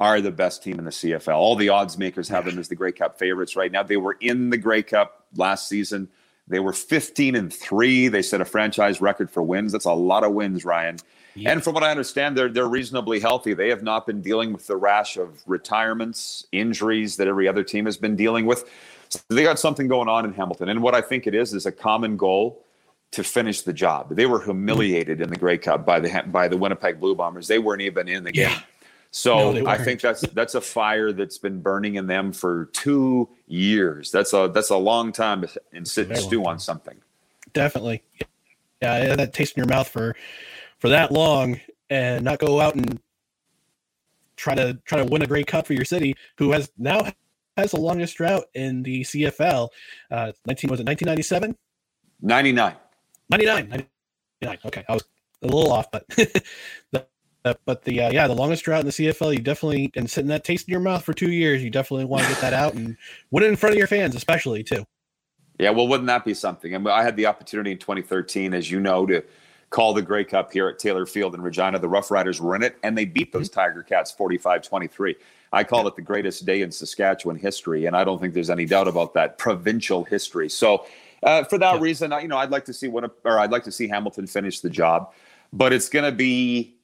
are 0.01 0.21
the 0.21 0.31
best 0.31 0.63
team 0.63 0.79
in 0.79 0.85
the 0.85 0.91
CFL. 0.91 1.37
All 1.37 1.57
the 1.57 1.71
odds 1.71 1.99
makers 1.99 2.29
have 2.29 2.45
them 2.45 2.59
as 2.59 2.69
the 2.69 2.75
Grey 2.75 2.93
Cup 2.93 3.19
favorites 3.19 3.57
right 3.57 3.71
now. 3.71 3.83
They 3.83 3.97
were 3.97 4.17
in 4.21 4.51
the 4.51 4.57
Grey 4.57 4.83
Cup 4.83 5.27
last 5.37 5.69
season. 5.69 6.09
They 6.49 6.61
were 6.61 6.73
15 6.73 7.35
and 7.35 7.53
three. 7.53 8.09
They 8.09 8.23
set 8.23 8.41
a 8.41 8.45
franchise 8.45 9.01
record 9.01 9.31
for 9.31 9.43
wins. 9.43 9.73
That's 9.73 9.85
a 9.85 9.93
lot 9.93 10.25
of 10.25 10.33
wins, 10.33 10.65
Ryan. 10.65 10.99
Yeah. 11.35 11.53
And 11.53 11.63
from 11.63 11.75
what 11.75 11.85
I 11.85 11.91
understand, 11.91 12.37
they're 12.37 12.49
they're 12.49 12.69
reasonably 12.69 13.21
healthy. 13.21 13.55
They 13.55 13.69
have 13.69 13.83
not 13.83 14.07
been 14.07 14.21
dealing 14.21 14.53
with 14.53 14.67
the 14.67 14.77
rash 14.77 15.17
of 15.17 15.43
retirements, 15.47 16.47
injuries 16.51 17.17
that 17.17 17.29
every 17.29 17.47
other 17.47 17.63
team 17.63 17.85
has 17.85 17.97
been 17.97 18.17
dealing 18.17 18.45
with. 18.45 18.69
So 19.09 19.21
they 19.29 19.43
got 19.43 19.59
something 19.59 19.89
going 19.89 20.09
on 20.09 20.25
in 20.25 20.33
Hamilton. 20.33 20.69
And 20.69 20.83
what 20.83 20.95
I 20.95 21.01
think 21.01 21.27
it 21.27 21.35
is 21.35 21.55
is 21.55 21.65
a 21.65 21.73
common 21.73 22.17
goal 22.17 22.65
to 23.13 23.25
finish 23.25 23.63
the 23.63 23.73
job. 23.73 24.15
They 24.15 24.27
were 24.27 24.41
humiliated 24.41 25.21
in 25.21 25.31
the 25.31 25.37
Grey 25.37 25.59
Cup 25.59 25.87
by 25.87 26.01
the 26.01 26.25
by 26.27 26.49
the 26.49 26.57
Winnipeg 26.57 27.01
Blue 27.01 27.15
Bombers. 27.15 27.47
They 27.47 27.59
weren't 27.59 27.83
even 27.83 28.09
in 28.09 28.25
the 28.25 28.33
game. 28.33 28.51
Yeah. 28.51 28.61
So 29.11 29.53
No, 29.53 29.67
I 29.67 29.79
think 29.79 30.01
that's 30.01 30.21
that's 30.29 30.55
a 30.55 30.61
fire 30.61 31.13
that's 31.13 31.39
been 31.39 31.61
burning 31.61 31.95
in 31.95 32.07
them 32.07 32.33
for 32.33 32.67
two 32.73 33.29
years. 33.47 34.11
That's 34.11 34.33
a 34.33 34.51
that's 34.53 34.71
a 34.71 34.77
long 34.77 35.13
time 35.13 35.41
to 35.43 35.49
sit 35.85 36.09
and 36.09 36.19
stew 36.19 36.45
on 36.45 36.59
something. 36.59 36.97
Definitely. 37.53 38.03
Yeah, 38.83 39.17
that 39.17 39.33
taste 39.33 39.57
in 39.57 39.63
your 39.63 39.69
mouth 39.69 39.89
for 39.89 40.15
for 40.79 40.89
that 40.91 41.11
long 41.11 41.59
and 41.91 42.25
not 42.25 42.39
go 42.39 42.61
out 42.61 42.75
and 42.75 43.01
try 44.37 44.55
to 44.55 44.75
try 44.85 44.99
to 44.99 45.05
win 45.05 45.23
a 45.23 45.27
Grey 45.27 45.45
Cup 45.45 45.67
for 45.67 45.73
your 45.73 45.85
city, 45.85 46.15
who 46.37 46.53
has 46.53 46.71
now 46.79 47.11
has 47.57 47.73
the 47.73 47.81
longest 47.81 48.17
drought 48.17 48.45
in 48.55 48.83
the 48.83 49.03
CFL. 49.03 49.69
Uh, 50.11 50.33
19 50.47 50.71
was 50.71 50.81
it 50.81 50.87
1997? 50.87 51.57
99. 52.21 52.77
99. 53.31 53.69
99. 53.69 54.59
Okay, 54.67 54.85
I 54.89 54.93
was 54.93 55.05
a 55.43 55.47
little 55.47 55.73
off, 55.73 55.91
but 55.91 56.07
the, 56.93 57.07
uh, 57.49 57.55
but 57.65 57.85
the 57.85 58.03
uh, 58.03 58.11
yeah, 58.11 58.27
the 58.27 58.35
longest 58.35 58.65
drought 58.65 58.81
in 58.81 58.87
the 58.87 58.93
CFL. 58.93 59.35
You 59.35 59.41
definitely 59.41 59.91
and 59.97 60.11
sitting 60.11 60.29
that 60.29 60.45
taste 60.45 60.69
in 60.69 60.73
your 60.73 60.81
mouth 60.81 61.05
for 61.05 61.13
two 61.13 61.31
years. 61.31 61.63
You 61.63 61.71
definitely 61.71 62.05
want 62.05 62.25
to 62.25 62.29
get 62.31 62.41
that 62.41 62.53
out 62.53 62.75
and 62.75 62.97
win 63.31 63.45
it 63.45 63.49
in 63.49 63.57
front 63.57 63.75
of 63.75 63.79
your 63.79 63.87
fans, 63.87 64.15
especially 64.15 64.63
too. 64.63 64.85
Yeah, 65.59 65.71
well, 65.71 65.89
wouldn't 65.89 66.07
that 66.07 66.25
be 66.25 66.35
something? 66.35 66.75
I, 66.75 66.79
mean, 66.79 66.89
I 66.89 67.03
had 67.03 67.17
the 67.17 67.27
opportunity 67.27 67.73
in 67.73 67.79
2013, 67.79 68.55
as 68.55 68.71
you 68.71 68.79
know, 68.79 69.07
to 69.07 69.25
call 69.71 69.93
the 69.93 70.03
Grey 70.03 70.25
Cup 70.25 70.53
here 70.53 70.69
at 70.69 70.79
Taylor 70.79 71.05
Field 71.05 71.35
in 71.35 71.43
Regina. 71.43 71.79
The 71.79 71.89
Rough 71.89 72.11
Riders 72.11 72.41
were 72.41 72.55
in 72.55 72.63
it, 72.63 72.77
and 72.83 72.97
they 72.97 73.05
beat 73.05 73.33
those 73.33 73.49
Tiger 73.49 73.83
Cats 73.83 74.11
45 74.13 74.63
23. 74.63 75.17
I 75.53 75.65
call 75.65 75.89
it 75.89 75.97
the 75.97 76.03
greatest 76.03 76.45
day 76.47 76.63
in 76.63 76.71
Saskatchewan 76.71 77.37
history, 77.37 77.87
and 77.87 77.97
I 77.97 78.05
don't 78.05 78.21
think 78.21 78.35
there's 78.35 78.51
any 78.51 78.67
doubt 78.67 78.87
about 78.87 79.15
that 79.15 79.39
provincial 79.39 80.05
history. 80.05 80.49
So, 80.49 80.87
uh, 81.23 81.45
for 81.45 81.59
that 81.59 81.81
reason, 81.81 82.13
I- 82.13 82.21
you 82.21 82.29
know, 82.29 82.37
I'd 82.37 82.51
like 82.51 82.67
to 82.67 82.73
see 82.73 82.87
what, 82.87 83.11
or 83.25 83.39
I'd 83.39 83.51
like 83.51 83.65
to 83.65 83.73
see 83.73 83.89
Hamilton 83.89 84.27
finish 84.27 84.61
the 84.61 84.71
job, 84.71 85.13
but 85.53 85.73
it's 85.73 85.89
going 85.89 86.05
to 86.05 86.13
be 86.13 86.78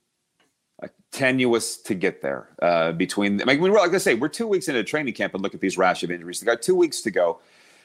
tenuous 1.14 1.76
to 1.76 1.94
get 1.94 2.20
there 2.20 2.48
uh, 2.60 2.92
between. 2.92 3.40
I 3.40 3.44
mean, 3.44 3.60
we're 3.60 3.70
like 3.70 3.94
I 3.94 3.98
say, 3.98 4.14
we're 4.14 4.28
two 4.28 4.48
weeks 4.48 4.68
into 4.68 4.82
training 4.82 5.14
camp 5.14 5.34
and 5.34 5.42
look 5.42 5.54
at 5.54 5.60
these 5.60 5.78
rash 5.78 6.02
of 6.02 6.10
injuries. 6.10 6.40
They 6.40 6.46
got 6.46 6.60
two 6.60 6.74
weeks 6.74 7.00
to 7.02 7.10
go, 7.10 7.40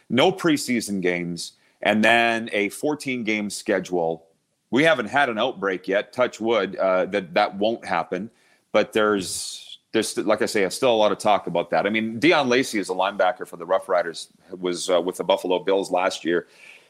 no 0.10 0.32
preseason 0.32 1.02
games, 1.02 1.54
and 1.82 2.04
then 2.04 2.50
a 2.52 2.70
14 2.70 3.24
game 3.24 3.50
schedule. 3.50 4.26
We 4.72 4.84
haven't 4.84 5.08
had 5.08 5.30
an 5.30 5.40
outbreak 5.40 5.88
yet. 5.88 6.14
Touch 6.14 6.40
wood 6.40 6.76
uh, 6.76 7.06
that 7.08 7.34
that 7.36 7.56
won't 7.58 7.86
happen, 7.86 8.30
but 8.72 8.94
there's 8.94 9.80
there's 9.92 10.18
like 10.18 10.42
I 10.42 10.46
say, 10.46 10.68
still 10.70 10.94
a 10.94 10.98
lot 10.98 11.12
of 11.12 11.18
talk 11.20 11.48
about 11.48 11.70
that. 11.72 11.86
I 11.86 11.90
mean, 11.90 12.20
Deon 12.20 12.48
Lacey 12.48 12.80
is 12.80 12.90
a 12.90 12.94
linebacker 12.94 13.48
for 13.48 13.58
the 13.58 13.66
Rough 13.66 13.90
Riders. 13.90 14.28
Was 14.60 14.90
uh, 14.90 15.02
with 15.02 15.18
the 15.18 15.24
Buffalo 15.24 15.60
Bills 15.60 15.92
last 15.92 16.26
year. 16.26 16.48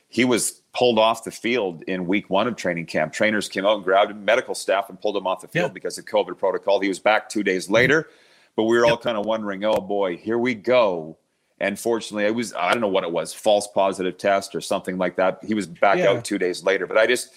He 0.08 0.26
was 0.26 0.59
pulled 0.74 1.00
off 1.00 1.24
the 1.24 1.32
field 1.32 1.84
in 1.84 2.06
week 2.06 2.30
one 2.30 2.48
of 2.48 2.56
training 2.56 2.86
camp. 2.86 3.12
Trainers 3.12 3.50
came 3.50 3.66
out 3.66 3.76
and 3.76 3.84
grabbed 3.84 4.12
him, 4.12 4.24
medical 4.24 4.54
staff, 4.54 4.90
and 4.90 5.02
pulled 5.02 5.18
him 5.18 5.26
off 5.26 5.42
the 5.42 5.48
field 5.48 5.74
because 5.74 5.98
of 5.98 6.06
COVID 6.06 6.38
protocol. 6.38 6.80
He 6.80 6.88
was 6.88 7.00
back 7.00 7.28
two 7.30 7.44
days 7.44 7.70
later, 7.70 8.10
but 8.56 8.64
we 8.64 8.78
were 8.78 8.86
all 8.86 8.98
kind 8.98 9.18
of 9.18 9.26
wondering, 9.26 9.64
oh 9.66 9.82
boy, 9.82 10.18
here 10.18 10.38
we 10.38 10.54
go. 10.54 11.18
And 11.60 11.78
fortunately, 11.78 12.26
it 12.26 12.36
was 12.36 12.54
I 12.54 12.72
don't 12.72 12.82
know 12.82 12.88
what 12.88 13.04
it 13.04 13.12
was, 13.12 13.34
false 13.34 13.68
positive 13.68 14.18
test 14.18 14.56
or 14.56 14.62
something 14.62 14.98
like 14.98 15.16
that. 15.18 15.40
He 15.44 15.54
was 15.54 15.68
back 15.68 15.98
Yeah. 15.98 16.12
out 16.12 16.24
two 16.24 16.38
days 16.38 16.64
later. 16.64 16.88
But 16.88 16.98
I 16.98 17.08
just 17.08 17.34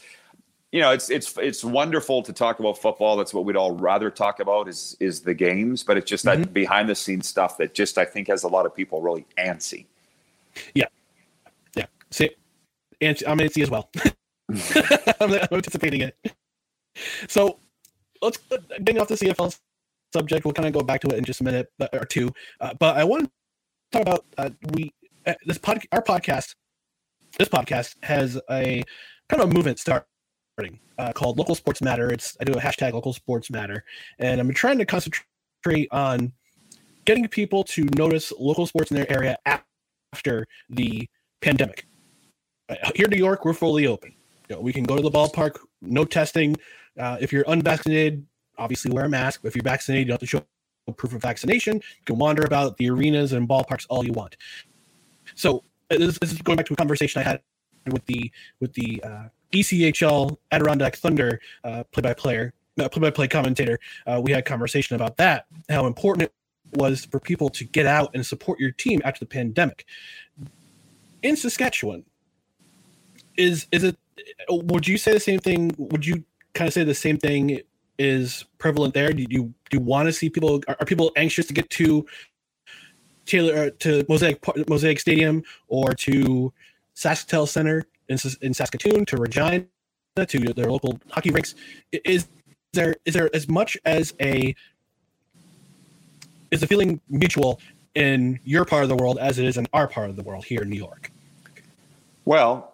you 0.72 0.80
know, 0.80 0.90
it's 0.90 1.10
it's 1.10 1.36
it's 1.36 1.62
wonderful 1.62 2.22
to 2.22 2.32
talk 2.32 2.58
about 2.58 2.78
football. 2.78 3.16
That's 3.16 3.34
what 3.34 3.44
we'd 3.44 3.56
all 3.56 3.72
rather 3.72 4.10
talk 4.10 4.40
about 4.40 4.68
is 4.68 4.96
is 5.00 5.20
the 5.20 5.34
games, 5.34 5.82
but 5.82 5.98
it's 5.98 6.08
just 6.08 6.24
that 6.24 6.38
mm-hmm. 6.38 6.52
behind 6.52 6.88
the 6.88 6.94
scenes 6.94 7.28
stuff 7.28 7.58
that 7.58 7.74
just 7.74 7.98
I 7.98 8.06
think 8.06 8.28
has 8.28 8.42
a 8.42 8.48
lot 8.48 8.64
of 8.64 8.74
people 8.74 9.02
really 9.02 9.26
antsy. 9.36 9.84
Yeah, 10.74 10.86
yeah. 11.76 11.86
See, 12.10 12.30
and 13.02 13.22
I'm 13.26 13.38
antsy 13.38 13.62
as 13.62 13.70
well. 13.70 13.90
I'm, 15.20 15.32
I'm 15.32 15.58
anticipating 15.58 16.00
it. 16.02 16.16
So 17.28 17.58
let's 18.20 18.38
getting 18.84 19.00
off 19.00 19.08
the 19.08 19.14
CFL 19.14 19.58
subject. 20.12 20.44
We'll 20.44 20.54
kind 20.54 20.68
of 20.68 20.72
go 20.72 20.82
back 20.82 21.00
to 21.02 21.08
it 21.08 21.18
in 21.18 21.24
just 21.24 21.40
a 21.40 21.44
minute 21.44 21.70
or 21.92 22.04
two. 22.04 22.30
Uh, 22.60 22.74
but 22.78 22.96
I 22.96 23.04
want 23.04 23.24
to 23.24 23.30
talk 23.90 24.02
about 24.02 24.24
uh, 24.38 24.50
we 24.72 24.92
uh, 25.26 25.34
this 25.44 25.58
pod 25.58 25.82
our 25.92 26.02
podcast. 26.02 26.54
This 27.38 27.48
podcast 27.48 27.96
has 28.02 28.36
a 28.50 28.82
kind 29.28 29.42
of 29.42 29.50
a 29.50 29.54
movement 29.54 29.78
starting 29.78 30.78
uh, 30.98 31.12
called 31.12 31.38
Local 31.38 31.54
Sports 31.54 31.82
Matter. 31.82 32.12
It's 32.12 32.36
I 32.40 32.44
do 32.44 32.52
a 32.52 32.60
hashtag 32.60 32.92
Local 32.92 33.12
Sports 33.12 33.50
Matter, 33.50 33.84
and 34.18 34.40
I'm 34.40 34.52
trying 34.52 34.78
to 34.78 34.86
concentrate 34.86 35.88
on 35.90 36.32
getting 37.04 37.26
people 37.26 37.64
to 37.64 37.88
notice 37.96 38.32
local 38.38 38.66
sports 38.66 38.90
in 38.90 38.96
their 38.96 39.10
area 39.10 39.36
after 39.46 40.46
the 40.70 41.08
pandemic. 41.40 41.86
Here 42.94 43.06
in 43.06 43.10
New 43.10 43.16
York, 43.18 43.44
we're 43.44 43.52
fully 43.52 43.86
open. 43.86 44.14
You 44.48 44.56
know, 44.56 44.62
we 44.62 44.72
can 44.72 44.84
go 44.84 44.96
to 44.96 45.02
the 45.02 45.10
ballpark, 45.10 45.58
no 45.80 46.04
testing. 46.04 46.56
Uh, 46.98 47.16
if 47.20 47.32
you're 47.32 47.44
unvaccinated, 47.48 48.26
obviously 48.58 48.90
wear 48.90 49.06
a 49.06 49.08
mask. 49.08 49.40
If 49.44 49.54
you're 49.54 49.62
vaccinated, 49.62 50.06
you 50.06 50.10
don't 50.10 50.14
have 50.14 50.20
to 50.20 50.26
show 50.26 50.42
proof 50.96 51.14
of 51.14 51.22
vaccination. 51.22 51.76
You 51.76 52.04
can 52.04 52.18
wander 52.18 52.42
about 52.44 52.76
the 52.76 52.90
arenas 52.90 53.32
and 53.32 53.48
ballparks 53.48 53.86
all 53.88 54.04
you 54.04 54.12
want. 54.12 54.36
So 55.34 55.64
uh, 55.90 55.98
this, 55.98 56.18
this 56.18 56.32
is 56.32 56.42
going 56.42 56.56
back 56.56 56.66
to 56.66 56.72
a 56.72 56.76
conversation 56.76 57.20
I 57.20 57.24
had 57.24 57.40
with 57.90 58.04
the 58.06 58.30
with 58.60 58.72
the 58.74 59.02
uh, 59.02 59.24
ECHL 59.52 60.36
Adirondack 60.50 60.96
Thunder 60.96 61.40
uh, 61.64 61.84
play-by-player, 61.92 62.52
uh, 62.80 62.88
play-by-play 62.88 63.28
commentator. 63.28 63.78
We 64.20 64.32
had 64.32 64.40
a 64.40 64.42
conversation 64.42 64.96
about 64.96 65.16
that, 65.18 65.46
how 65.68 65.86
important 65.86 66.22
it 66.24 66.32
was 66.78 67.04
for 67.04 67.20
people 67.20 67.48
to 67.50 67.64
get 67.64 67.86
out 67.86 68.10
and 68.14 68.24
support 68.24 68.58
your 68.58 68.70
team 68.70 69.02
after 69.04 69.20
the 69.20 69.28
pandemic. 69.28 69.84
In 71.22 71.36
Saskatchewan, 71.36 72.04
is 73.42 73.66
is 73.72 73.84
it? 73.84 73.96
Would 74.48 74.86
you 74.86 74.96
say 74.96 75.12
the 75.12 75.20
same 75.20 75.40
thing? 75.40 75.74
Would 75.76 76.06
you 76.06 76.24
kind 76.54 76.68
of 76.68 76.74
say 76.74 76.84
the 76.84 76.94
same 76.94 77.18
thing 77.18 77.60
is 77.98 78.44
prevalent 78.58 78.94
there? 78.94 79.12
Do 79.12 79.26
you 79.28 79.54
do 79.70 79.78
you 79.78 79.80
want 79.80 80.06
to 80.06 80.12
see 80.12 80.30
people? 80.30 80.62
Are, 80.68 80.76
are 80.80 80.86
people 80.86 81.12
anxious 81.16 81.46
to 81.46 81.52
get 81.52 81.68
to 81.70 82.06
Taylor 83.26 83.66
uh, 83.66 83.70
to 83.80 84.04
Mosaic 84.08 84.38
Mosaic 84.68 85.00
Stadium 85.00 85.42
or 85.68 85.92
to 85.94 86.52
Sasktel 86.94 87.48
Center 87.48 87.84
in, 88.08 88.18
in 88.40 88.54
Saskatoon 88.54 89.04
to 89.06 89.16
Regina 89.16 89.66
to 90.16 90.38
their 90.54 90.70
local 90.70 90.98
hockey 91.10 91.30
rinks? 91.30 91.54
Is 91.92 92.28
there 92.72 92.94
is 93.04 93.14
there 93.14 93.28
as 93.34 93.48
much 93.48 93.76
as 93.84 94.14
a 94.20 94.54
is 96.50 96.60
the 96.60 96.66
feeling 96.66 97.00
mutual 97.08 97.60
in 97.94 98.38
your 98.44 98.64
part 98.64 98.82
of 98.82 98.88
the 98.88 98.96
world 98.96 99.18
as 99.18 99.38
it 99.38 99.44
is 99.46 99.56
in 99.56 99.66
our 99.72 99.88
part 99.88 100.10
of 100.10 100.16
the 100.16 100.22
world 100.22 100.44
here 100.44 100.62
in 100.62 100.70
New 100.70 100.76
York? 100.76 101.10
Well, 102.24 102.71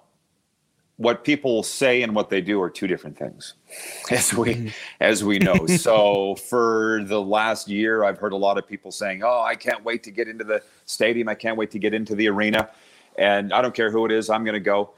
what 0.98 1.22
people 1.22 1.62
say 1.62 2.02
and 2.02 2.14
what 2.14 2.28
they 2.28 2.40
do 2.40 2.60
are 2.60 2.68
two 2.68 2.86
different 2.86 3.16
things, 3.16 3.54
as 4.10 4.34
we 4.34 4.54
mm-hmm. 4.54 4.68
as 5.00 5.24
we 5.24 5.38
know. 5.38 5.66
so 5.66 6.34
for 6.34 7.00
the 7.04 7.20
last 7.20 7.68
year, 7.68 8.04
I've 8.04 8.18
heard 8.18 8.32
a 8.32 8.36
lot 8.36 8.58
of 8.58 8.66
people 8.68 8.90
saying, 8.90 9.22
"Oh, 9.24 9.42
I 9.42 9.54
can't 9.54 9.82
wait 9.84 10.02
to 10.02 10.10
get 10.10 10.28
into 10.28 10.44
the 10.44 10.62
stadium. 10.84 11.28
I 11.28 11.34
can't 11.34 11.56
wait 11.56 11.70
to 11.70 11.78
get 11.78 11.94
into 11.94 12.14
the 12.14 12.28
arena." 12.28 12.70
And 13.16 13.52
I 13.52 13.62
don't 13.62 13.74
care 13.74 13.90
who 13.90 14.06
it 14.06 14.12
is, 14.12 14.30
I'm 14.30 14.44
going 14.44 14.54
to 14.54 14.60
go. 14.60 14.90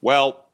Well, 0.00 0.46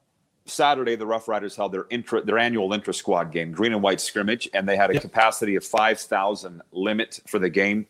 Saturday, 0.45 0.95
the 0.95 1.07
Rough 1.07 1.27
Riders 1.27 1.55
held 1.55 1.71
their 1.71 1.87
intra, 1.89 2.21
their 2.21 2.37
annual 2.37 2.71
intra 2.73 2.93
squad 2.93 3.31
game, 3.31 3.51
green 3.51 3.73
and 3.73 3.81
white 3.81 3.99
scrimmage, 3.99 4.47
and 4.53 4.69
they 4.69 4.77
had 4.77 4.91
a 4.91 4.99
capacity 4.99 5.55
of 5.55 5.65
5,000 5.65 6.61
limit 6.71 7.19
for 7.27 7.39
the 7.39 7.49
game. 7.49 7.87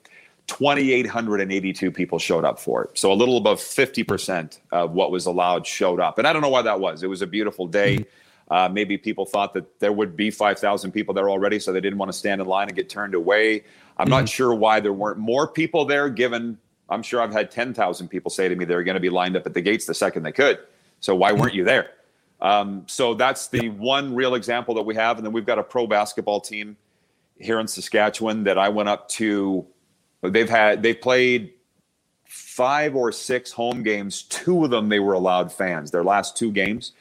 2,882 0.48 1.92
people 1.92 2.20
showed 2.20 2.46
up 2.46 2.60
for 2.60 2.84
it. 2.84 2.98
So 2.98 3.12
a 3.12 3.16
little 3.16 3.38
above 3.38 3.60
50% 3.60 4.60
of 4.72 4.92
what 4.92 5.12
was 5.12 5.26
allowed 5.26 5.66
showed 5.66 6.00
up. 6.00 6.18
And 6.20 6.28
I 6.28 6.34
don't 6.34 6.42
know 6.42 6.50
why 6.50 6.62
that 6.62 6.80
was. 6.80 7.04
It 7.04 7.08
was 7.08 7.22
a 7.22 7.28
beautiful 7.28 7.68
day. 7.68 8.06
Uh, 8.52 8.70
maybe 8.72 8.98
people 8.98 9.26
thought 9.26 9.54
that 9.54 9.80
there 9.80 9.92
would 9.92 10.16
be 10.16 10.30
5,000 10.30 10.92
people 10.92 11.16
there 11.16 11.30
already, 11.30 11.58
so 11.60 11.74
they 11.74 11.82
didn't 11.82 11.98
want 11.98 12.12
to 12.12 12.18
stand 12.18 12.42
in 12.42 12.48
line 12.48 12.68
and 12.68 12.76
get 12.76 12.90
turned 12.90 13.16
away. 13.16 13.64
I'm 13.98 14.10
not 14.10 14.30
sure 14.30 14.54
why 14.54 14.80
there 14.80 14.94
weren't 14.94 15.18
more 15.18 15.48
people 15.48 15.86
there, 15.86 16.10
given 16.10 16.60
I'm 16.90 17.02
sure 17.02 17.22
I've 17.22 17.34
had 17.34 17.50
10,000 17.50 18.08
people 18.08 18.30
say 18.30 18.48
to 18.48 18.56
me 18.56 18.66
they're 18.66 18.84
going 18.84 18.96
to 18.96 19.02
be 19.02 19.10
lined 19.10 19.36
up 19.36 19.46
at 19.46 19.54
the 19.54 19.62
gates 19.62 19.86
the 19.86 19.94
second 19.94 20.24
they 20.24 20.32
could. 20.32 20.60
So 21.00 21.16
why 21.16 21.32
weren't 21.32 21.54
you 21.54 21.64
there? 21.64 21.92
Um, 22.42 22.84
so 22.88 23.14
that's 23.14 23.48
the 23.48 23.70
one 23.70 24.14
real 24.14 24.36
example 24.36 24.76
that 24.76 24.84
we 24.84 24.96
have. 24.96 25.18
And 25.18 25.26
then 25.26 25.34
we've 25.34 25.46
got 25.46 25.58
a 25.58 25.64
pro 25.64 25.88
basketball 25.88 26.42
team 26.42 26.78
here 27.40 27.60
in 27.60 27.68
Saskatchewan 27.68 28.44
that 28.44 28.58
I 28.58 28.70
went 28.70 28.90
up 28.90 29.10
to. 29.10 29.66
They've 30.22 30.50
had, 30.50 30.82
they've 30.82 31.00
played 31.00 31.54
five 32.26 32.96
or 32.96 33.12
six 33.12 33.52
home 33.52 33.84
games. 33.84 34.24
Two 34.24 34.66
of 34.66 34.72
them, 34.72 34.90
they 34.90 35.00
were 35.00 35.14
allowed 35.14 35.52
fans, 35.52 35.92
their 35.92 36.04
last 36.04 36.38
two 36.38 36.52
games. 36.52 36.94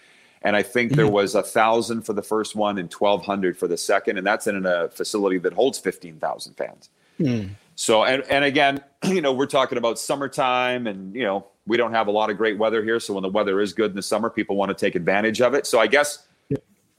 And 0.42 0.55
I 0.55 0.62
think 0.62 0.92
there 0.92 1.07
mm-hmm. 1.07 1.14
was 1.14 1.35
a 1.35 1.42
thousand 1.42 2.03
for 2.03 2.12
the 2.12 2.22
first 2.22 2.55
one 2.55 2.77
and 2.79 2.92
1,200 2.92 3.57
for 3.57 3.66
the 3.66 3.79
second. 3.79 4.18
And 4.18 4.27
that's 4.27 4.46
in 4.46 4.66
a 4.66 4.88
facility 4.90 5.38
that 5.38 5.55
holds 5.55 5.79
15,000 5.79 6.55
fans. 6.55 6.90
Mm. 7.18 7.50
So, 7.77 8.05
and, 8.05 8.22
and 8.24 8.44
again, 8.44 8.83
you 9.05 9.22
know, 9.22 9.33
we're 9.33 9.46
talking 9.46 9.79
about 9.79 9.98
summertime 9.98 10.87
and, 10.87 11.14
you 11.14 11.22
know, 11.22 11.46
we 11.66 11.79
don't 11.79 11.92
have 11.92 12.09
a 12.09 12.11
lot 12.11 12.29
of 12.29 12.37
great 12.37 12.59
weather 12.59 12.85
here. 12.85 13.00
So 13.00 13.14
when 13.14 13.22
the 13.22 13.31
weather 13.31 13.61
is 13.61 13.72
good 13.72 13.90
in 13.90 13.96
the 13.96 14.03
summer, 14.03 14.29
people 14.29 14.55
want 14.57 14.68
to 14.68 14.74
take 14.74 14.94
advantage 14.94 15.40
of 15.40 15.55
it. 15.55 15.66
So 15.66 15.81
I 15.81 15.87
guess 15.87 16.27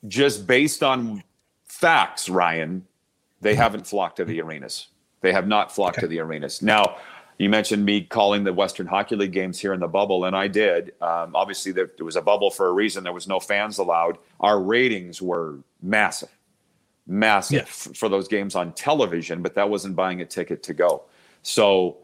just 0.08 0.48
based 0.48 0.82
on 0.82 1.24
facts, 1.66 2.30
Ryan, 2.30 2.86
they 3.42 3.54
haven't 3.54 3.86
flocked 3.86 4.18
to 4.18 4.26
the 4.26 4.42
arenas. 4.42 4.88
They 5.26 5.34
have 5.34 5.48
not 5.48 5.74
flocked 5.74 6.00
to 6.00 6.08
the 6.08 6.20
arenas. 6.20 6.62
Now, 6.62 6.98
you 7.40 7.50
mentioned 7.50 7.84
me 7.84 8.04
calling 8.04 8.44
the 8.44 8.54
Western 8.54 8.88
Hockey 8.88 9.16
League 9.16 9.32
games 9.32 9.60
here 9.60 9.74
in 9.74 9.80
the 9.80 9.88
bubble, 9.88 10.26
and 10.26 10.36
I 10.36 10.48
did. 10.48 10.94
Um, 11.02 11.36
obviously, 11.36 11.72
there, 11.72 11.90
there 11.98 12.06
was 12.06 12.16
a 12.16 12.22
bubble 12.22 12.52
for 12.52 12.68
a 12.68 12.72
reason. 12.72 13.04
There 13.04 13.12
was 13.12 13.28
no 13.28 13.40
fans 13.40 13.80
allowed. 13.80 14.20
Our 14.40 14.62
ratings 14.62 15.22
were 15.22 15.60
massive 15.82 16.30
massive 17.08 17.62
f- 17.62 17.90
for 17.96 18.10
those 18.10 18.28
games 18.28 18.56
on 18.56 18.74
television, 18.74 19.42
but 19.42 19.56
that 19.56 19.70
wasn't 19.70 19.96
buying 19.96 20.22
a 20.22 20.26
ticket 20.26 20.64
to 20.64 20.74
go. 20.74 21.04
So 21.44 21.98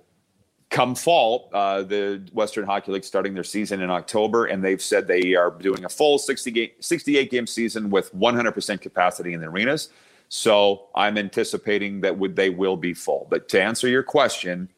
come 0.69 0.95
fall, 0.95 1.49
uh, 1.53 1.83
the 1.83 2.27
Western 2.33 2.65
Hockey 2.65 2.91
League 2.91 3.03
starting 3.03 3.33
their 3.33 3.43
season 3.43 3.81
in 3.81 3.89
October, 3.89 4.45
and 4.45 4.63
they've 4.63 4.81
said 4.81 5.07
they 5.07 5.35
are 5.35 5.51
doing 5.51 5.85
a 5.85 5.89
full 5.89 6.17
60 6.17 6.51
game, 6.51 6.69
68 6.79 7.31
game 7.31 7.47
season 7.47 7.89
with 7.89 8.13
100% 8.15 8.81
capacity 8.81 9.33
in 9.33 9.41
the 9.41 9.47
arenas. 9.47 9.89
So 10.33 10.87
I'm 10.95 11.17
anticipating 11.17 11.99
that 12.01 12.17
would 12.17 12.37
they 12.37 12.49
will 12.49 12.77
be 12.77 12.93
full. 12.93 13.27
But 13.29 13.49
to 13.49 13.61
answer 13.61 13.89
your 13.89 14.01
question, 14.01 14.69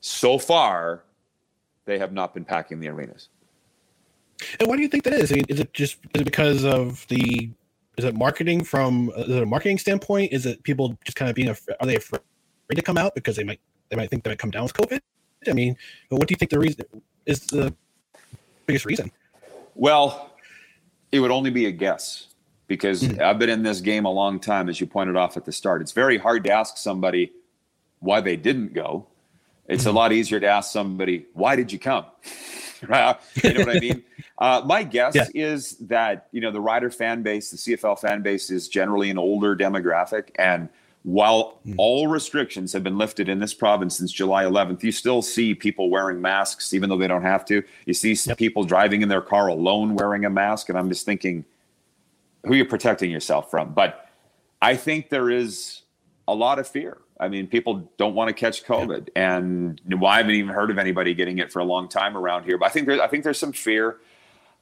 so 0.00 0.36
far 0.36 1.04
they 1.84 1.96
have 1.96 2.12
not 2.12 2.34
been 2.34 2.44
packing 2.44 2.80
the 2.80 2.88
arenas. 2.88 3.28
And 4.58 4.68
why 4.68 4.74
do 4.74 4.82
you 4.82 4.88
think 4.88 5.04
that 5.04 5.12
is? 5.12 5.30
I 5.30 5.36
mean, 5.36 5.44
is 5.48 5.60
it 5.60 5.72
just 5.72 5.98
is 6.12 6.22
it 6.22 6.24
because 6.24 6.64
of 6.64 7.06
the 7.06 7.48
is 7.96 8.04
it 8.04 8.16
marketing 8.16 8.64
from 8.64 9.12
is 9.16 9.28
it 9.28 9.44
a 9.44 9.46
marketing 9.46 9.78
standpoint? 9.78 10.32
Is 10.32 10.44
it 10.44 10.60
people 10.64 10.98
just 11.04 11.14
kind 11.14 11.28
of 11.28 11.36
being 11.36 11.50
afraid, 11.50 11.76
are 11.78 11.86
they 11.86 11.96
afraid 11.96 12.20
to 12.74 12.82
come 12.82 12.98
out 12.98 13.14
because 13.14 13.36
they 13.36 13.44
might 13.44 13.60
they 13.90 13.96
might 13.96 14.10
think 14.10 14.24
they 14.24 14.30
might 14.30 14.40
come 14.40 14.50
down 14.50 14.64
with 14.64 14.74
COVID? 14.74 14.98
I 15.48 15.52
mean, 15.52 15.76
but 16.10 16.16
what 16.16 16.26
do 16.26 16.32
you 16.32 16.36
think 16.36 16.50
the 16.50 16.58
reason 16.58 16.84
is 17.26 17.46
the 17.46 17.72
biggest 18.66 18.84
reason? 18.84 19.12
Well, 19.76 20.32
it 21.12 21.20
would 21.20 21.30
only 21.30 21.50
be 21.50 21.66
a 21.66 21.70
guess 21.70 22.26
because 22.66 23.02
Mm-hmm. 23.02 23.20
I've 23.22 23.38
been 23.38 23.50
in 23.50 23.62
this 23.62 23.80
game 23.80 24.04
a 24.04 24.10
long 24.10 24.40
time, 24.40 24.68
as 24.68 24.80
you 24.80 24.86
pointed 24.86 25.16
off 25.16 25.36
at 25.36 25.44
the 25.44 25.52
start. 25.52 25.80
It's 25.82 25.92
very 25.92 26.18
hard 26.18 26.44
to 26.44 26.50
ask 26.50 26.76
somebody 26.76 27.32
why 28.00 28.20
they 28.20 28.36
didn't 28.36 28.74
go. 28.74 29.06
It's 29.68 29.86
a 29.86 29.92
lot 29.92 30.12
easier 30.12 30.38
to 30.40 30.46
ask 30.46 30.70
somebody, 30.72 31.26
why 31.32 31.56
did 31.56 31.72
you 31.72 31.78
come? 31.78 32.04
right? 32.88 33.16
You 33.42 33.54
know 33.54 33.60
what 33.60 33.70
I 33.70 33.80
mean? 33.80 34.02
Uh, 34.38 34.60
my 34.66 34.82
guess 34.82 35.14
Yeah. 35.14 35.28
is 35.34 35.78
that, 35.78 36.28
you 36.30 36.42
know, 36.42 36.50
the 36.50 36.60
rider 36.60 36.90
fan 36.90 37.22
base, 37.22 37.50
the 37.50 37.56
CFL 37.56 37.98
fan 37.98 38.20
base 38.20 38.50
is 38.50 38.68
generally 38.68 39.08
an 39.08 39.16
older 39.16 39.56
demographic. 39.56 40.24
And 40.38 40.68
while 41.04 41.58
Mm. 41.66 41.76
all 41.78 42.06
restrictions 42.08 42.70
have 42.74 42.84
been 42.84 42.98
lifted 42.98 43.30
in 43.30 43.38
this 43.38 43.54
province 43.54 43.96
since 43.96 44.12
July 44.12 44.44
11th, 44.44 44.82
you 44.82 44.92
still 44.92 45.22
see 45.22 45.54
people 45.54 45.88
wearing 45.88 46.20
masks, 46.20 46.74
even 46.74 46.90
though 46.90 46.98
they 46.98 47.08
don't 47.08 47.22
have 47.22 47.46
to. 47.46 47.62
You 47.86 47.94
see 47.94 48.14
some 48.14 48.36
people 48.36 48.62
driving 48.64 49.00
in 49.00 49.08
their 49.08 49.22
car 49.22 49.46
alone 49.48 49.94
wearing 49.94 50.26
a 50.26 50.30
mask. 50.30 50.68
And 50.68 50.76
I'm 50.76 50.90
just 50.90 51.06
thinking, 51.06 51.42
who 52.46 52.54
you're 52.54 52.64
you 52.64 52.68
protecting 52.68 53.10
yourself 53.10 53.50
from? 53.50 53.72
But 53.74 54.08
I 54.62 54.76
think 54.76 55.10
there 55.10 55.30
is 55.30 55.82
a 56.28 56.34
lot 56.34 56.58
of 56.58 56.66
fear. 56.66 56.98
I 57.18 57.28
mean, 57.28 57.46
people 57.46 57.90
don't 57.96 58.14
want 58.14 58.28
to 58.28 58.34
catch 58.34 58.64
COVID, 58.64 59.08
and 59.16 59.80
well, 59.88 60.10
I 60.10 60.18
haven't 60.18 60.34
even 60.34 60.52
heard 60.52 60.70
of 60.70 60.78
anybody 60.78 61.14
getting 61.14 61.38
it 61.38 61.50
for 61.50 61.60
a 61.60 61.64
long 61.64 61.88
time 61.88 62.16
around 62.16 62.44
here. 62.44 62.58
But 62.58 62.66
I 62.66 62.68
think 62.68 62.86
there, 62.86 63.02
I 63.02 63.06
think 63.06 63.24
there's 63.24 63.38
some 63.38 63.52
fear, 63.52 63.98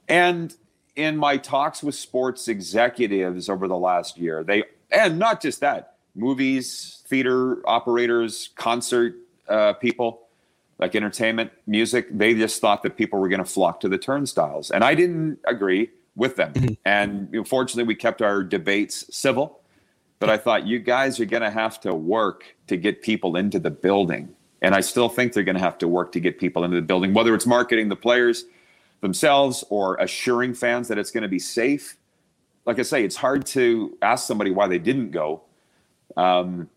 and 0.09 0.55
in 0.95 1.17
my 1.17 1.37
talks 1.37 1.83
with 1.83 1.97
sports 1.97 2.47
executives 2.47 3.49
over 3.49 3.67
the 3.67 3.77
last 3.77 4.17
year, 4.17 4.45
they 4.45 4.63
and 4.93 5.19
not 5.19 5.43
just 5.43 5.61
that, 5.61 5.97
movies, 6.15 7.03
theater 7.09 7.69
operators, 7.69 8.51
concert 8.55 9.17
uh, 9.49 9.73
people, 9.73 10.29
like 10.79 10.95
entertainment, 10.95 11.51
music, 11.67 12.07
they 12.17 12.35
just 12.35 12.61
thought 12.61 12.83
that 12.83 12.97
people 12.97 13.19
were 13.19 13.29
going 13.29 13.43
to 13.43 13.51
flock 13.51 13.81
to 13.81 13.89
the 13.89 13.99
turnstiles. 13.99 14.71
And 14.71 14.85
I 14.85 14.95
didn't 14.95 15.39
agree 15.45 15.91
with 16.17 16.37
them. 16.37 16.53
And 16.85 17.29
you 17.33 17.41
know, 17.41 17.45
fortunately, 17.45 17.85
we 17.85 17.95
kept 17.95 18.23
our 18.23 18.43
debates 18.43 19.05
civil. 19.15 19.61
But 20.21 20.31
I 20.31 20.39
thought 20.39 20.67
you 20.67 20.79
guys 20.79 21.21
are 21.21 21.25
going 21.25 21.43
to 21.43 21.51
have 21.51 21.81
to 21.81 21.95
work 21.95 22.57
to 22.69 22.77
get 22.77 23.03
people 23.03 23.37
into 23.37 23.59
the 23.59 23.71
building. 23.71 24.35
And 24.63 24.75
I 24.75 24.81
still 24.81 25.09
think 25.09 25.33
they're 25.33 25.43
going 25.43 25.57
to 25.57 25.63
have 25.63 25.77
to 25.79 25.89
work 25.89 26.13
to 26.13 26.21
get 26.21 26.39
people 26.39 26.65
into 26.65 26.77
the 26.77 26.83
building, 26.83 27.13
whether 27.13 27.35
it's 27.35 27.47
marketing 27.47 27.89
the 27.89 27.97
players 27.97 28.47
themselves 29.03 29.65
or 29.69 29.97
assuring 29.97 30.55
fans 30.55 30.89
that 30.89 30.99
it's 30.99 31.11
going 31.11 31.23
to 31.23 31.29
be 31.29 31.39
safe. 31.39 31.99
Like 32.65 32.79
I 32.79 32.83
say, 32.83 33.05
it's 33.05 33.17
hard 33.17 33.45
to 33.49 33.99
ask 34.01 34.27
somebody 34.27 34.51
why 34.51 34.67
they 34.69 34.79
didn't 34.79 35.11
go. 35.11 35.43
Um, 36.17 36.71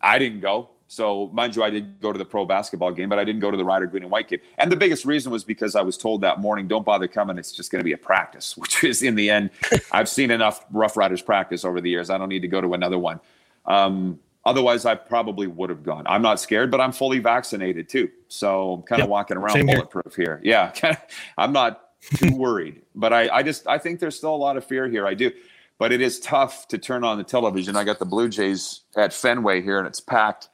I 0.00 0.20
didn't 0.20 0.40
go. 0.40 0.70
So, 0.94 1.28
mind 1.32 1.56
you, 1.56 1.64
I 1.64 1.70
did 1.70 2.00
go 2.00 2.12
to 2.12 2.18
the 2.18 2.24
pro 2.24 2.44
basketball 2.44 2.92
game, 2.92 3.08
but 3.08 3.18
I 3.18 3.24
didn't 3.24 3.40
go 3.40 3.50
to 3.50 3.56
the 3.56 3.64
Rider 3.64 3.86
Green 3.86 4.04
and 4.04 4.12
White 4.12 4.28
game. 4.28 4.38
And 4.58 4.70
the 4.70 4.76
biggest 4.76 5.04
reason 5.04 5.32
was 5.32 5.42
because 5.42 5.74
I 5.74 5.82
was 5.82 5.96
told 5.98 6.20
that 6.20 6.38
morning, 6.38 6.68
don't 6.68 6.84
bother 6.84 7.08
coming. 7.08 7.36
It's 7.36 7.50
just 7.50 7.72
going 7.72 7.80
to 7.80 7.84
be 7.84 7.92
a 7.92 7.98
practice, 7.98 8.56
which 8.56 8.84
is 8.84 9.02
in 9.02 9.16
the 9.16 9.28
end, 9.28 9.50
I've 9.92 10.08
seen 10.08 10.30
enough 10.30 10.64
Rough 10.70 10.96
Riders 10.96 11.20
practice 11.20 11.64
over 11.64 11.80
the 11.80 11.90
years. 11.90 12.10
I 12.10 12.18
don't 12.18 12.28
need 12.28 12.42
to 12.42 12.48
go 12.48 12.60
to 12.60 12.74
another 12.74 12.98
one. 12.98 13.18
Um, 13.66 14.20
otherwise, 14.44 14.84
I 14.84 14.94
probably 14.94 15.48
would 15.48 15.68
have 15.68 15.82
gone. 15.82 16.04
I'm 16.06 16.22
not 16.22 16.38
scared, 16.38 16.70
but 16.70 16.80
I'm 16.80 16.92
fully 16.92 17.18
vaccinated 17.18 17.88
too. 17.88 18.08
So, 18.28 18.74
I'm 18.74 18.82
kind 18.82 19.02
of 19.02 19.08
Yep, 19.08 19.10
walking 19.10 19.36
around 19.36 19.54
same 19.54 19.66
here. 19.66 19.76
bulletproof 19.76 20.14
here. 20.14 20.40
Yeah, 20.44 20.72
I'm 21.38 21.52
not 21.52 21.80
too 22.14 22.36
worried, 22.36 22.82
but 22.94 23.12
I, 23.12 23.28
I 23.28 23.42
just 23.42 23.66
I 23.66 23.78
think 23.78 23.98
there's 23.98 24.16
still 24.16 24.34
a 24.34 24.36
lot 24.36 24.56
of 24.56 24.64
fear 24.64 24.86
here. 24.88 25.08
I 25.08 25.14
do, 25.14 25.32
but 25.78 25.90
it 25.90 26.00
is 26.00 26.20
tough 26.20 26.68
to 26.68 26.78
turn 26.78 27.02
on 27.02 27.18
the 27.18 27.24
television. 27.24 27.74
I 27.74 27.82
got 27.82 27.98
the 27.98 28.04
Blue 28.04 28.28
Jays 28.28 28.82
at 28.96 29.12
Fenway 29.12 29.60
here, 29.62 29.78
and 29.78 29.88
it's 29.88 29.98
packed 30.00 30.50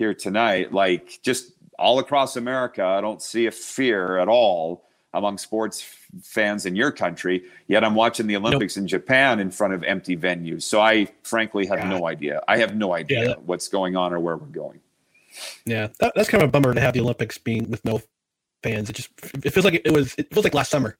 here 0.00 0.14
tonight. 0.14 0.72
Like 0.72 1.20
just 1.22 1.52
all 1.78 1.98
across 1.98 2.36
America, 2.36 2.82
I 2.82 3.00
don't 3.02 3.20
see 3.22 3.46
a 3.46 3.50
fear 3.50 4.16
at 4.18 4.28
all 4.28 4.82
among 5.12 5.36
sports 5.38 5.82
fans 6.22 6.64
in 6.64 6.74
your 6.74 6.90
country. 6.90 7.44
Yet 7.68 7.84
I'm 7.84 7.94
watching 7.94 8.26
the 8.26 8.36
Olympics 8.36 8.76
in 8.78 8.88
Japan 8.88 9.40
in 9.40 9.50
front 9.50 9.74
of 9.74 9.84
empty 9.84 10.16
venues. 10.16 10.62
So 10.62 10.80
I 10.80 11.06
frankly 11.22 11.66
have 11.66 11.86
no 11.86 12.06
idea. 12.06 12.40
I 12.48 12.56
have 12.56 12.74
no 12.74 12.94
idea 12.94 13.28
Yeah. 13.30 13.34
what's 13.44 13.68
going 13.68 13.94
on 13.94 14.12
or 14.14 14.20
where 14.20 14.36
we're 14.38 14.46
going. 14.46 14.80
Yeah, 15.66 15.88
that, 16.00 16.12
that's 16.16 16.28
kind 16.30 16.42
of 16.42 16.48
a 16.48 16.52
bummer 16.52 16.72
to 16.74 16.80
have 16.80 16.94
the 16.94 17.00
Olympics 17.00 17.36
being 17.38 17.70
with 17.70 17.84
no 17.84 18.00
fans. 18.62 18.88
It 18.88 18.94
just 18.96 19.10
it 19.44 19.50
feels 19.52 19.64
like 19.66 19.82
it 19.84 19.92
was 19.92 20.14
it 20.16 20.32
feels 20.32 20.44
like 20.44 20.54
last 20.54 20.70
summer. 20.70 20.96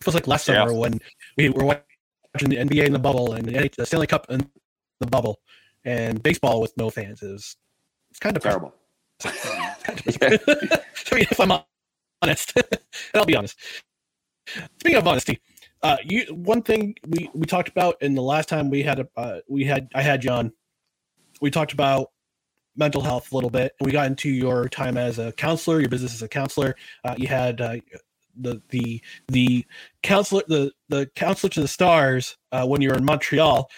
It 0.00 0.04
feels 0.04 0.14
like 0.14 0.26
last 0.26 0.48
Yeah. 0.48 0.54
summer 0.64 0.72
when 0.72 1.00
we 1.36 1.50
were 1.50 1.64
watching 1.64 2.48
the 2.48 2.56
NBA 2.56 2.86
in 2.86 2.92
the 2.94 2.98
bubble 2.98 3.34
and 3.34 3.44
the 3.46 3.70
the 3.76 3.84
Stanley 3.84 4.06
Cup 4.06 4.26
in 4.30 4.48
the 5.00 5.06
bubble 5.06 5.40
and 5.84 6.22
baseball 6.22 6.60
with 6.62 6.74
no 6.78 6.88
fans. 6.90 7.22
It 7.22 7.30
was 7.32 7.56
it's 8.10 8.18
kind 8.18 8.36
of 8.36 8.42
Terrible. 8.42 8.74
I 9.24 11.14
mean, 11.14 11.26
if 11.30 11.40
I'm 11.40 11.52
honest, 12.22 12.52
and 12.56 12.66
I'll 13.14 13.24
be 13.24 13.36
honest. 13.36 13.56
Speaking 14.78 14.96
of 14.98 15.06
honesty, 15.06 15.40
uh, 15.82 15.96
you 16.04 16.24
one 16.34 16.62
thing 16.62 16.94
we 17.06 17.30
we 17.34 17.46
talked 17.46 17.68
about 17.68 17.96
in 18.00 18.14
the 18.14 18.22
last 18.22 18.48
time 18.48 18.70
we 18.70 18.82
had 18.82 19.00
a 19.00 19.08
uh, 19.16 19.40
we 19.48 19.64
had 19.64 19.88
I 19.94 20.02
had 20.02 20.20
John. 20.20 20.52
We 21.40 21.50
talked 21.50 21.72
about 21.72 22.08
mental 22.76 23.02
health 23.02 23.32
a 23.32 23.34
little 23.34 23.50
bit. 23.50 23.72
We 23.80 23.92
got 23.92 24.06
into 24.06 24.28
your 24.28 24.68
time 24.68 24.96
as 24.96 25.18
a 25.18 25.32
counselor, 25.32 25.80
your 25.80 25.88
business 25.88 26.14
as 26.14 26.22
a 26.22 26.28
counselor. 26.28 26.76
Uh, 27.04 27.14
you 27.16 27.28
had 27.28 27.60
uh, 27.60 27.76
the 28.38 28.60
the 28.70 29.02
the 29.28 29.64
counselor 30.02 30.42
the 30.48 30.72
the 30.88 31.06
counselor 31.14 31.50
to 31.50 31.60
the 31.60 31.68
stars 31.68 32.36
uh, 32.52 32.66
when 32.66 32.80
you 32.80 32.90
were 32.90 32.96
in 32.96 33.04
Montreal. 33.04 33.70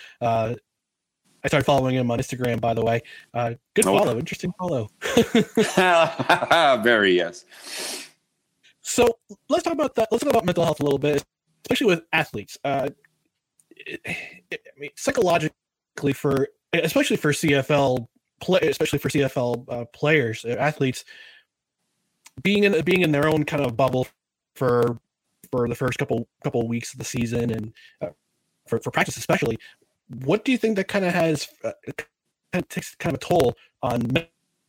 I 1.44 1.48
started 1.48 1.64
following 1.64 1.96
him 1.96 2.10
on 2.10 2.18
Instagram, 2.18 2.60
by 2.60 2.74
the 2.74 2.84
way. 2.84 3.02
Uh, 3.34 3.54
good 3.74 3.86
Oh. 3.86 3.98
follow, 3.98 4.18
interesting 4.18 4.52
follow. 4.58 4.88
Very 6.82 7.14
yes. 7.16 7.44
So 8.80 9.18
let's 9.48 9.64
talk 9.64 9.72
about 9.72 9.94
that. 9.96 10.08
Let's 10.10 10.22
talk 10.24 10.32
about 10.32 10.44
mental 10.44 10.64
health 10.64 10.80
a 10.80 10.84
little 10.84 10.98
bit, 10.98 11.24
especially 11.64 11.86
with 11.88 12.02
athletes. 12.12 12.58
Uh, 12.64 12.90
it, 13.70 14.00
it, 14.50 14.60
I 14.76 14.80
mean, 14.80 14.90
psychologically, 14.96 16.12
for 16.12 16.48
especially 16.72 17.16
for 17.16 17.32
CFL 17.32 18.06
play, 18.40 18.60
especially 18.62 18.98
for 18.98 19.08
CFL 19.08 19.64
uh, 19.68 19.84
players, 19.92 20.44
uh, 20.44 20.50
athletes, 20.58 21.04
being 22.42 22.64
in 22.64 22.80
being 22.84 23.02
in 23.02 23.12
their 23.12 23.28
own 23.28 23.44
kind 23.44 23.64
of 23.64 23.76
bubble 23.76 24.06
for 24.54 24.98
for 25.50 25.68
the 25.68 25.74
first 25.74 25.98
couple 25.98 26.28
couple 26.44 26.66
weeks 26.68 26.92
of 26.92 26.98
the 26.98 27.04
season 27.04 27.50
and 27.50 27.72
uh, 28.00 28.08
for 28.68 28.78
for 28.80 28.90
practice 28.90 29.16
especially. 29.16 29.58
What 30.24 30.44
do 30.44 30.52
you 30.52 30.58
think 30.58 30.76
that 30.76 30.88
kind 30.88 31.04
of 31.04 31.14
has 31.14 31.48
uh, 31.64 31.72
kind 31.96 32.06
of 32.54 32.68
takes 32.68 32.94
kind 32.96 33.14
of 33.14 33.22
a 33.22 33.24
toll 33.24 33.54
on 33.82 34.10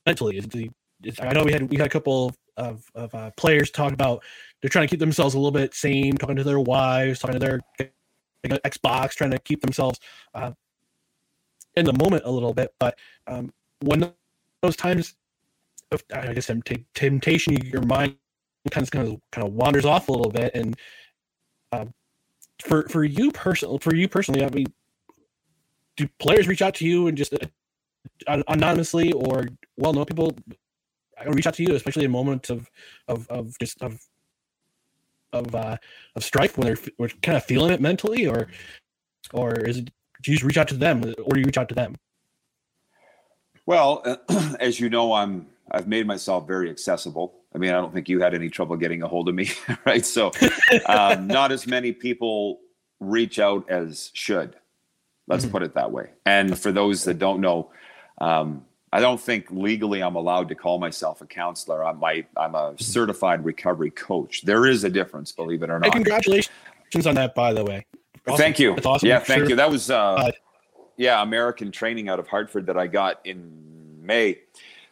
mentally? 0.06 0.38
Is 0.38 0.48
the 0.48 0.70
is, 1.04 1.20
I 1.20 1.34
know 1.34 1.44
we 1.44 1.52
had 1.52 1.70
we 1.70 1.78
had 1.78 1.88
a 1.88 1.90
couple 1.90 2.34
of 2.58 2.84
of 2.96 3.16
uh, 3.16 3.32
players 3.36 3.72
talk 3.72 3.94
about 3.94 4.24
they're 4.62 4.70
trying 4.70 4.88
to 4.88 4.90
keep 4.90 5.00
themselves 5.00 5.34
a 5.34 5.38
little 5.38 5.52
bit 5.52 5.74
sane, 5.74 6.16
talking 6.16 6.36
to 6.36 6.44
their 6.44 6.60
wives, 6.60 7.20
talking 7.20 7.40
to 7.40 7.40
their 7.40 7.60
like, 7.80 8.62
Xbox, 8.64 9.12
trying 9.12 9.32
to 9.32 9.40
keep 9.40 9.62
themselves 9.62 10.00
uh, 10.34 10.52
in 11.76 11.86
the 11.86 11.94
moment 11.94 12.24
a 12.26 12.32
little 12.32 12.54
bit. 12.54 12.74
But 12.80 12.98
um, 13.28 13.52
when 13.82 14.14
those 14.62 14.76
times, 14.76 15.16
of, 15.92 16.04
I 16.14 16.34
guess 16.34 16.48
tempt- 16.48 16.86
temptation, 16.94 17.58
your 17.66 17.82
mind 17.82 18.16
kind 18.72 18.84
of 18.86 18.92
kind 18.92 19.08
of 19.08 19.22
kind 19.32 19.48
of 19.48 19.54
wanders 19.54 19.86
off 19.86 20.08
a 20.08 20.12
little 20.12 20.32
bit. 20.32 20.52
And 20.54 20.78
um, 21.72 21.94
for 22.64 22.88
for 22.90 23.04
you 23.04 23.32
personally, 23.32 23.80
for 23.80 23.96
you 23.96 24.08
personally, 24.08 24.44
I 24.44 24.50
mean, 24.50 24.68
do 25.98 26.08
players 26.20 26.48
reach 26.48 26.62
out 26.62 26.76
to 26.76 26.86
you 26.86 27.08
and 27.08 27.18
just 27.18 27.34
uh, 28.28 28.44
anonymously, 28.48 29.12
or 29.12 29.48
well 29.78 29.94
known 29.94 30.06
people 30.06 30.36
reach 31.28 31.48
out 31.48 31.54
to 31.56 31.64
you, 31.64 31.76
especially 31.76 32.06
in 32.06 32.12
moments 32.12 32.50
of 32.50 32.70
of 33.08 33.28
of 33.30 33.58
just 33.60 33.82
of 33.82 34.00
of 35.32 35.54
uh 35.56 35.78
of 36.16 36.24
strife 36.24 36.58
when 36.58 36.68
they're, 36.68 36.78
when 36.98 37.10
kind 37.22 37.38
of 37.38 37.44
feeling 37.44 37.72
it 37.72 37.82
mentally, 37.82 38.28
or 38.28 38.48
or 39.34 39.54
is 39.54 39.78
it 39.78 39.92
do 40.22 40.32
you 40.32 40.38
just 40.38 40.46
reach 40.46 40.58
out 40.58 40.68
to 40.70 40.76
them, 40.76 41.04
or 41.04 41.34
do 41.34 41.40
you 41.40 41.46
reach 41.46 41.58
out 41.58 41.70
to 41.70 41.76
them? 41.76 41.96
Well, 43.66 44.04
as 44.60 44.80
you 44.80 44.90
know, 44.90 45.14
I'm 45.14 45.48
I've 45.72 45.88
made 45.88 46.08
myself 46.08 46.48
very 46.48 46.70
accessible. 46.70 47.36
I 47.54 47.58
mean, 47.58 47.70
I 47.70 47.74
don't 47.74 47.94
think 47.94 48.10
you 48.10 48.20
had 48.20 48.34
any 48.34 48.50
trouble 48.50 48.76
getting 48.78 49.04
a 49.04 49.08
hold 49.08 49.30
of 49.30 49.36
me, 49.36 49.52
right? 49.86 50.06
So, 50.06 50.32
um, 50.88 51.28
not 51.28 51.52
as 51.52 51.68
many 51.68 51.92
people 51.92 52.60
reach 53.00 53.38
out 53.38 53.70
as 53.70 54.10
should. 54.14 54.56
Let's 55.28 55.46
put 55.46 55.64
it 55.64 55.74
that 55.76 55.92
way. 55.92 56.10
And 56.26 56.58
for 56.58 56.72
those 56.72 57.04
that 57.06 57.18
don't 57.20 57.40
know, 57.42 57.72
um, 58.20 58.66
I 58.92 59.00
don't 59.00 59.20
think 59.20 59.48
legally 59.50 60.04
I'm 60.04 60.16
allowed 60.16 60.50
to 60.50 60.56
call 60.56 60.80
myself 60.80 61.22
a 61.22 61.26
counselor. 61.26 61.84
I'm 61.84 61.98
my, 62.00 62.26
I'm 62.38 62.56
a 62.56 62.76
certified 62.78 63.44
recovery 63.46 63.90
coach. 63.92 64.44
There 64.44 64.66
is 64.68 64.84
a 64.84 64.90
difference, 64.90 65.32
believe 65.32 65.64
it 65.64 65.70
or 65.70 65.76
Hey, 65.80 65.88
not. 65.88 65.94
congratulations 65.94 66.52
on 67.08 67.16
that, 67.16 67.34
by 67.34 67.54
the 67.54 67.64
way. 67.64 67.86
Awesome. 68.28 68.38
Thank 68.38 68.60
you. 68.60 68.76
That's 68.76 68.86
awesome. 68.86 69.08
Yeah, 69.10 69.20
thank 69.20 69.40
sure- 69.42 69.50
you. 69.52 69.56
That 69.56 69.72
was 69.72 69.90
uh, 69.90 70.14
Uh, 70.14 70.32
yeah, 70.98 71.22
American 71.24 71.72
training 71.72 72.08
out 72.10 72.20
of 72.20 72.28
Hartford 72.28 72.68
that 72.68 72.78
I 72.78 72.88
got 72.88 73.20
in 73.26 74.06
May. 74.06 74.40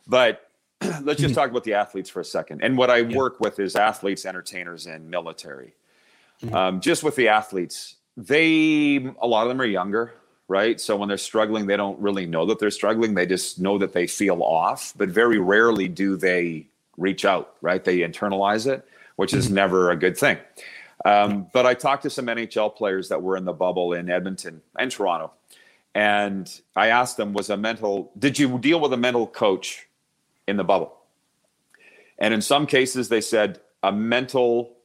But 0.07 0.49
let's 1.03 1.21
just 1.21 1.35
talk 1.35 1.49
about 1.51 1.63
the 1.63 1.75
athletes 1.75 2.09
for 2.09 2.21
a 2.21 2.25
second. 2.25 2.63
And 2.63 2.77
what 2.77 2.89
I 2.89 3.03
work 3.03 3.39
with 3.39 3.59
is 3.59 3.75
athletes, 3.75 4.25
entertainers, 4.25 4.87
and 4.87 5.09
military. 5.11 5.75
Um, 6.51 6.81
just 6.81 7.03
with 7.03 7.15
the 7.15 7.27
athletes, 7.27 7.97
they 8.17 8.95
a 9.21 9.27
lot 9.27 9.43
of 9.43 9.49
them 9.49 9.61
are 9.61 9.65
younger, 9.65 10.15
right? 10.47 10.79
So 10.81 10.95
when 10.95 11.07
they're 11.07 11.17
struggling, 11.17 11.67
they 11.67 11.77
don't 11.77 11.99
really 11.99 12.25
know 12.25 12.45
that 12.45 12.59
they're 12.59 12.71
struggling. 12.71 13.13
They 13.13 13.25
just 13.25 13.59
know 13.59 13.77
that 13.77 13.93
they 13.93 14.07
feel 14.07 14.43
off, 14.43 14.93
but 14.97 15.09
very 15.09 15.39
rarely 15.39 15.87
do 15.87 16.17
they 16.17 16.67
reach 16.97 17.25
out, 17.25 17.55
right? 17.61 17.83
They 17.83 17.99
internalize 17.99 18.67
it, 18.67 18.85
which 19.15 19.33
is 19.33 19.49
never 19.49 19.91
a 19.91 19.95
good 19.95 20.17
thing. 20.17 20.37
Um, 21.05 21.47
but 21.53 21.65
I 21.65 21.73
talked 21.73 22.03
to 22.03 22.09
some 22.09 22.27
NHL 22.27 22.75
players 22.75 23.09
that 23.09 23.21
were 23.21 23.35
in 23.35 23.45
the 23.45 23.53
bubble 23.53 23.93
in 23.93 24.09
Edmonton 24.09 24.61
and 24.77 24.91
Toronto, 24.91 25.31
and 25.95 26.61
I 26.75 26.87
asked 26.87 27.17
them, 27.17 27.33
"Was 27.33 27.49
a 27.49 27.57
mental? 27.57 28.11
Did 28.17 28.37
you 28.37 28.59
deal 28.59 28.79
with 28.79 28.93
a 28.93 28.97
mental 28.97 29.25
coach 29.25 29.87
in 30.47 30.57
the 30.57 30.63
bubble?" 30.63 30.95
And 32.19 32.33
in 32.33 32.41
some 32.41 32.67
cases, 32.67 33.09
they 33.09 33.21
said 33.21 33.59
a 33.81 33.91
mental 33.91 34.77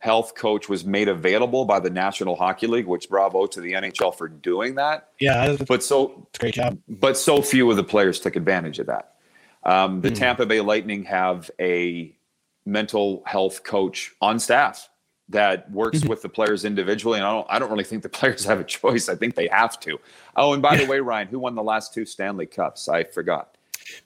health 0.00 0.34
coach 0.34 0.68
was 0.68 0.84
made 0.84 1.08
available 1.08 1.64
by 1.66 1.78
the 1.78 1.90
National 1.90 2.34
Hockey 2.34 2.66
League, 2.66 2.86
which 2.86 3.08
bravo 3.08 3.46
to 3.46 3.60
the 3.60 3.72
NHL 3.74 4.14
for 4.14 4.28
doing 4.28 4.74
that. 4.76 5.10
Yeah, 5.20 5.56
But 5.68 5.82
so 5.84 6.26
great 6.38 6.54
job. 6.54 6.78
but 6.88 7.16
so 7.16 7.40
few 7.42 7.70
of 7.70 7.76
the 7.76 7.84
players 7.84 8.18
took 8.18 8.34
advantage 8.34 8.78
of 8.78 8.86
that. 8.86 9.14
Um, 9.62 10.00
the 10.00 10.10
Tampa 10.10 10.46
Bay 10.46 10.62
Lightning 10.62 11.04
have 11.04 11.50
a 11.60 12.16
mental 12.64 13.22
health 13.26 13.62
coach 13.62 14.12
on 14.22 14.38
staff 14.40 14.88
that 15.28 15.70
works 15.70 16.02
with 16.04 16.22
the 16.22 16.28
players 16.30 16.64
individually, 16.64 17.18
and 17.18 17.26
I 17.26 17.32
don't, 17.32 17.46
I 17.50 17.58
don't 17.58 17.70
really 17.70 17.84
think 17.84 18.02
the 18.02 18.08
players 18.20 18.44
have 18.46 18.58
a 18.58 18.64
choice. 18.64 19.10
I 19.10 19.14
think 19.14 19.34
they 19.34 19.48
have 19.48 19.78
to. 19.80 19.98
Oh, 20.34 20.54
and 20.54 20.62
by 20.62 20.76
the 20.78 20.86
way, 20.86 20.98
Ryan, 21.00 21.28
who 21.28 21.38
won 21.38 21.54
the 21.54 21.62
last 21.62 21.92
two 21.92 22.06
Stanley 22.06 22.46
Cups? 22.46 22.88
I 22.88 23.04
forgot. 23.04 23.56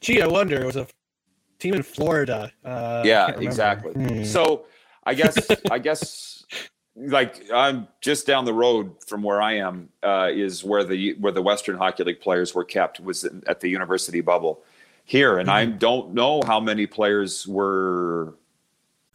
Gee, 0.00 0.20
I 0.20 0.26
wonder. 0.26 0.60
It 0.60 0.66
was 0.66 0.76
a 0.76 0.88
team 1.60 1.74
in 1.74 1.82
Florida. 1.84 2.52
Uh, 2.64 3.02
yeah, 3.06 3.28
exactly. 3.38 3.92
Hmm. 3.92 4.24
So 4.24 4.66
I 5.06 5.14
guess 5.14 5.38
I 5.70 5.78
guess 5.78 6.44
like 6.96 7.50
I'm 7.52 7.88
just 8.00 8.26
down 8.26 8.44
the 8.44 8.54
road 8.54 8.94
from 9.06 9.22
where 9.22 9.42
I 9.42 9.54
am 9.54 9.88
uh, 10.02 10.30
is 10.32 10.64
where 10.64 10.84
the 10.84 11.14
where 11.14 11.32
the 11.32 11.42
Western 11.42 11.76
Hockey 11.76 12.04
League 12.04 12.20
players 12.20 12.54
were 12.54 12.64
kept 12.64 13.00
was 13.00 13.24
at 13.46 13.60
the 13.60 13.68
university 13.68 14.20
bubble 14.20 14.62
here, 15.04 15.38
and 15.38 15.50
I 15.50 15.66
don't 15.66 16.14
know 16.14 16.42
how 16.46 16.60
many 16.60 16.86
players 16.86 17.46
were. 17.46 18.34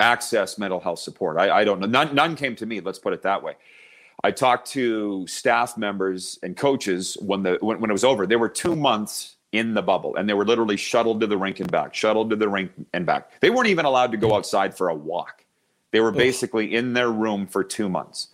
Access 0.00 0.58
mental 0.58 0.80
health 0.80 1.00
support. 1.00 1.36
I, 1.38 1.60
I 1.60 1.64
don't 1.64 1.80
know. 1.80 1.86
None, 1.86 2.14
none 2.14 2.36
came 2.36 2.54
to 2.56 2.66
me. 2.66 2.80
Let's 2.80 2.98
put 2.98 3.12
it 3.12 3.22
that 3.22 3.42
way. 3.42 3.54
I 4.22 4.30
talked 4.32 4.70
to 4.72 5.26
staff 5.26 5.76
members 5.76 6.38
and 6.42 6.56
coaches 6.56 7.16
when 7.20 7.42
the 7.42 7.58
when, 7.60 7.80
when 7.80 7.90
it 7.90 7.92
was 7.92 8.04
over. 8.04 8.26
There 8.26 8.38
were 8.38 8.48
two 8.48 8.74
months 8.74 9.36
in 9.52 9.74
the 9.74 9.82
bubble, 9.82 10.16
and 10.16 10.28
they 10.28 10.34
were 10.34 10.44
literally 10.44 10.76
shuttled 10.76 11.20
to 11.20 11.26
the 11.26 11.36
rink 11.36 11.60
and 11.60 11.70
back, 11.70 11.94
shuttled 11.94 12.30
to 12.30 12.36
the 12.36 12.48
rink 12.48 12.72
and 12.92 13.06
back. 13.06 13.40
They 13.40 13.50
weren't 13.50 13.68
even 13.68 13.84
allowed 13.84 14.10
to 14.12 14.18
go 14.18 14.34
outside 14.34 14.76
for 14.76 14.88
a 14.88 14.94
walk. 14.94 15.44
They 15.90 16.00
were 16.00 16.12
basically 16.12 16.74
in 16.74 16.92
their 16.92 17.10
room 17.10 17.46
for 17.46 17.64
two 17.64 17.88
months. 17.88 18.28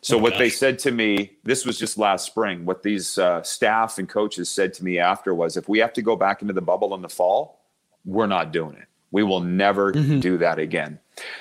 So 0.00 0.16
Oh, 0.16 0.20
what 0.20 0.38
they 0.38 0.50
said 0.50 0.78
to 0.80 0.90
me, 0.90 1.32
this 1.44 1.64
was 1.64 1.78
just 1.78 1.98
last 1.98 2.26
spring. 2.26 2.64
What 2.64 2.82
these 2.82 3.18
uh, 3.18 3.42
staff 3.42 3.98
and 3.98 4.08
coaches 4.08 4.48
said 4.48 4.72
to 4.74 4.84
me 4.84 4.98
after 4.98 5.34
was, 5.34 5.56
if 5.56 5.68
we 5.68 5.78
have 5.78 5.92
to 5.94 6.02
go 6.02 6.16
back 6.16 6.42
into 6.42 6.54
the 6.54 6.60
bubble 6.60 6.94
in 6.94 7.02
the 7.02 7.08
fall, 7.08 7.60
we're 8.04 8.26
not 8.26 8.52
doing 8.52 8.76
it. 8.76 8.86
We 9.10 9.22
will 9.22 9.40
never 9.40 9.92
do 10.20 10.38
that 10.38 10.58
again. 10.58 10.98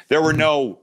There 0.08 0.21
were 0.21 0.34
no 0.34 0.80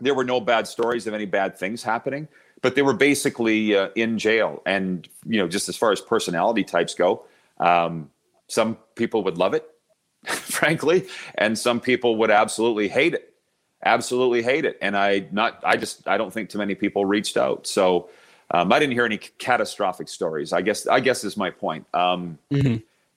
there 0.00 0.14
were 0.14 0.24
no 0.24 0.40
bad 0.40 0.66
stories 0.66 1.06
of 1.06 1.14
any 1.14 1.26
bad 1.26 1.56
things 1.56 1.82
happening, 1.82 2.28
but 2.62 2.74
they 2.74 2.82
were 2.82 2.94
basically 2.94 3.76
uh, 3.76 3.90
in 3.94 4.18
jail. 4.18 4.62
And 4.66 5.08
you 5.26 5.38
know, 5.38 5.48
just 5.48 5.68
as 5.68 5.76
far 5.76 5.92
as 5.92 6.00
personality 6.00 6.64
types 6.64 6.94
go, 6.94 7.24
um, 7.58 8.10
some 8.48 8.78
people 8.94 9.22
would 9.24 9.38
love 9.38 9.54
it, 9.54 9.68
frankly, 10.26 11.06
and 11.36 11.58
some 11.58 11.80
people 11.80 12.16
would 12.16 12.30
absolutely 12.30 12.88
hate 12.88 13.14
it. 13.14 13.34
Absolutely 13.82 14.42
hate 14.42 14.64
it. 14.64 14.76
And 14.82 14.96
I 14.96 15.26
not 15.30 15.62
I 15.64 15.76
just 15.76 16.06
I 16.06 16.18
don't 16.18 16.32
think 16.32 16.50
too 16.50 16.58
many 16.58 16.74
people 16.74 17.04
reached 17.04 17.36
out. 17.36 17.66
So 17.66 18.10
um, 18.50 18.72
I 18.72 18.78
didn't 18.78 18.92
hear 18.92 19.06
any 19.06 19.18
catastrophic 19.18 20.08
stories. 20.08 20.52
I 20.52 20.60
guess 20.60 20.86
I 20.86 21.00
guess 21.00 21.24
is 21.24 21.36
my 21.36 21.50
point. 21.50 21.86
Um, 21.94 22.38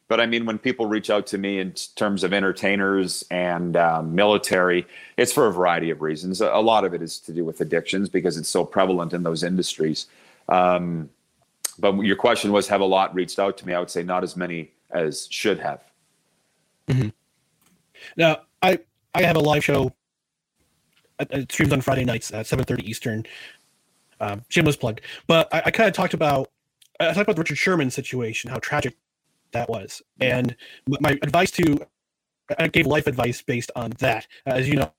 but 0.07 0.19
I 0.19 0.25
mean, 0.25 0.45
when 0.45 0.57
people 0.57 0.85
reach 0.85 1.09
out 1.09 1.25
to 1.27 1.37
me 1.37 1.59
in 1.59 1.73
terms 1.95 2.23
of 2.23 2.33
entertainers 2.33 3.23
and 3.31 3.75
um, 3.77 4.13
military, 4.13 4.85
it's 5.17 5.31
for 5.31 5.47
a 5.47 5.51
variety 5.51 5.89
of 5.89 6.01
reasons. 6.01 6.41
A 6.41 6.49
lot 6.59 6.85
of 6.85 6.93
it 6.93 7.01
is 7.01 7.19
to 7.19 7.33
do 7.33 7.45
with 7.45 7.61
addictions 7.61 8.09
because 8.09 8.37
it's 8.37 8.49
so 8.49 8.65
prevalent 8.65 9.13
in 9.13 9.23
those 9.23 9.43
industries. 9.43 10.07
Um, 10.49 11.09
but 11.79 11.95
your 12.01 12.15
question 12.15 12.51
was, 12.51 12.67
have 12.67 12.81
a 12.81 12.85
lot 12.85 13.15
reached 13.15 13.39
out 13.39 13.57
to 13.57 13.65
me? 13.65 13.73
I 13.73 13.79
would 13.79 13.89
say 13.89 14.03
not 14.03 14.23
as 14.23 14.35
many 14.35 14.71
as 14.91 15.27
should 15.31 15.59
have. 15.59 15.81
Now, 18.17 18.41
I 18.61 18.79
I 19.15 19.23
have 19.23 19.35
a 19.35 19.39
live 19.39 19.63
show. 19.63 19.93
It 21.19 21.51
streams 21.51 21.71
on 21.71 21.81
Friday 21.81 22.05
nights 22.05 22.31
at 22.33 22.45
seven 22.45 22.65
thirty 22.65 22.87
Eastern. 22.89 23.25
Um, 24.19 24.43
shameless 24.49 24.77
plug, 24.77 25.01
but 25.27 25.53
I, 25.53 25.63
I 25.65 25.71
kind 25.71 25.87
of 25.87 25.95
talked 25.95 26.13
about 26.13 26.49
I 26.99 27.07
talked 27.07 27.21
about 27.21 27.35
the 27.35 27.41
Richard 27.41 27.57
Sherman 27.57 27.89
situation, 27.89 28.49
how 28.49 28.59
tragic 28.59 28.95
that 29.53 29.69
was, 29.69 30.01
and 30.21 30.55
my 31.01 31.11
advice 31.23 31.51
to 31.53 31.77
I 32.59 32.67
gave 32.69 32.87
life 32.87 33.07
advice 33.07 33.41
based 33.41 33.71
on 33.75 33.91
that. 33.99 34.27
As 34.45 34.67
you 34.69 34.75
know, 34.75 34.91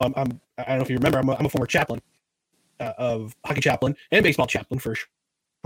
um, 0.00 0.14
I'm 0.16 0.40
I 0.58 0.64
don't 0.64 0.78
know 0.78 0.82
if 0.84 0.90
you 0.90 0.96
remember, 0.96 1.18
I'm 1.18 1.28
a, 1.28 1.34
I'm 1.36 1.46
a 1.46 1.50
former 1.50 1.66
chaplain 1.66 2.00
uh, 2.80 2.92
of 2.98 3.36
hockey 3.44 3.60
chaplain 3.60 3.96
and 4.10 4.22
baseball 4.22 4.46
chaplain 4.46 4.80
for 4.80 4.92
a 4.92 4.96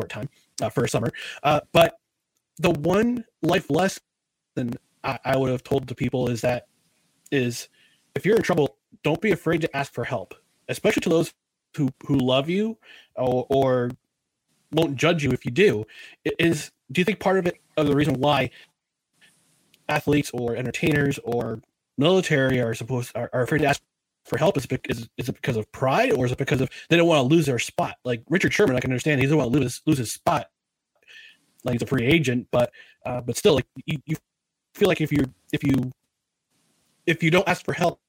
short 0.00 0.10
time 0.10 0.28
uh, 0.62 0.68
for 0.70 0.84
a 0.84 0.88
summer. 0.88 1.10
Uh, 1.42 1.60
but 1.72 1.96
the 2.58 2.70
one 2.70 3.24
life 3.42 3.70
lesson 3.70 4.00
I, 5.04 5.18
I 5.24 5.36
would 5.36 5.50
have 5.50 5.64
told 5.64 5.88
to 5.88 5.94
people 5.94 6.30
is 6.30 6.42
that 6.42 6.66
is 7.30 7.68
if 8.14 8.26
you're 8.26 8.36
in 8.36 8.42
trouble, 8.42 8.76
don't 9.04 9.20
be 9.20 9.32
afraid 9.32 9.60
to 9.62 9.76
ask 9.76 9.92
for 9.92 10.04
help, 10.04 10.34
especially 10.68 11.02
to 11.02 11.08
those 11.10 11.34
who 11.76 11.90
who 12.06 12.16
love 12.16 12.48
you 12.50 12.78
or, 13.16 13.46
or 13.50 13.90
won't 14.72 14.96
judge 14.96 15.24
you 15.24 15.32
if 15.32 15.44
you 15.44 15.50
do. 15.52 15.84
I- 16.26 16.32
Is 16.38 16.72
do 16.92 17.00
you 17.00 17.04
think 17.04 17.18
part 17.18 17.38
of 17.38 17.46
it 17.46 17.56
of 17.76 17.86
the 17.86 17.94
reason 17.94 18.14
why 18.14 18.50
athletes 19.88 20.30
or 20.32 20.56
entertainers 20.56 21.18
or 21.24 21.60
military 21.98 22.60
are 22.60 22.74
supposed 22.74 23.12
are, 23.14 23.28
are 23.32 23.42
afraid 23.42 23.58
to 23.58 23.66
ask 23.66 23.82
for 24.24 24.38
help 24.38 24.56
is, 24.56 24.66
is 24.88 25.08
is 25.16 25.28
it 25.28 25.34
because 25.34 25.56
of 25.56 25.70
pride 25.72 26.12
or 26.12 26.24
is 26.26 26.32
it 26.32 26.38
because 26.38 26.60
of 26.60 26.70
they 26.88 26.96
don't 26.96 27.08
want 27.08 27.18
to 27.18 27.34
lose 27.34 27.46
their 27.46 27.58
spot? 27.58 27.96
Like 28.04 28.22
Richard 28.28 28.52
Sherman, 28.52 28.76
I 28.76 28.80
can 28.80 28.90
understand 28.90 29.20
he 29.20 29.26
doesn't 29.26 29.38
want 29.38 29.52
to 29.52 29.58
lose 29.58 29.82
lose 29.86 29.98
his 29.98 30.12
spot. 30.12 30.48
Like 31.64 31.74
he's 31.74 31.82
a 31.82 31.86
free 31.86 32.06
agent, 32.06 32.48
but 32.50 32.72
uh, 33.04 33.20
but 33.20 33.36
still, 33.36 33.54
like 33.54 33.66
you, 33.86 33.98
you 34.06 34.16
feel 34.74 34.88
like 34.88 35.00
if 35.00 35.12
you 35.12 35.24
if 35.52 35.62
you 35.64 35.90
if 37.06 37.22
you 37.22 37.30
don't 37.30 37.48
ask 37.48 37.64
for 37.64 37.72
help, 37.72 38.00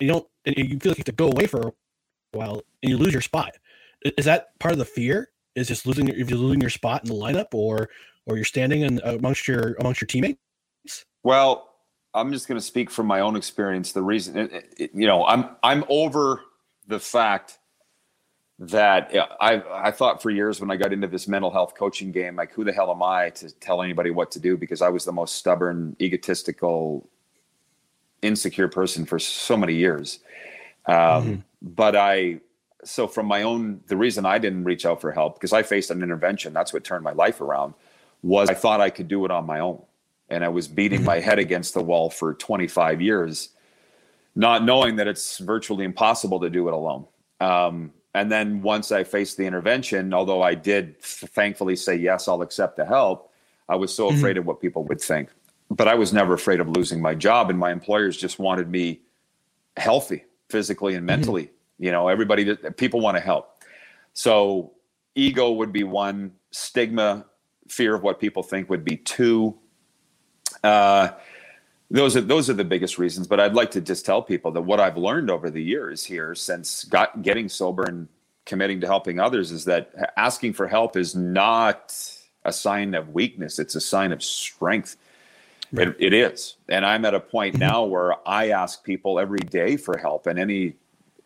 you 0.00 0.08
don't 0.08 0.26
you 0.44 0.78
feel 0.78 0.92
like 0.92 0.98
you 0.98 1.00
have 1.00 1.04
to 1.04 1.12
go 1.12 1.30
away 1.30 1.46
for 1.46 1.60
a 1.68 1.72
while 2.38 2.62
and 2.82 2.90
you 2.90 2.98
lose 2.98 3.12
your 3.12 3.22
spot. 3.22 3.56
Is 4.18 4.26
that 4.26 4.58
part 4.58 4.72
of 4.72 4.78
the 4.78 4.84
fear 4.84 5.30
is 5.54 5.68
just 5.68 5.86
losing 5.86 6.08
if 6.08 6.30
you're 6.30 6.38
losing 6.38 6.60
your 6.60 6.70
spot 6.70 7.02
in 7.04 7.08
the 7.08 7.14
lineup 7.14 7.48
or 7.52 7.88
or 8.26 8.36
you're 8.36 8.44
standing 8.44 8.82
in, 8.82 9.00
amongst 9.04 9.48
your 9.48 9.74
amongst 9.74 10.00
your 10.00 10.06
teammates? 10.06 10.38
Well, 11.22 11.70
I'm 12.14 12.32
just 12.32 12.46
going 12.46 12.58
to 12.58 12.64
speak 12.64 12.90
from 12.90 13.06
my 13.06 13.20
own 13.20 13.36
experience. 13.36 13.92
The 13.92 14.02
reason, 14.02 14.36
it, 14.36 14.74
it, 14.76 14.90
you 14.94 15.06
know, 15.06 15.24
I'm 15.26 15.50
I'm 15.62 15.84
over 15.88 16.42
the 16.86 17.00
fact 17.00 17.58
that 18.58 19.12
I 19.40 19.62
I 19.70 19.90
thought 19.90 20.22
for 20.22 20.30
years 20.30 20.60
when 20.60 20.70
I 20.70 20.76
got 20.76 20.92
into 20.92 21.08
this 21.08 21.26
mental 21.26 21.50
health 21.50 21.74
coaching 21.74 22.12
game, 22.12 22.36
like 22.36 22.52
who 22.52 22.64
the 22.64 22.72
hell 22.72 22.90
am 22.90 23.02
I 23.02 23.30
to 23.30 23.50
tell 23.52 23.82
anybody 23.82 24.10
what 24.10 24.30
to 24.32 24.40
do? 24.40 24.56
Because 24.56 24.80
I 24.80 24.88
was 24.88 25.04
the 25.04 25.12
most 25.12 25.36
stubborn, 25.36 25.96
egotistical, 26.00 27.08
insecure 28.22 28.68
person 28.68 29.04
for 29.04 29.18
so 29.18 29.56
many 29.56 29.74
years. 29.74 30.20
Um, 30.86 30.94
mm-hmm. 30.96 31.34
But 31.62 31.96
I, 31.96 32.40
so 32.84 33.06
from 33.06 33.26
my 33.26 33.42
own, 33.42 33.80
the 33.86 33.96
reason 33.96 34.26
I 34.26 34.38
didn't 34.38 34.64
reach 34.64 34.84
out 34.84 35.00
for 35.00 35.12
help 35.12 35.34
because 35.34 35.52
I 35.52 35.62
faced 35.62 35.90
an 35.90 36.02
intervention. 36.02 36.52
That's 36.52 36.72
what 36.72 36.84
turned 36.84 37.04
my 37.04 37.12
life 37.12 37.40
around. 37.40 37.74
Was 38.24 38.48
I 38.48 38.54
thought 38.54 38.80
I 38.80 38.88
could 38.88 39.06
do 39.06 39.26
it 39.26 39.30
on 39.30 39.44
my 39.44 39.60
own, 39.60 39.82
and 40.30 40.42
I 40.42 40.48
was 40.48 40.66
beating 40.66 41.04
my 41.04 41.20
head 41.20 41.38
against 41.38 41.74
the 41.74 41.82
wall 41.82 42.08
for 42.08 42.32
25 42.32 43.02
years, 43.02 43.50
not 44.34 44.64
knowing 44.64 44.96
that 44.96 45.06
it's 45.06 45.38
virtually 45.38 45.84
impossible 45.84 46.40
to 46.40 46.48
do 46.48 46.66
it 46.68 46.72
alone. 46.72 47.06
Um, 47.40 47.92
and 48.14 48.32
then 48.32 48.62
once 48.62 48.92
I 48.92 49.04
faced 49.04 49.36
the 49.36 49.44
intervention, 49.44 50.14
although 50.14 50.40
I 50.40 50.54
did 50.54 50.98
thankfully 51.02 51.76
say, 51.76 51.96
yes, 51.96 52.26
I'll 52.28 52.42
accept 52.42 52.76
the 52.76 52.86
help, 52.86 53.30
I 53.68 53.76
was 53.76 53.94
so 53.94 54.08
mm-hmm. 54.08 54.16
afraid 54.16 54.36
of 54.38 54.46
what 54.46 54.60
people 54.60 54.84
would 54.84 55.00
think. 55.00 55.28
But 55.70 55.88
I 55.88 55.94
was 55.94 56.12
never 56.12 56.32
afraid 56.32 56.60
of 56.60 56.68
losing 56.68 57.02
my 57.02 57.14
job. 57.14 57.50
And 57.50 57.58
my 57.58 57.72
employers 57.72 58.16
just 58.16 58.38
wanted 58.38 58.70
me 58.70 59.00
healthy 59.76 60.24
physically 60.48 60.94
and 60.94 61.00
mm-hmm. 61.00 61.06
mentally. 61.06 61.42
Mm-hmm. 61.44 61.84
You 61.84 61.90
know, 61.90 62.08
everybody, 62.08 62.54
people 62.76 63.00
want 63.00 63.16
to 63.16 63.20
help. 63.20 63.58
So 64.12 64.72
ego 65.16 65.50
would 65.50 65.72
be 65.72 65.82
one, 65.82 66.32
stigma, 66.52 67.26
fear 67.68 67.94
of 67.94 68.02
what 68.02 68.20
people 68.20 68.42
think 68.42 68.70
would 68.70 68.84
be 68.84 68.96
too. 68.96 69.54
Uh, 70.62 71.08
those 71.90 72.16
are 72.16 72.20
those 72.20 72.48
are 72.48 72.54
the 72.54 72.64
biggest 72.64 72.98
reasons 72.98 73.26
but 73.26 73.38
i'd 73.38 73.54
like 73.54 73.70
to 73.70 73.80
just 73.80 74.04
tell 74.04 74.22
people 74.22 74.50
that 74.50 74.62
what 74.62 74.80
i've 74.80 74.96
learned 74.96 75.30
over 75.30 75.50
the 75.50 75.62
years 75.62 76.04
here 76.04 76.34
since 76.34 76.84
got 76.84 77.22
getting 77.22 77.48
sober 77.48 77.84
and 77.84 78.08
committing 78.46 78.80
to 78.80 78.86
helping 78.86 79.20
others 79.20 79.50
is 79.50 79.64
that 79.64 80.12
asking 80.16 80.52
for 80.52 80.66
help 80.66 80.96
is 80.96 81.14
not 81.14 81.96
a 82.44 82.52
sign 82.52 82.94
of 82.94 83.10
weakness 83.10 83.58
it's 83.58 83.74
a 83.74 83.80
sign 83.80 84.12
of 84.12 84.22
strength 84.22 84.96
right. 85.72 85.88
it, 85.88 85.96
it 85.98 86.12
is 86.12 86.56
and 86.68 86.84
i'm 86.84 87.04
at 87.04 87.14
a 87.14 87.20
point 87.20 87.54
mm-hmm. 87.54 87.68
now 87.68 87.84
where 87.84 88.16
i 88.28 88.48
ask 88.48 88.82
people 88.82 89.18
every 89.18 89.38
day 89.38 89.76
for 89.76 89.96
help 89.96 90.26
in 90.26 90.38
any 90.38 90.74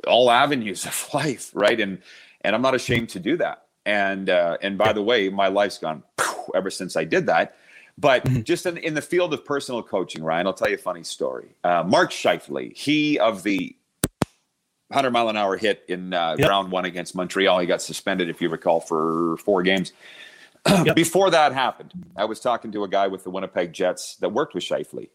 all 0.06 0.30
avenues 0.30 0.84
of 0.84 1.08
life 1.14 1.50
right 1.54 1.80
and 1.80 1.98
and 2.42 2.54
i'm 2.54 2.62
not 2.62 2.74
ashamed 2.74 3.08
to 3.08 3.18
do 3.18 3.36
that 3.36 3.67
and 3.88 4.28
uh, 4.30 4.56
and 4.62 4.76
by 4.76 4.92
the 4.92 5.02
way 5.02 5.28
my 5.28 5.48
life's 5.48 5.78
gone 5.78 6.02
ever 6.54 6.70
since 6.70 6.96
i 6.96 7.04
did 7.04 7.26
that 7.26 7.56
but 7.98 8.24
mm-hmm. 8.24 8.42
just 8.42 8.64
in, 8.64 8.76
in, 8.76 8.94
the 8.94 9.02
field 9.02 9.34
of 9.34 9.44
personal 9.44 9.82
coaching, 9.82 10.22
Ryan, 10.22 10.46
I'll 10.46 10.54
tell 10.54 10.68
you 10.68 10.76
a 10.76 10.78
funny 10.78 11.02
story. 11.02 11.56
Uh, 11.64 11.82
Mark 11.84 12.12
Scheifele, 12.12 12.72
he 12.72 13.18
of 13.18 13.42
the 13.42 13.74
100 14.88 15.10
mile 15.10 15.28
an 15.28 15.36
hour 15.36 15.56
hit 15.56 15.82
in 15.88 16.14
uh, 16.14 16.36
yep. 16.38 16.48
round 16.48 16.70
one 16.70 16.84
against 16.84 17.16
Montreal, 17.16 17.58
he 17.58 17.66
got 17.66 17.82
suspended, 17.82 18.30
if 18.30 18.40
you 18.40 18.48
recall, 18.48 18.80
for 18.80 19.36
four 19.38 19.62
games. 19.62 19.92
Yep. 20.84 20.96
Before 20.96 21.30
that 21.30 21.52
happened, 21.52 21.94
I 22.14 22.26
was 22.26 22.40
talking 22.40 22.72
to 22.72 22.84
a 22.84 22.88
guy 22.88 23.06
with 23.06 23.24
the 23.24 23.30
Winnipeg 23.30 23.72
Jets 23.72 24.16
that 24.16 24.30
worked 24.30 24.54
with 24.54 24.64
Scheifele 24.64 25.08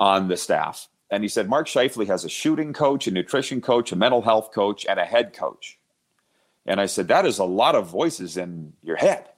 on 0.00 0.26
the 0.26 0.36
staff. 0.36 0.88
And 1.10 1.22
he 1.22 1.28
said, 1.28 1.48
Mark 1.48 1.68
Scheifele 1.68 2.08
has 2.08 2.24
a 2.24 2.28
shooting 2.28 2.72
coach, 2.72 3.06
a 3.06 3.12
nutrition 3.12 3.60
coach, 3.60 3.92
a 3.92 3.96
mental 3.96 4.22
health 4.22 4.50
coach, 4.52 4.84
and 4.88 4.98
a 4.98 5.04
head 5.04 5.32
coach. 5.32 5.78
And 6.66 6.80
I 6.80 6.86
said, 6.86 7.08
that 7.08 7.26
is 7.26 7.38
a 7.38 7.44
lot 7.44 7.74
of 7.74 7.88
voices 7.88 8.36
in 8.36 8.72
your 8.82 8.96
head. 8.96 9.28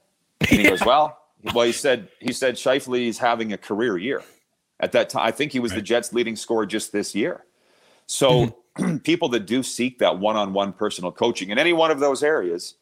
And 0.41 0.49
he 0.49 0.61
yeah. 0.63 0.69
goes, 0.71 0.85
well, 0.85 1.17
well, 1.53 1.65
he 1.65 1.71
said 1.71 2.09
he 2.19 2.33
said 2.33 2.55
Scheifele 2.55 3.07
is 3.07 3.17
having 3.17 3.53
a 3.53 3.57
career 3.57 3.97
year. 3.97 4.23
At 4.79 4.91
that 4.91 5.09
time, 5.09 5.25
I 5.25 5.31
think 5.31 5.51
he 5.51 5.59
was 5.59 5.71
right. 5.71 5.77
the 5.77 5.81
Jets' 5.81 6.13
leading 6.13 6.35
scorer 6.35 6.65
just 6.65 6.91
this 6.91 7.15
year. 7.15 7.45
So 8.05 8.55
mm-hmm. 8.77 8.97
people 9.03 9.29
that 9.29 9.45
do 9.47 9.63
seek 9.63 9.99
that 9.99 10.19
one-on-one 10.19 10.73
personal 10.73 11.11
coaching 11.11 11.49
in 11.49 11.57
any 11.57 11.73
one 11.73 11.89
of 11.89 11.99
those 11.99 12.21
areas, 12.21 12.75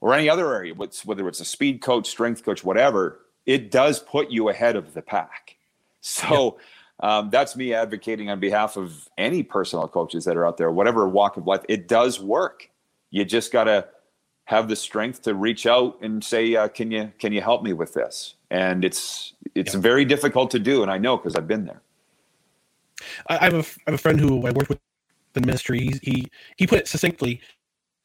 or 0.00 0.14
any 0.14 0.28
other 0.28 0.54
area, 0.54 0.74
whether 0.74 1.28
it's 1.28 1.40
a 1.40 1.44
speed 1.44 1.80
coach, 1.80 2.06
strength 2.08 2.44
coach, 2.44 2.62
whatever, 2.62 3.20
it 3.44 3.70
does 3.70 3.98
put 3.98 4.30
you 4.30 4.48
ahead 4.48 4.76
of 4.76 4.94
the 4.94 5.02
pack. 5.02 5.56
So. 6.00 6.56
Yeah. 6.56 6.62
Um, 7.00 7.28
that's 7.28 7.56
me 7.56 7.74
advocating 7.74 8.30
on 8.30 8.40
behalf 8.40 8.78
of 8.78 9.06
any 9.18 9.42
personal 9.42 9.86
coaches 9.86 10.24
that 10.24 10.34
are 10.34 10.46
out 10.46 10.56
there, 10.56 10.70
whatever 10.70 11.06
walk 11.06 11.36
of 11.36 11.46
life. 11.46 11.60
It 11.68 11.88
does 11.88 12.18
work. 12.18 12.70
You 13.10 13.24
just 13.24 13.52
got 13.52 13.64
to 13.64 13.86
have 14.44 14.68
the 14.68 14.76
strength 14.76 15.22
to 15.22 15.34
reach 15.34 15.66
out 15.66 15.98
and 16.02 16.22
say, 16.22 16.54
uh, 16.56 16.68
"Can 16.68 16.90
you 16.90 17.12
can 17.18 17.32
you 17.32 17.40
help 17.40 17.62
me 17.62 17.72
with 17.72 17.94
this?" 17.94 18.34
And 18.50 18.84
it's 18.84 19.34
it's 19.54 19.74
yeah. 19.74 19.80
very 19.80 20.04
difficult 20.04 20.50
to 20.52 20.58
do, 20.58 20.82
and 20.82 20.90
I 20.90 20.98
know 20.98 21.16
because 21.16 21.36
I've 21.36 21.48
been 21.48 21.66
there. 21.66 21.82
I 23.26 23.36
have, 23.36 23.54
a, 23.54 23.58
I 23.58 23.90
have 23.90 23.94
a 23.94 23.98
friend 23.98 24.18
who 24.18 24.46
I 24.46 24.52
worked 24.52 24.68
with 24.68 24.78
in 25.34 25.44
ministry. 25.44 25.80
He, 25.80 25.98
he 26.02 26.30
he 26.56 26.66
put 26.66 26.78
it 26.78 26.88
succinctly: 26.88 27.40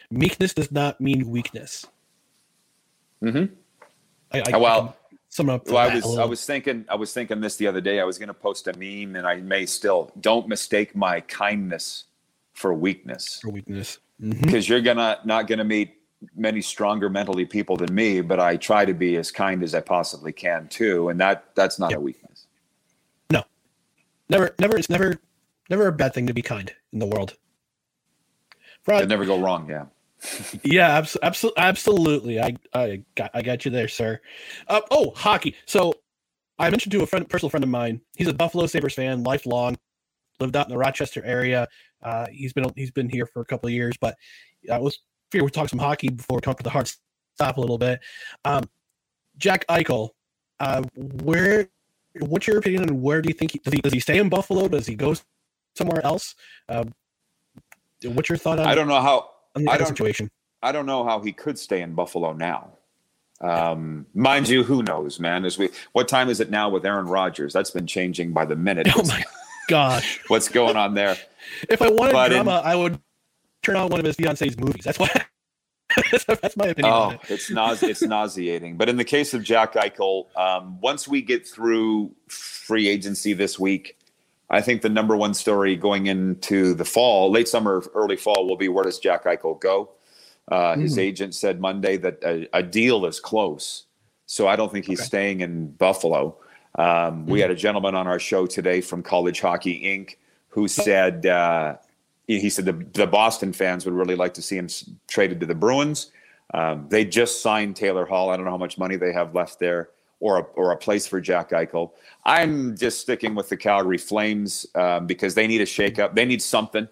meekness 0.10 0.54
does 0.54 0.72
not 0.72 1.00
mean 1.00 1.30
weakness. 1.30 1.86
Hmm. 3.22 3.46
I, 4.34 4.44
I, 4.54 4.58
well. 4.58 4.96
I 4.98 5.02
well, 5.38 5.78
I 5.78 5.96
was 5.96 6.18
I 6.18 6.26
was 6.26 6.46
thinking 6.46 6.84
I 6.90 6.96
was 6.96 7.14
thinking 7.14 7.40
this 7.40 7.56
the 7.56 7.66
other 7.66 7.80
day. 7.80 8.02
I 8.02 8.04
was 8.04 8.18
going 8.18 8.28
to 8.28 8.34
post 8.34 8.68
a 8.68 8.74
meme, 8.74 9.16
and 9.16 9.26
I 9.26 9.38
may 9.38 9.66
still 9.66 10.12
don't 10.20 10.48
mistake 10.50 10.94
my 10.94 11.22
kindness 11.22 12.06
for 12.52 12.74
weakness. 12.74 13.40
For 13.42 13.50
weakness, 13.50 14.00
mm-hmm. 14.22 14.42
because 14.42 14.68
you're 14.68 14.82
gonna 14.82 15.20
not 15.26 15.48
gonna 15.48 15.64
meet 15.64 15.96
many 16.36 16.62
stronger 16.62 17.10
mentally 17.10 17.46
people 17.46 17.76
than 17.78 17.94
me, 17.94 18.22
but 18.22 18.40
I 18.40 18.58
try 18.58 18.86
to 18.86 18.94
be 18.94 19.18
as 19.18 19.32
kind 19.32 19.64
as 19.64 19.74
I 19.74 19.82
possibly 19.82 20.32
can 20.32 20.68
too, 20.68 21.10
and 21.10 21.20
that 21.20 21.56
that's 21.56 21.80
not 21.80 21.94
a 21.94 22.00
weakness. 22.00 22.48
No, 23.32 23.44
never, 24.30 24.54
never. 24.60 24.78
It's 24.78 24.90
never, 24.90 25.20
never 25.70 25.88
a 25.88 25.92
bad 25.92 26.14
thing 26.14 26.28
to 26.28 26.34
be 26.34 26.42
kind 26.42 26.74
in 26.94 27.00
the 27.00 27.08
world. 27.08 27.36
Rod, 28.88 29.08
never 29.08 29.26
go 29.26 29.40
wrong. 29.40 29.70
Yeah. 29.70 29.86
yeah, 30.64 31.04
absolutely, 31.24 31.62
absolutely. 31.62 32.42
I, 32.42 32.56
I 32.74 33.04
got, 33.16 33.32
I 33.34 33.42
got 33.42 33.66
you 33.66 33.72
there, 33.72 33.88
sir. 33.88 34.22
Uh, 34.68 34.82
oh, 34.92 35.12
hockey. 35.16 35.56
So, 35.66 35.94
I 36.60 36.70
mentioned 36.70 36.92
to 36.92 37.02
a 37.02 37.08
friend, 37.08 37.28
personal 37.28 37.50
friend 37.50 37.64
of 37.64 37.70
mine. 37.70 38.02
He's 38.16 38.28
a 38.28 38.34
Buffalo 38.34 38.68
Sabres 38.68 38.94
fan, 38.94 39.24
lifelong. 39.24 39.78
Lived 40.40 40.56
out 40.56 40.68
in 40.68 40.72
the 40.72 40.78
Rochester 40.78 41.24
area. 41.24 41.68
Uh, 42.04 42.28
he's 42.32 42.54
been 42.54 42.66
he's 42.76 42.92
been 42.92 43.10
here 43.10 43.26
for 43.26 43.42
a 43.42 43.46
couple 43.46 43.68
of 43.68 43.74
years, 43.74 43.96
but 44.00 44.16
I 44.72 44.78
was 44.78 45.00
figure 45.32 45.46
we 45.46 45.52
talk 45.52 45.70
some 45.70 45.80
hockey 45.80 46.10
before 46.10 46.38
we 46.38 46.42
talk 46.42 46.60
about 46.60 46.64
the 46.64 46.70
hard 46.70 46.92
stop 47.36 47.58
a 47.58 47.62
little 47.62 47.78
bit. 47.78 48.00
Um, 48.46 48.64
Jack 49.38 49.66
Eichel, 49.68 50.10
uh, 50.60 50.84
where? 50.96 51.68
What's 52.20 52.46
your 52.46 52.58
opinion 52.58 52.90
on 52.90 53.02
where 53.02 53.22
do 53.22 53.30
you 53.30 53.34
think 53.34 53.52
he, 53.52 53.60
does 53.60 53.74
he 53.74 53.82
does 53.82 53.94
he 53.94 54.00
stay 54.00 54.18
in 54.18 54.28
Buffalo? 54.28 54.68
Does 54.68 54.86
he 54.86 54.96
go 54.96 55.16
somewhere 55.76 56.06
else? 56.06 56.36
Uh, 56.68 56.84
what's 58.04 58.28
your 58.28 58.38
thought 58.38 58.60
on? 58.60 58.68
I 58.68 58.76
don't 58.76 58.88
know 58.88 59.00
how. 59.00 59.30
On 59.56 59.64
the 59.64 59.72
I 59.72 59.78
don't, 59.78 59.88
situation. 59.88 60.30
I 60.62 60.72
don't 60.72 60.86
know 60.86 61.04
how 61.04 61.22
he 61.22 61.32
could 61.32 61.58
stay 61.58 61.82
in 61.82 61.94
Buffalo 61.94 62.34
now. 62.34 62.74
Um, 63.42 64.06
mind 64.14 64.50
you, 64.50 64.64
who 64.64 64.84
knows, 64.84 65.20
man? 65.20 65.46
As 65.46 65.58
we, 65.58 65.70
what 65.94 66.08
time 66.08 66.30
is 66.30 66.40
it 66.40 66.52
now 66.52 66.70
with 66.70 66.86
Aaron 66.86 67.08
Rodgers? 67.08 67.54
That's 67.54 67.72
been 67.72 67.88
changing 67.88 68.34
by 68.34 68.46
the 68.46 68.56
minute. 68.56 68.88
Oh 68.96 69.04
my 69.06 69.24
gosh, 69.68 70.20
what's 70.28 70.50
going 70.50 70.76
on 70.76 70.94
there? 70.94 71.18
If 71.70 71.82
I 71.82 71.90
wanted 71.90 72.14
but 72.14 72.30
drama, 72.30 72.60
in, 72.60 72.66
I 72.66 72.76
would 72.76 73.00
turn 73.64 73.76
on 73.76 73.90
one 73.90 74.00
of 74.00 74.06
his 74.06 74.16
fiance's 74.16 74.58
movies. 74.58 74.84
That's 74.84 75.00
why. 75.00 75.10
that's 76.12 76.58
my 76.58 76.68
opinion. 76.68 76.94
Oh, 76.94 77.10
it. 77.10 77.20
it's 77.30 77.50
nause- 77.50 77.84
it's 77.84 78.02
nauseating. 78.02 78.78
But 78.78 78.90
in 78.90 78.98
the 78.98 79.04
case 79.04 79.34
of 79.34 79.44
Jack 79.44 79.74
Eichel, 79.74 80.36
um, 80.38 80.80
once 80.82 81.08
we 81.08 81.22
get 81.22 81.48
through 81.48 82.16
free 82.28 82.88
agency 82.88 83.34
this 83.34 83.60
week, 83.60 83.98
I 84.50 84.62
think 84.62 84.82
the 84.82 84.90
number 84.90 85.16
one 85.16 85.34
story 85.34 85.76
going 85.76 86.08
into 86.08 86.74
the 86.74 86.86
fall, 86.86 87.32
late 87.32 87.48
summer, 87.48 87.84
early 87.96 88.18
fall, 88.18 88.48
will 88.48 88.58
be 88.58 88.68
where 88.68 88.84
does 88.84 89.00
Jack 89.00 89.24
Eichel 89.24 89.60
go? 89.60 89.92
Uh, 90.52 90.76
mm. 90.76 90.82
His 90.82 90.96
hmm. 90.96 91.00
agent 91.00 91.36
said 91.36 91.62
Monday 91.62 91.98
that 91.98 92.22
a, 92.24 92.50
a, 92.58 92.64
deal 92.64 93.06
is 93.06 93.20
close, 93.20 93.86
so 94.26 94.48
I 94.48 94.58
don't 94.58 94.72
think 94.72 94.86
he's 94.86 95.00
okay. 95.00 95.06
staying 95.06 95.42
in 95.42 95.72
Buffalo. 95.72 96.38
Um, 96.76 96.86
mm. 96.86 97.26
We 97.28 97.40
hmm. 97.40 97.44
had 97.44 97.52
a 97.52 97.56
gentleman 97.56 97.96
on 97.96 98.08
our 98.08 98.20
show 98.20 98.46
today 98.46 98.82
from 98.82 99.04
College 99.04 99.40
Hockey 99.40 99.82
Inc. 99.84 100.16
who 100.52 100.68
said 100.68 101.26
uh, 101.26 101.76
he 102.28 102.50
said 102.50 102.66
the, 102.66 102.74
the 102.94 103.08
Boston 103.08 103.52
fans 103.52 103.86
would 103.86 103.94
really 103.94 104.16
like 104.16 104.34
to 104.36 104.42
see 104.42 104.58
him 104.58 104.68
traded 105.08 105.40
to 105.42 105.46
the 105.46 105.56
Bruins. 105.56 106.12
Um, 106.54 106.88
they 106.90 107.06
just 107.06 107.42
signed 107.42 107.76
Taylor 107.76 108.06
Hall. 108.06 108.30
I 108.30 108.36
don't 108.36 108.46
know 108.46 108.52
how 108.52 108.58
much 108.58 108.78
money 108.78 108.96
they 108.96 109.14
have 109.14 109.34
left 109.34 109.60
there 109.60 109.90
or 110.20 110.38
a, 110.40 110.42
or 110.56 110.72
a 110.72 110.78
place 110.78 111.08
for 111.08 111.20
Jack 111.20 111.50
Eichel. 111.50 111.92
I'm 112.26 112.78
just 112.78 113.00
sticking 113.00 113.36
with 113.36 113.50
the 113.50 113.58
Calgary 113.58 113.98
Flames 113.98 114.66
um, 114.76 115.08
because 115.08 115.34
they 115.34 115.48
need 115.48 115.62
a 115.62 115.66
shakeup. 115.66 116.14
They 116.14 116.26
need 116.26 116.42
something. 116.42 116.88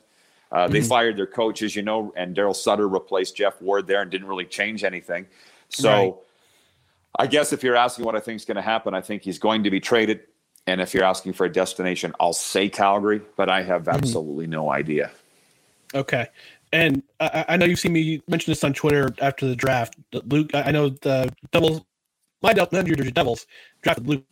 Uh, 0.51 0.67
they 0.67 0.79
mm-hmm. 0.79 0.87
fired 0.87 1.17
their 1.17 1.27
coach, 1.27 1.61
as 1.61 1.75
you 1.75 1.83
know, 1.83 2.11
and 2.15 2.35
Daryl 2.35 2.55
Sutter 2.55 2.87
replaced 2.87 3.35
Jeff 3.35 3.61
Ward 3.61 3.85
there 3.85 4.01
and 4.01 4.09
didn't 4.09 4.27
really 4.27 4.45
change 4.45 4.83
anything. 4.83 5.27
So 5.67 5.91
right. 5.91 6.15
I 7.19 7.27
guess 7.27 7.53
if 7.53 7.63
you're 7.63 7.75
asking 7.75 8.05
what 8.05 8.15
I 8.15 8.19
think 8.19 8.37
is 8.37 8.45
going 8.45 8.55
to 8.55 8.63
happen, 8.63 8.95
I 8.95 9.01
think 9.01 9.21
he's 9.21 9.37
going 9.37 9.63
to 9.63 9.69
be 9.69 9.79
traded. 9.79 10.21
And 10.69 10.81
if 10.81 10.93
you're 10.93 11.03
asking 11.03 11.33
for 11.33 11.45
a 11.45 11.51
destination, 11.51 12.13
I'll 12.19 12.33
say 12.33 12.69
Calgary, 12.69 13.21
but 13.35 13.49
I 13.49 13.63
have 13.63 13.83
mm-hmm. 13.83 13.97
absolutely 13.97 14.45
mm-hmm. 14.45 14.51
no 14.51 14.71
idea. 14.71 15.11
Okay. 15.95 16.27
And 16.71 17.01
I, 17.19 17.45
I 17.49 17.57
know 17.57 17.65
you've 17.65 17.79
seen 17.79 17.93
me 17.93 18.21
mention 18.27 18.51
this 18.51 18.63
on 18.63 18.73
Twitter 18.73 19.09
after 19.19 19.47
the 19.47 19.55
draft. 19.55 19.95
Luke, 20.25 20.51
I 20.53 20.71
know 20.71 20.89
the 20.89 21.33
Devils, 21.51 21.81
my 22.43 22.53
New 22.53 22.95
Jersey 22.95 23.11
Devils 23.11 23.47
drafted 23.81 24.07
Luke 24.07 24.23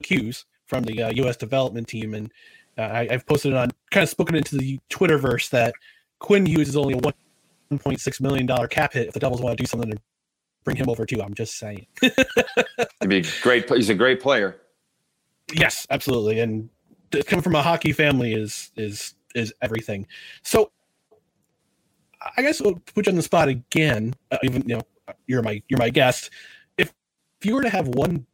Hughes 0.00 0.44
from 0.66 0.84
the 0.84 1.04
uh, 1.04 1.10
U.S. 1.14 1.38
development 1.38 1.88
team, 1.88 2.12
and 2.12 2.30
uh, 2.76 2.82
I, 2.82 3.08
I've 3.10 3.26
posted 3.26 3.52
it 3.52 3.56
on 3.56 3.70
kind 3.90 4.02
of 4.02 4.10
spoken 4.10 4.34
into 4.34 4.58
the 4.58 4.78
Twitterverse 4.90 5.48
that 5.50 5.74
Quinn 6.18 6.44
Hughes 6.44 6.68
is 6.68 6.76
only 6.76 6.94
a 6.94 6.98
one 6.98 7.78
point 7.78 8.00
six 8.00 8.20
million 8.20 8.44
dollar 8.44 8.68
cap 8.68 8.92
hit 8.92 9.08
if 9.08 9.14
the 9.14 9.20
Devils 9.20 9.40
want 9.40 9.56
to 9.56 9.62
do 9.62 9.66
something 9.66 9.90
to 9.90 9.98
bring 10.64 10.76
him 10.76 10.90
over 10.90 11.06
too. 11.06 11.22
I'm 11.22 11.34
just 11.34 11.56
saying. 11.56 11.86
He'd 12.00 13.08
be 13.08 13.24
great. 13.40 13.70
He's 13.70 13.88
a 13.88 13.94
great 13.94 14.20
player. 14.20 14.60
Yes, 15.52 15.86
absolutely, 15.90 16.40
and 16.40 16.68
coming 17.26 17.42
from 17.42 17.54
a 17.54 17.62
hockey 17.62 17.92
family 17.92 18.34
is 18.34 18.70
is 18.76 19.14
is 19.34 19.52
everything. 19.62 20.06
So, 20.42 20.72
I 22.36 22.42
guess 22.42 22.60
we'll 22.60 22.76
put 22.94 23.06
you 23.06 23.10
on 23.12 23.16
the 23.16 23.22
spot 23.22 23.48
again. 23.48 24.14
Uh, 24.30 24.38
even 24.42 24.62
you 24.66 24.76
know, 24.76 24.82
you're 25.26 25.42
my 25.42 25.62
you're 25.68 25.78
my 25.78 25.90
guest. 25.90 26.30
If 26.78 26.92
if 27.40 27.46
you 27.46 27.54
were 27.54 27.62
to 27.62 27.68
have 27.70 27.88
one 27.88 28.26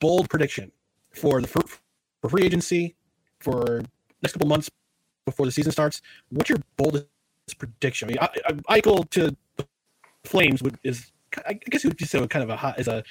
bold 0.00 0.28
prediction 0.28 0.72
for 1.14 1.40
the 1.40 1.46
for, 1.48 1.62
for 2.22 2.28
free 2.28 2.44
agency 2.44 2.96
for 3.40 3.82
next 4.22 4.32
couple 4.32 4.48
months 4.48 4.70
before 5.26 5.46
the 5.46 5.52
season 5.52 5.72
starts, 5.72 6.02
what's 6.30 6.48
your 6.48 6.58
boldest 6.76 7.06
prediction? 7.58 8.08
I 8.08 8.12
mean, 8.12 8.18
I, 8.20 8.28
I, 8.70 8.80
Eichel 8.80 9.08
to 9.10 9.36
the 9.56 9.66
Flames 10.24 10.62
would 10.62 10.78
is 10.82 11.12
I 11.46 11.54
guess 11.54 11.84
you 11.84 11.90
would 11.90 12.00
say 12.08 12.26
kind 12.28 12.42
of 12.42 12.50
a 12.50 12.56
hot 12.56 12.78
is 12.80 12.88
a 12.88 13.04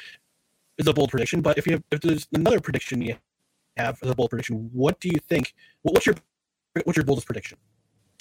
is 0.77 0.87
a 0.87 0.93
bold 0.93 1.11
prediction. 1.11 1.41
But 1.41 1.57
if 1.57 1.67
you 1.67 1.73
have, 1.73 1.83
if 1.91 2.01
there's 2.01 2.27
another 2.33 2.59
prediction 2.59 3.01
you 3.01 3.15
have 3.77 3.97
as 4.01 4.09
a 4.09 4.15
bold 4.15 4.29
prediction, 4.29 4.69
what 4.73 4.99
do 4.99 5.09
you 5.09 5.19
think? 5.27 5.53
What's 5.81 6.05
your 6.05 6.15
what's 6.83 6.97
your 6.97 7.05
boldest 7.05 7.27
prediction? 7.27 7.57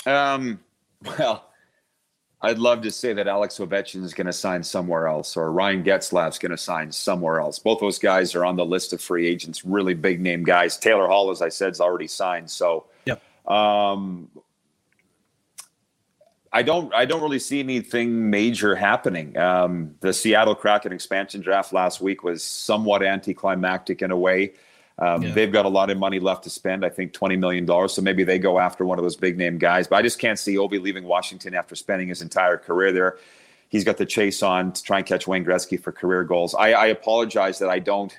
Um, 0.06 0.60
well, 1.18 1.50
I'd 2.42 2.58
love 2.58 2.82
to 2.82 2.90
say 2.90 3.12
that 3.14 3.26
Alex 3.26 3.58
Ovechkin 3.58 4.04
is 4.04 4.12
going 4.12 4.26
to 4.26 4.32
sign 4.32 4.62
somewhere 4.62 5.06
else, 5.06 5.36
or 5.36 5.50
Ryan 5.50 5.82
Getzlaf's 5.82 6.38
going 6.38 6.50
to 6.50 6.58
sign 6.58 6.92
somewhere 6.92 7.40
else. 7.40 7.58
Both 7.58 7.80
those 7.80 7.98
guys 7.98 8.34
are 8.34 8.44
on 8.44 8.56
the 8.56 8.66
list 8.66 8.92
of 8.92 9.00
free 9.00 9.26
agents, 9.26 9.64
really 9.64 9.94
big 9.94 10.20
name 10.20 10.44
guys. 10.44 10.76
Taylor 10.76 11.08
Hall, 11.08 11.30
as 11.30 11.40
I 11.40 11.48
said, 11.48 11.72
is 11.72 11.80
already 11.80 12.06
signed. 12.06 12.50
So, 12.50 12.86
yep. 13.06 13.22
Um, 13.50 14.30
I 16.52 16.62
don't 16.62 16.94
I 16.94 17.04
don't 17.04 17.20
really 17.20 17.40
see 17.40 17.58
anything 17.58 18.30
major 18.30 18.76
happening. 18.76 19.36
Um, 19.36 19.96
the 20.00 20.12
Seattle 20.12 20.54
Kraken 20.54 20.92
expansion 20.92 21.40
draft 21.40 21.72
last 21.72 22.00
week 22.00 22.22
was 22.22 22.44
somewhat 22.44 23.02
anticlimactic 23.02 24.02
in 24.02 24.12
a 24.12 24.16
way. 24.16 24.52
Um, 24.98 25.22
yeah. 25.22 25.32
They've 25.32 25.52
got 25.52 25.64
a 25.64 25.68
lot 25.68 25.90
of 25.90 25.98
money 25.98 26.20
left 26.20 26.44
to 26.44 26.50
spend. 26.50 26.84
I 26.84 26.88
think 26.88 27.12
twenty 27.12 27.36
million 27.36 27.66
dollars. 27.66 27.92
So 27.92 28.02
maybe 28.02 28.22
they 28.24 28.38
go 28.38 28.58
after 28.58 28.84
one 28.84 28.98
of 28.98 29.04
those 29.04 29.16
big 29.16 29.36
name 29.36 29.58
guys. 29.58 29.88
But 29.88 29.96
I 29.96 30.02
just 30.02 30.18
can't 30.18 30.38
see 30.38 30.54
Ovi 30.54 30.80
leaving 30.80 31.04
Washington 31.04 31.54
after 31.54 31.74
spending 31.74 32.08
his 32.08 32.22
entire 32.22 32.56
career 32.56 32.92
there. 32.92 33.18
He's 33.68 33.82
got 33.82 33.96
the 33.96 34.06
chase 34.06 34.42
on 34.42 34.72
to 34.72 34.82
try 34.82 34.98
and 34.98 35.06
catch 35.06 35.26
Wayne 35.26 35.44
Gretzky 35.44 35.80
for 35.82 35.90
career 35.90 36.22
goals. 36.22 36.54
I, 36.54 36.72
I 36.72 36.86
apologize 36.86 37.58
that 37.58 37.68
I 37.68 37.80
don't. 37.80 38.16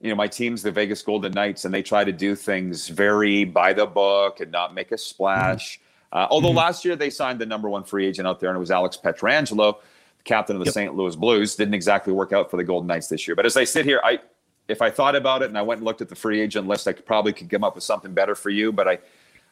You 0.00 0.10
know, 0.10 0.14
my 0.14 0.28
team's 0.28 0.62
the 0.62 0.70
Vegas 0.70 1.02
Golden 1.02 1.32
Knights, 1.32 1.64
and 1.64 1.74
they 1.74 1.82
try 1.82 2.04
to 2.04 2.12
do 2.12 2.36
things 2.36 2.86
very 2.86 3.42
by 3.42 3.72
the 3.72 3.84
book 3.84 4.38
and 4.38 4.52
not 4.52 4.72
make 4.74 4.92
a 4.92 4.98
splash. 4.98 5.78
Mm-hmm. 5.78 6.18
Uh, 6.18 6.26
although 6.30 6.48
mm-hmm. 6.50 6.58
last 6.58 6.84
year 6.84 6.94
they 6.94 7.10
signed 7.10 7.40
the 7.40 7.46
number 7.46 7.68
one 7.68 7.82
free 7.82 8.06
agent 8.06 8.28
out 8.28 8.38
there, 8.38 8.48
and 8.48 8.56
it 8.56 8.60
was 8.60 8.70
Alex 8.70 8.96
Pietrangelo, 8.96 9.78
captain 10.22 10.54
of 10.54 10.60
the 10.60 10.66
yep. 10.66 10.74
St. 10.74 10.94
Louis 10.94 11.16
Blues. 11.16 11.56
Didn't 11.56 11.74
exactly 11.74 12.12
work 12.12 12.32
out 12.32 12.48
for 12.48 12.58
the 12.58 12.64
Golden 12.64 12.86
Knights 12.86 13.08
this 13.08 13.26
year. 13.26 13.34
But 13.34 13.44
as 13.44 13.56
I 13.56 13.64
sit 13.64 13.84
here, 13.84 14.00
I 14.04 14.20
if 14.68 14.82
I 14.82 14.90
thought 14.90 15.16
about 15.16 15.42
it 15.42 15.48
and 15.48 15.58
I 15.58 15.62
went 15.62 15.78
and 15.78 15.86
looked 15.86 16.02
at 16.02 16.08
the 16.08 16.14
free 16.14 16.40
agent 16.40 16.68
list, 16.68 16.86
I 16.86 16.92
could 16.92 17.06
probably 17.06 17.32
could 17.32 17.48
come 17.48 17.64
up 17.64 17.74
with 17.74 17.84
something 17.84 18.12
better 18.12 18.34
for 18.34 18.50
you. 18.50 18.70
But 18.70 18.86
I, 18.86 18.98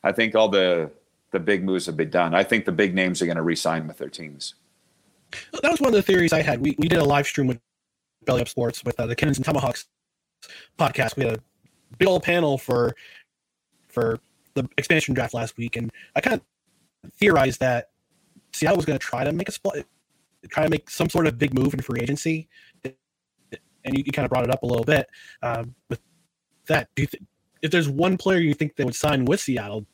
I 0.04 0.12
think 0.12 0.34
all 0.34 0.48
the 0.48 0.90
the 1.32 1.40
big 1.40 1.64
moves 1.64 1.86
have 1.86 1.96
been 1.96 2.10
done. 2.10 2.34
I 2.34 2.44
think 2.44 2.64
the 2.64 2.72
big 2.72 2.94
names 2.94 3.20
are 3.20 3.26
going 3.26 3.36
to 3.36 3.42
re-sign 3.42 3.88
with 3.88 3.98
their 3.98 4.08
teams. 4.08 4.54
That 5.60 5.70
was 5.70 5.80
one 5.80 5.88
of 5.88 5.94
the 5.94 6.02
theories 6.02 6.32
I 6.32 6.42
had. 6.42 6.60
We 6.60 6.76
we 6.78 6.88
did 6.88 6.98
a 6.98 7.04
live 7.04 7.26
stream 7.26 7.46
with 7.46 7.58
Belly 8.24 8.42
Up 8.42 8.48
Sports 8.48 8.84
with 8.84 8.98
uh, 9.00 9.06
the 9.06 9.16
Cannons 9.16 9.38
and 9.38 9.44
Tomahawks 9.44 9.86
podcast. 10.78 11.16
We 11.16 11.24
had 11.24 11.38
a 11.38 11.40
big 11.98 12.08
old 12.08 12.22
panel 12.22 12.58
for 12.58 12.94
for 13.88 14.20
the 14.54 14.68
expansion 14.76 15.14
draft 15.14 15.34
last 15.34 15.56
week, 15.56 15.76
and 15.76 15.90
I 16.14 16.20
kind 16.20 16.40
of 16.40 17.12
theorized 17.12 17.60
that 17.60 17.90
Seattle 18.52 18.76
was 18.76 18.84
going 18.86 18.98
to 18.98 19.04
try 19.04 19.24
to 19.24 19.32
make 19.32 19.48
a 19.48 19.52
split, 19.52 19.86
try 20.48 20.64
to 20.64 20.70
make 20.70 20.88
some 20.90 21.08
sort 21.08 21.26
of 21.26 21.38
big 21.38 21.54
move 21.54 21.74
in 21.74 21.80
free 21.80 22.00
agency, 22.00 22.48
and 23.86 23.96
you, 23.96 24.04
you 24.04 24.12
kind 24.12 24.24
of 24.24 24.30
brought 24.30 24.44
it 24.44 24.50
up 24.50 24.62
a 24.62 24.66
little 24.66 24.84
bit 24.84 25.08
um, 25.42 25.74
with 25.88 26.00
that. 26.66 26.88
Do 26.94 27.02
you 27.02 27.06
th- 27.06 27.22
if 27.62 27.70
there's 27.70 27.88
one 27.88 28.18
player 28.18 28.38
you 28.38 28.54
think 28.54 28.76
they 28.76 28.84
would 28.84 28.94
sign 28.94 29.24
with 29.24 29.40
Seattle, 29.40 29.86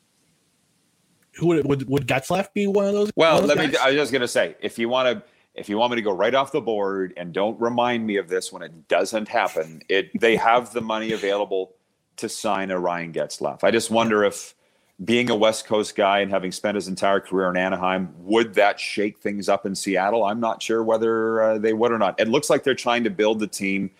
who 1.35 1.47
would 1.47 1.65
would 1.65 1.89
would 1.89 2.07
Getzlaf 2.07 2.51
be 2.53 2.67
one 2.67 2.85
of 2.85 2.93
those? 2.93 3.11
Well, 3.15 3.37
of 3.37 3.43
those 3.43 3.49
let 3.49 3.57
guys? 3.57 3.71
me. 3.71 3.77
I 3.77 3.87
was 3.87 3.95
just 3.95 4.11
going 4.11 4.21
to 4.21 4.27
say, 4.27 4.55
if 4.59 4.77
you 4.77 4.89
want 4.89 5.17
to. 5.17 5.23
If 5.55 5.69
you 5.69 5.77
want 5.77 5.91
me 5.91 5.97
to 5.97 6.01
go 6.01 6.11
right 6.11 6.33
off 6.33 6.51
the 6.51 6.61
board 6.61 7.13
and 7.15 7.31
don't 7.31 7.61
remind 7.61 8.07
me 8.07 8.17
of 8.17 8.27
this 8.27 8.51
when 8.51 8.63
it 8.63 8.87
doesn't 8.87 9.27
happen, 9.27 9.83
it 9.87 10.09
they 10.19 10.35
have 10.35 10.73
the 10.73 10.81
money 10.81 11.11
available 11.11 11.75
to 12.17 12.27
sign 12.27 12.71
a 12.71 12.79
Ryan 12.79 13.13
Getzlaf. 13.13 13.63
I 13.63 13.69
just 13.69 13.91
wonder 13.91 14.23
if 14.23 14.55
being 15.03 15.29
a 15.29 15.35
West 15.35 15.65
Coast 15.65 15.95
guy 15.95 16.19
and 16.19 16.31
having 16.31 16.51
spent 16.51 16.75
his 16.75 16.87
entire 16.87 17.19
career 17.19 17.49
in 17.49 17.57
Anaheim, 17.57 18.13
would 18.19 18.53
that 18.53 18.79
shake 18.79 19.19
things 19.19 19.49
up 19.49 19.65
in 19.65 19.75
Seattle? 19.75 20.23
I'm 20.23 20.39
not 20.39 20.61
sure 20.61 20.83
whether 20.83 21.41
uh, 21.41 21.57
they 21.57 21.73
would 21.73 21.91
or 21.91 21.97
not. 21.97 22.19
It 22.19 22.27
looks 22.27 22.49
like 22.49 22.63
they're 22.63 22.75
trying 22.75 23.03
to 23.05 23.09
build 23.09 23.39
the 23.39 23.47
team 23.47 23.91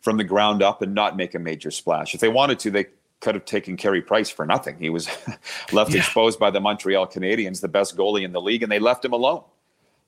from 0.00 0.18
the 0.18 0.24
ground 0.24 0.62
up 0.62 0.82
and 0.82 0.94
not 0.94 1.16
make 1.16 1.34
a 1.34 1.38
major 1.38 1.70
splash. 1.70 2.14
If 2.14 2.20
they 2.20 2.28
wanted 2.28 2.58
to, 2.60 2.70
they 2.70 2.86
could 3.20 3.34
have 3.34 3.44
taken 3.44 3.76
Carey 3.76 4.02
Price 4.02 4.28
for 4.28 4.44
nothing. 4.44 4.76
He 4.78 4.90
was 4.90 5.08
left 5.72 5.92
yeah. 5.92 6.00
exposed 6.00 6.38
by 6.38 6.50
the 6.50 6.60
Montreal 6.60 7.06
Canadiens, 7.06 7.60
the 7.60 7.68
best 7.68 7.96
goalie 7.96 8.24
in 8.24 8.32
the 8.32 8.40
league, 8.40 8.62
and 8.62 8.70
they 8.70 8.80
left 8.80 9.04
him 9.04 9.12
alone. 9.12 9.42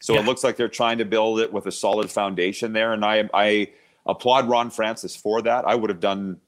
So 0.00 0.14
yeah. 0.14 0.20
it 0.20 0.26
looks 0.26 0.44
like 0.44 0.56
they're 0.56 0.68
trying 0.68 0.98
to 0.98 1.04
build 1.04 1.40
it 1.40 1.52
with 1.52 1.66
a 1.66 1.72
solid 1.72 2.10
foundation 2.10 2.72
there. 2.72 2.92
And 2.92 3.04
I, 3.04 3.30
I 3.32 3.70
applaud 4.04 4.48
Ron 4.48 4.68
Francis 4.68 5.16
for 5.16 5.40
that. 5.42 5.64
I 5.66 5.74
would 5.74 5.90
have 5.90 6.00
done 6.00 6.40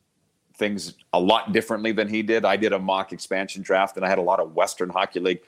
things 0.56 0.94
a 1.12 1.20
lot 1.20 1.52
differently 1.52 1.92
than 1.92 2.08
he 2.08 2.22
did. 2.22 2.44
I 2.44 2.56
did 2.56 2.72
a 2.72 2.78
mock 2.78 3.12
expansion 3.12 3.62
draft 3.62 3.96
and 3.96 4.04
I 4.04 4.08
had 4.08 4.18
a 4.18 4.22
lot 4.22 4.40
of 4.40 4.54
Western 4.54 4.88
Hockey 4.88 5.20
League, 5.20 5.40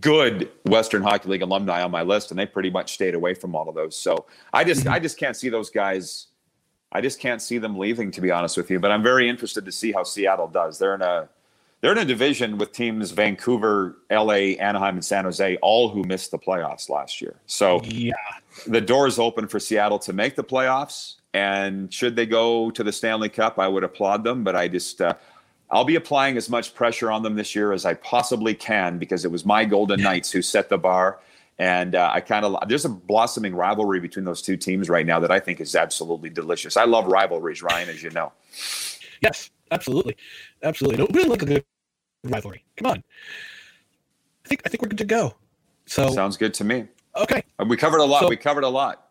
good 0.00 0.50
Western 0.64 1.02
Hockey 1.02 1.28
League 1.28 1.42
alumni 1.42 1.82
on 1.82 1.90
my 1.90 2.02
list, 2.02 2.30
and 2.30 2.38
they 2.38 2.46
pretty 2.46 2.70
much 2.70 2.94
stayed 2.94 3.14
away 3.14 3.34
from 3.34 3.54
all 3.54 3.68
of 3.68 3.74
those. 3.74 3.96
So 3.96 4.26
I 4.52 4.64
just 4.64 4.82
mm-hmm. 4.82 4.92
I 4.92 4.98
just 4.98 5.18
can't 5.18 5.36
see 5.36 5.48
those 5.48 5.70
guys. 5.70 6.28
I 6.92 7.00
just 7.00 7.20
can't 7.20 7.40
see 7.40 7.58
them 7.58 7.78
leaving, 7.78 8.10
to 8.12 8.20
be 8.20 8.30
honest 8.30 8.56
with 8.56 8.70
you. 8.70 8.80
But 8.80 8.90
I'm 8.90 9.02
very 9.02 9.28
interested 9.28 9.64
to 9.64 9.72
see 9.72 9.92
how 9.92 10.02
Seattle 10.02 10.48
does. 10.48 10.78
They're 10.78 10.94
in 10.94 11.02
a 11.02 11.28
they're 11.80 11.92
in 11.92 11.98
a 11.98 12.04
division 12.04 12.58
with 12.58 12.72
teams 12.72 13.10
Vancouver, 13.10 13.96
LA, 14.10 14.56
Anaheim, 14.58 14.96
and 14.96 15.04
San 15.04 15.24
Jose, 15.24 15.56
all 15.62 15.88
who 15.88 16.04
missed 16.04 16.30
the 16.30 16.38
playoffs 16.38 16.88
last 16.90 17.20
year. 17.22 17.36
So 17.46 17.80
yeah, 17.84 18.12
the 18.66 18.80
door 18.80 19.06
is 19.06 19.18
open 19.18 19.48
for 19.48 19.58
Seattle 19.58 19.98
to 20.00 20.12
make 20.12 20.36
the 20.36 20.44
playoffs. 20.44 21.16
And 21.32 21.92
should 21.92 22.16
they 22.16 22.26
go 22.26 22.70
to 22.70 22.82
the 22.82 22.92
Stanley 22.92 23.28
Cup, 23.28 23.58
I 23.58 23.68
would 23.68 23.84
applaud 23.84 24.24
them. 24.24 24.42
But 24.42 24.56
I 24.56 24.68
just, 24.68 25.00
uh, 25.00 25.14
I'll 25.70 25.84
be 25.84 25.96
applying 25.96 26.36
as 26.36 26.50
much 26.50 26.74
pressure 26.74 27.10
on 27.10 27.22
them 27.22 27.36
this 27.36 27.54
year 27.54 27.72
as 27.72 27.84
I 27.84 27.94
possibly 27.94 28.54
can 28.54 28.98
because 28.98 29.24
it 29.24 29.30
was 29.30 29.44
my 29.44 29.64
Golden 29.64 30.00
Knights 30.02 30.30
who 30.32 30.42
set 30.42 30.68
the 30.68 30.78
bar. 30.78 31.20
And 31.60 31.94
uh, 31.94 32.10
I 32.10 32.20
kind 32.20 32.46
of 32.46 32.56
there's 32.68 32.86
a 32.86 32.88
blossoming 32.88 33.54
rivalry 33.54 34.00
between 34.00 34.24
those 34.24 34.40
two 34.40 34.56
teams 34.56 34.88
right 34.88 35.04
now 35.04 35.20
that 35.20 35.30
I 35.30 35.38
think 35.38 35.60
is 35.60 35.76
absolutely 35.76 36.30
delicious. 36.30 36.74
I 36.78 36.84
love 36.84 37.04
rivalries, 37.04 37.62
Ryan, 37.62 37.90
as 37.90 38.02
you 38.02 38.08
know. 38.08 38.32
Yes, 39.20 39.50
absolutely, 39.70 40.16
absolutely. 40.62 40.96
Don't 40.96 41.14
really 41.14 41.28
like 41.28 41.42
a 41.42 41.46
good 41.46 41.64
rivalry. 42.24 42.64
Come 42.78 42.90
on, 42.90 43.04
I 44.46 44.48
think 44.48 44.62
I 44.64 44.70
think 44.70 44.80
we're 44.80 44.88
good 44.88 44.98
to 44.98 45.04
go. 45.04 45.34
So 45.84 46.08
sounds 46.08 46.38
good 46.38 46.54
to 46.54 46.64
me. 46.64 46.86
Okay, 47.14 47.42
we 47.66 47.76
covered 47.76 47.98
a 47.98 48.04
lot. 48.04 48.22
So, 48.22 48.28
we 48.28 48.36
covered 48.36 48.64
a 48.64 48.68
lot. 48.68 49.08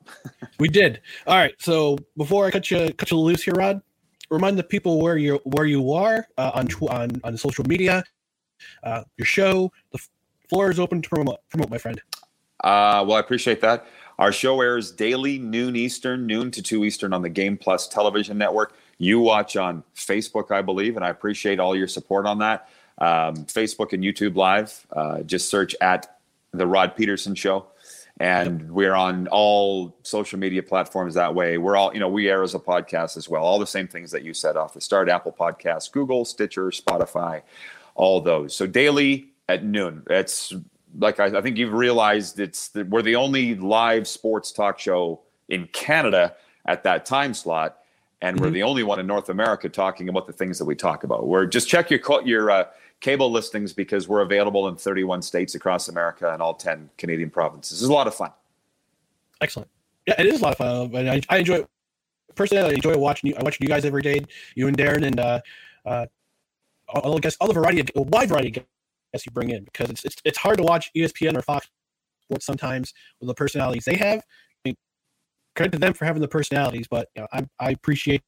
We 0.60 0.68
did. 0.68 1.02
All 1.28 1.36
right. 1.36 1.54
So 1.60 1.98
before 2.18 2.46
I 2.46 2.52
cut 2.52 2.70
you 2.72 2.94
cut 2.94 3.12
you 3.12 3.18
loose 3.18 3.44
here, 3.44 3.54
Rod, 3.54 3.82
remind 4.30 4.58
the 4.58 4.64
people 4.64 5.02
where 5.02 5.18
you 5.18 5.40
where 5.44 5.66
you 5.66 5.94
are 5.94 6.28
uh, 6.38 6.52
on 6.54 6.68
on 6.90 7.22
on 7.24 7.38
social 7.38 7.66
media, 7.66 8.04
uh, 8.84 9.04
your 9.18 9.26
show. 9.26 9.72
The 9.92 10.00
floor 10.50 10.72
is 10.72 10.80
open 10.80 11.02
to 11.02 11.10
promote, 11.10 11.40
promote 11.50 11.70
my 11.70 11.78
friend. 11.78 12.02
Uh, 12.64 13.06
well, 13.08 13.14
I 13.14 13.20
appreciate 13.20 13.62
that. 13.62 13.88
Our 14.18 14.34
show 14.34 14.60
airs 14.60 14.92
daily, 14.92 15.40
noon 15.40 15.78
Eastern, 15.78 16.28
noon 16.28 16.52
to 16.52 16.62
two 16.62 16.84
Eastern 16.84 17.14
on 17.14 17.22
the 17.22 17.30
Game 17.30 17.58
Plus 17.58 17.88
television 17.88 18.38
network. 18.38 18.74
You 18.98 19.22
watch 19.22 19.56
on 19.56 19.84
Facebook, 19.96 20.52
I 20.52 20.62
believe, 20.62 20.98
and 20.98 21.06
I 21.06 21.10
appreciate 21.10 21.60
all 21.60 21.74
your 21.74 21.88
support 21.88 22.26
on 22.26 22.40
that. 22.40 22.68
Um, 22.98 23.46
Facebook 23.46 23.94
and 23.94 24.04
YouTube 24.04 24.36
Live. 24.36 24.86
Uh, 24.92 25.22
just 25.22 25.50
search 25.50 25.74
at 25.80 26.18
the 26.52 26.68
Rod 26.68 26.98
Peterson 26.98 27.34
Show 27.34 27.68
and 28.20 28.60
yep. 28.60 28.70
we're 28.70 28.94
on 28.94 29.28
all 29.30 29.96
social 30.04 30.38
media 30.38 30.62
platforms 30.62 31.14
that 31.14 31.34
way. 31.34 31.58
We're 31.58 31.78
all, 31.78 31.94
you 31.94 32.00
know, 32.00 32.10
we 32.10 32.30
air 32.30 32.44
as 32.44 32.54
a 32.54 32.60
podcast 32.60 33.16
as 33.16 33.30
well. 33.30 33.44
All 33.44 33.60
the 33.60 33.68
same 33.68 33.88
things 33.88 34.12
that 34.12 34.24
you 34.24 34.34
said 34.34 34.58
off 34.58 34.74
the 34.74 34.82
start: 34.82 35.10
Apple 35.10 35.36
Podcasts, 35.38 35.92
Google, 35.92 36.26
Stitcher, 36.26 36.66
Spotify, 36.66 37.42
all 37.96 38.20
those. 38.20 38.56
So 38.56 38.68
daily 38.68 39.30
at 39.48 39.64
noon. 39.64 40.04
It's 40.10 40.54
like 40.98 41.20
I, 41.20 41.26
I 41.38 41.42
think 41.42 41.58
you've 41.58 41.74
realized 41.74 42.40
it's 42.40 42.70
the, 42.70 42.84
we're 42.84 43.02
the 43.02 43.16
only 43.16 43.56
live 43.56 44.08
sports 44.08 44.52
talk 44.52 44.80
show 44.80 45.22
in 45.48 45.68
Canada 45.68 46.36
at 46.66 46.84
that 46.84 47.06
time 47.06 47.34
slot, 47.34 47.78
and 48.22 48.36
mm-hmm. 48.36 48.46
we're 48.46 48.52
the 48.52 48.64
only 48.64 48.84
one 48.84 49.00
in 49.00 49.08
North 49.08 49.30
America 49.30 49.70
talking 49.70 50.10
about 50.10 50.28
the 50.28 50.34
things 50.34 50.60
that 50.60 50.66
we 50.66 50.76
talk 50.76 51.06
about. 51.06 51.26
We're 51.28 51.46
just 51.46 51.70
check 51.70 51.90
your 51.90 52.02
your 52.26 52.52
uh, 52.52 52.66
cable 53.02 53.32
listings 53.32 53.74
because 53.74 54.08
we're 54.08 54.22
available 54.22 54.68
in 54.68 54.76
31 54.76 55.22
states 55.22 55.56
across 55.56 55.88
America 55.88 56.32
and 56.34 56.42
all 56.42 56.54
10 56.54 56.90
Canadian 56.98 57.30
provinces. 57.30 57.82
It's 57.82 57.90
a 57.90 57.94
lot 57.94 58.08
of 58.08 58.16
fun. 58.16 58.32
Excellent. 59.42 59.70
Yeah, 60.06 60.16
it 60.20 60.26
is 60.26 60.42
a 60.42 60.44
lot 60.44 60.52
of 60.52 60.58
fun. 60.58 60.96
And 60.96 61.10
I, 61.10 61.22
I 61.30 61.38
enjoy 61.38 61.56
it. 61.56 61.70
Personally, 62.36 62.72
I 62.72 62.74
enjoy 62.74 62.98
watching 62.98 63.30
you. 63.30 63.36
I 63.38 63.44
watch 63.44 63.58
you 63.60 63.68
guys 63.68 63.86
every 63.86 64.02
day. 64.02 64.24
You 64.56 64.68
and 64.68 64.78
Darren 64.78 65.06
and 65.06 65.20
uh, 65.20 65.42
uh, 65.86 66.06
all, 66.90 67.18
I 67.18 67.20
guess 67.20 67.38
all 67.40 67.48
the 67.48 67.54
variety, 67.54 67.84
a 67.96 68.02
wide 68.02 68.30
variety 68.30 68.50
of 68.50 68.66
guests 69.14 69.26
you 69.26 69.32
bring 69.32 69.50
in 69.50 69.64
because 69.64 69.90
it's, 69.90 70.06
it's 70.06 70.16
it's 70.24 70.38
hard 70.38 70.58
to 70.58 70.64
watch 70.64 70.92
ESPN 70.96 71.36
or 71.36 71.42
Fox 71.42 71.68
Sports 72.24 72.46
sometimes 72.46 72.94
with 73.20 73.28
the 73.28 73.34
personalities 73.34 73.86
they 73.86 73.96
have. 73.96 74.20
I 74.20 74.70
mean, 74.70 74.76
credit 75.56 75.72
to 75.74 75.80
them 75.80 75.94
for 75.94 76.06
having 76.06 76.22
the 76.22 76.28
personalities, 76.28 76.88
but 76.90 77.10
you 77.16 77.24
know, 77.24 77.28
I 77.34 77.46
I 77.60 77.72
appreciate 77.72 78.22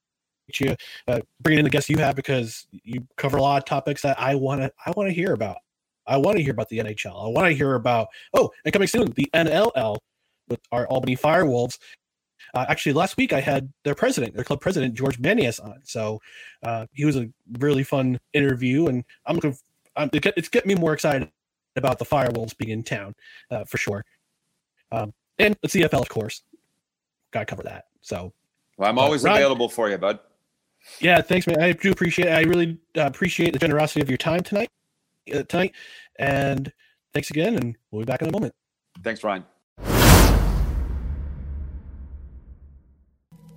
you 0.59 0.75
uh, 1.07 1.19
bringing 1.41 1.59
in 1.59 1.63
the 1.63 1.69
guests 1.69 1.89
you 1.89 1.97
have 1.97 2.15
because 2.15 2.67
you 2.83 3.05
cover 3.17 3.37
a 3.37 3.41
lot 3.41 3.57
of 3.57 3.65
topics 3.65 4.01
that 4.01 4.19
I 4.19 4.35
want 4.35 4.61
to 4.61 4.71
I 4.85 4.91
want 4.95 5.09
to 5.09 5.13
hear 5.13 5.33
about. 5.33 5.57
I 6.07 6.17
want 6.17 6.37
to 6.37 6.43
hear 6.43 6.51
about 6.51 6.69
the 6.69 6.79
NHL. 6.79 7.25
I 7.25 7.29
want 7.29 7.47
to 7.47 7.53
hear 7.53 7.75
about 7.75 8.07
oh, 8.33 8.51
and 8.65 8.73
coming 8.73 8.87
soon 8.87 9.11
the 9.11 9.29
NLL 9.33 9.97
with 10.49 10.59
our 10.71 10.87
Albany 10.87 11.15
Firewolves. 11.15 11.77
Uh, 12.53 12.65
actually, 12.67 12.93
last 12.93 13.17
week 13.17 13.33
I 13.33 13.39
had 13.39 13.71
their 13.83 13.95
president, 13.95 14.35
their 14.35 14.43
club 14.43 14.59
president, 14.61 14.93
George 14.93 15.19
Manias, 15.19 15.59
on. 15.59 15.79
So 15.83 16.19
uh, 16.63 16.85
he 16.91 17.05
was 17.05 17.15
a 17.15 17.29
really 17.59 17.83
fun 17.83 18.19
interview, 18.33 18.87
and 18.87 19.03
I'm 19.25 19.35
looking. 19.35 19.55
I'm, 19.95 20.09
it's 20.13 20.49
getting 20.49 20.69
me 20.69 20.75
more 20.75 20.93
excited 20.93 21.29
about 21.75 21.99
the 21.99 22.05
Firewolves 22.05 22.57
being 22.57 22.71
in 22.71 22.83
town 22.83 23.15
uh, 23.49 23.63
for 23.63 23.77
sure. 23.77 24.03
Um, 24.91 25.13
and 25.39 25.57
the 25.61 25.67
CFL, 25.67 26.01
of 26.01 26.09
course, 26.09 26.43
got 27.31 27.41
to 27.41 27.45
cover 27.45 27.63
that. 27.63 27.85
So, 28.01 28.33
well, 28.77 28.89
I'm 28.89 28.99
always 28.99 29.23
Ryan, 29.23 29.37
available 29.37 29.69
for 29.69 29.89
you, 29.89 29.97
bud. 29.97 30.19
Yeah, 30.99 31.21
thanks, 31.21 31.47
man. 31.47 31.61
I 31.61 31.71
do 31.73 31.91
appreciate. 31.91 32.27
It. 32.27 32.31
I 32.31 32.41
really 32.41 32.77
uh, 32.97 33.01
appreciate 33.01 33.53
the 33.53 33.59
generosity 33.59 34.01
of 34.01 34.09
your 34.09 34.17
time 34.17 34.41
tonight. 34.41 34.69
Uh, 35.33 35.43
tonight, 35.43 35.73
and 36.17 36.71
thanks 37.13 37.29
again. 37.29 37.55
And 37.55 37.77
we'll 37.91 38.01
be 38.01 38.05
back 38.05 38.21
in 38.21 38.29
a 38.29 38.31
moment. 38.31 38.53
Thanks, 39.03 39.23
Ryan. 39.23 39.45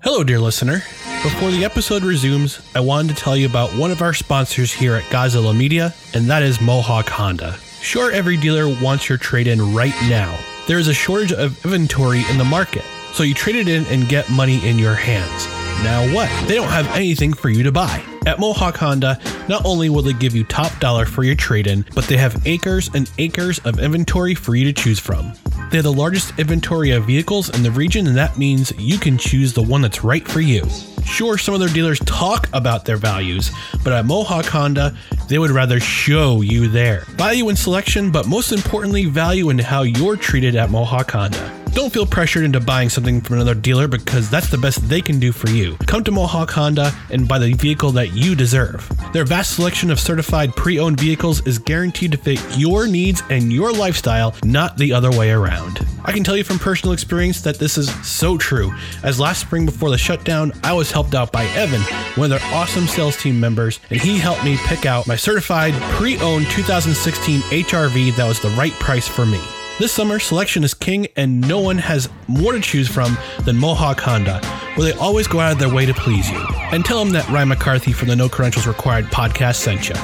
Hello, 0.03 0.23
dear 0.23 0.39
listener. 0.39 0.83
Before 1.23 1.51
the 1.51 1.65
episode 1.65 2.03
resumes, 2.03 2.61
I 2.75 2.81
wanted 2.81 3.17
to 3.17 3.23
tell 3.23 3.35
you 3.35 3.47
about 3.47 3.71
one 3.71 3.91
of 3.91 4.03
our 4.03 4.13
sponsors 4.13 4.71
here 4.71 4.95
at 4.95 5.05
Godzilla 5.05 5.57
Media, 5.57 5.95
and 6.13 6.29
that 6.29 6.43
is 6.43 6.61
Mohawk 6.61 7.09
Honda. 7.09 7.57
Sure, 7.81 8.13
every 8.13 8.37
dealer 8.37 8.69
wants 8.83 9.09
your 9.09 9.17
trade 9.17 9.47
in 9.47 9.75
right 9.75 9.95
now. 10.03 10.39
There 10.67 10.79
is 10.79 10.89
a 10.89 10.95
shortage 10.95 11.33
of 11.33 11.65
inventory 11.65 12.23
in 12.31 12.37
the 12.37 12.45
market, 12.45 12.85
so 13.15 13.23
you 13.23 13.33
trade 13.33 13.57
it 13.57 13.69
in 13.69 13.87
and 13.87 14.07
get 14.07 14.29
money 14.29 14.63
in 14.69 14.79
your 14.79 14.95
hands. 14.95 15.64
Now 15.83 16.07
what? 16.15 16.31
They 16.49 16.55
don't 16.55 16.69
have 16.69 16.87
anything 16.95 17.33
for 17.33 17.49
you 17.49 17.63
to 17.63 17.73
buy. 17.73 18.03
At 18.27 18.39
Mohawk 18.39 18.77
Honda, 18.79 19.19
not 19.49 19.67
only 19.67 19.91
will 19.91 20.03
they 20.03 20.15
give 20.15 20.35
you 20.35 20.45
top 20.45 20.79
dollar 20.81 21.05
for 21.05 21.25
your 21.25 21.35
trade 21.35 21.67
in, 21.67 21.85
but 21.95 22.05
they 22.05 22.17
have 22.17 22.47
acres 22.47 22.89
and 22.95 23.11
acres 23.19 23.59
of 23.61 23.79
inventory 23.79 24.35
for 24.35 24.55
you 24.55 24.65
to 24.65 24.73
choose 24.73 24.99
from. 24.99 25.33
They 25.71 25.79
have 25.79 25.85
the 25.85 25.93
largest 25.93 26.39
inventory 26.39 26.91
of 26.93 27.05
vehicles 27.05 27.55
in 27.55 27.63
the 27.63 27.71
region, 27.71 28.07
and 28.07 28.17
that 28.17 28.39
means 28.39 28.73
you 28.79 28.97
can 28.99 29.19
choose 29.19 29.53
the 29.53 29.63
one 29.63 29.83
that's 29.83 30.05
right 30.05 30.27
for 30.27 30.41
you. 30.41 30.65
Sure, 31.05 31.37
some 31.37 31.53
of 31.53 31.61
their 31.61 31.69
dealers 31.69 31.99
talk 32.01 32.49
about 32.55 32.87
their 32.87 32.97
values, 32.97 33.51
but 33.83 33.93
at 33.93 34.07
Mohawk 34.07 34.47
Honda, 34.47 34.97
they 35.29 35.39
would 35.39 35.51
rather 35.51 35.81
show 35.81 36.41
you 36.41 36.69
there. 36.69 37.01
Value 37.11 37.51
in 37.51 37.57
selection, 37.57 38.11
but 38.11 38.27
most 38.27 38.53
importantly, 38.53 39.05
value 39.05 39.51
in 39.51 39.59
how 39.59 39.83
you're 39.83 40.17
treated 40.17 40.57
at 40.57 40.71
Mohawk 40.71 41.11
Honda. 41.11 41.64
Don't 41.75 41.93
feel 41.93 42.07
pressured 42.07 42.45
into 42.45 42.61
buying 42.61 42.89
something 42.89 43.21
from 43.21 43.35
another 43.35 43.53
dealer 43.53 43.89
because 43.89 44.31
that's 44.31 44.49
the 44.49 44.57
best 44.57 44.89
they 44.89 45.01
can 45.01 45.19
do 45.19 45.33
for 45.33 45.51
you. 45.51 45.77
Come 45.89 46.05
to 46.05 46.13
Mohawk 46.13 46.53
Honda 46.53 46.93
and 47.11 47.27
buy 47.27 47.41
the 47.41 47.53
vehicle 47.55 47.91
that 47.91 48.13
you 48.13 48.37
deserve. 48.37 48.89
Their 49.13 49.25
vast 49.25 49.57
selection 49.57 49.91
of 49.91 49.99
certified 49.99 50.55
pre 50.55 50.79
owned 50.79 51.01
vehicles 51.01 51.45
is 51.49 51.59
guaranteed 51.59 52.13
to 52.13 52.19
fit 52.19 52.41
your 52.57 52.87
needs 52.87 53.25
and 53.29 53.53
your 53.53 53.73
lifestyle, 53.73 54.37
not 54.45 54.77
the 54.77 54.93
other 54.93 55.11
way 55.11 55.33
around. 55.33 55.85
I 56.05 56.13
can 56.13 56.23
tell 56.23 56.37
you 56.37 56.45
from 56.45 56.61
personal 56.61 56.93
experience 56.93 57.41
that 57.41 57.59
this 57.59 57.77
is 57.77 57.93
so 58.07 58.39
true, 58.39 58.73
as 59.03 59.19
last 59.19 59.41
spring 59.41 59.67
before 59.67 59.91
the 59.91 59.99
shutdown, 59.99 60.53
I 60.63 60.75
was 60.75 60.93
helped 60.93 61.17
out 61.17 61.33
by 61.33 61.45
Evan, 61.57 61.81
one 62.15 62.31
of 62.31 62.39
their 62.39 62.53
awesome 62.55 62.87
sales 62.87 63.17
team 63.17 63.41
members, 63.41 63.81
and 63.91 64.01
he 64.01 64.17
helped 64.17 64.45
me 64.45 64.57
pick 64.59 64.87
out 64.87 65.09
my 65.09 65.17
certified 65.17 65.75
pre 65.95 66.19
owned 66.21 66.47
2016 66.51 67.41
HRV 67.41 68.15
that 68.15 68.29
was 68.29 68.39
the 68.41 68.51
right 68.51 68.73
price 68.75 69.09
for 69.09 69.27
me. 69.27 69.41
This 69.77 69.91
summer, 69.91 70.21
selection 70.21 70.63
is 70.63 70.73
king, 70.73 71.09
and 71.17 71.41
no 71.41 71.59
one 71.59 71.79
has 71.79 72.09
more 72.29 72.53
to 72.53 72.61
choose 72.61 72.87
from 72.87 73.19
than 73.41 73.57
Mohawk 73.57 73.99
Honda, 73.99 74.39
where 74.77 74.93
they 74.93 74.97
always 75.01 75.27
go 75.27 75.41
out 75.41 75.51
of 75.51 75.59
their 75.59 75.69
way 75.69 75.85
to 75.85 75.93
please 75.93 76.31
you. 76.31 76.41
And 76.71 76.85
tell 76.85 77.01
them 77.01 77.13
that 77.15 77.29
Ryan 77.29 77.49
McCarthy 77.49 77.91
from 77.91 78.07
the 78.07 78.15
No 78.15 78.29
Credentials 78.29 78.69
Required 78.69 79.07
podcast 79.07 79.57
sent 79.57 79.89
you. 79.89 79.97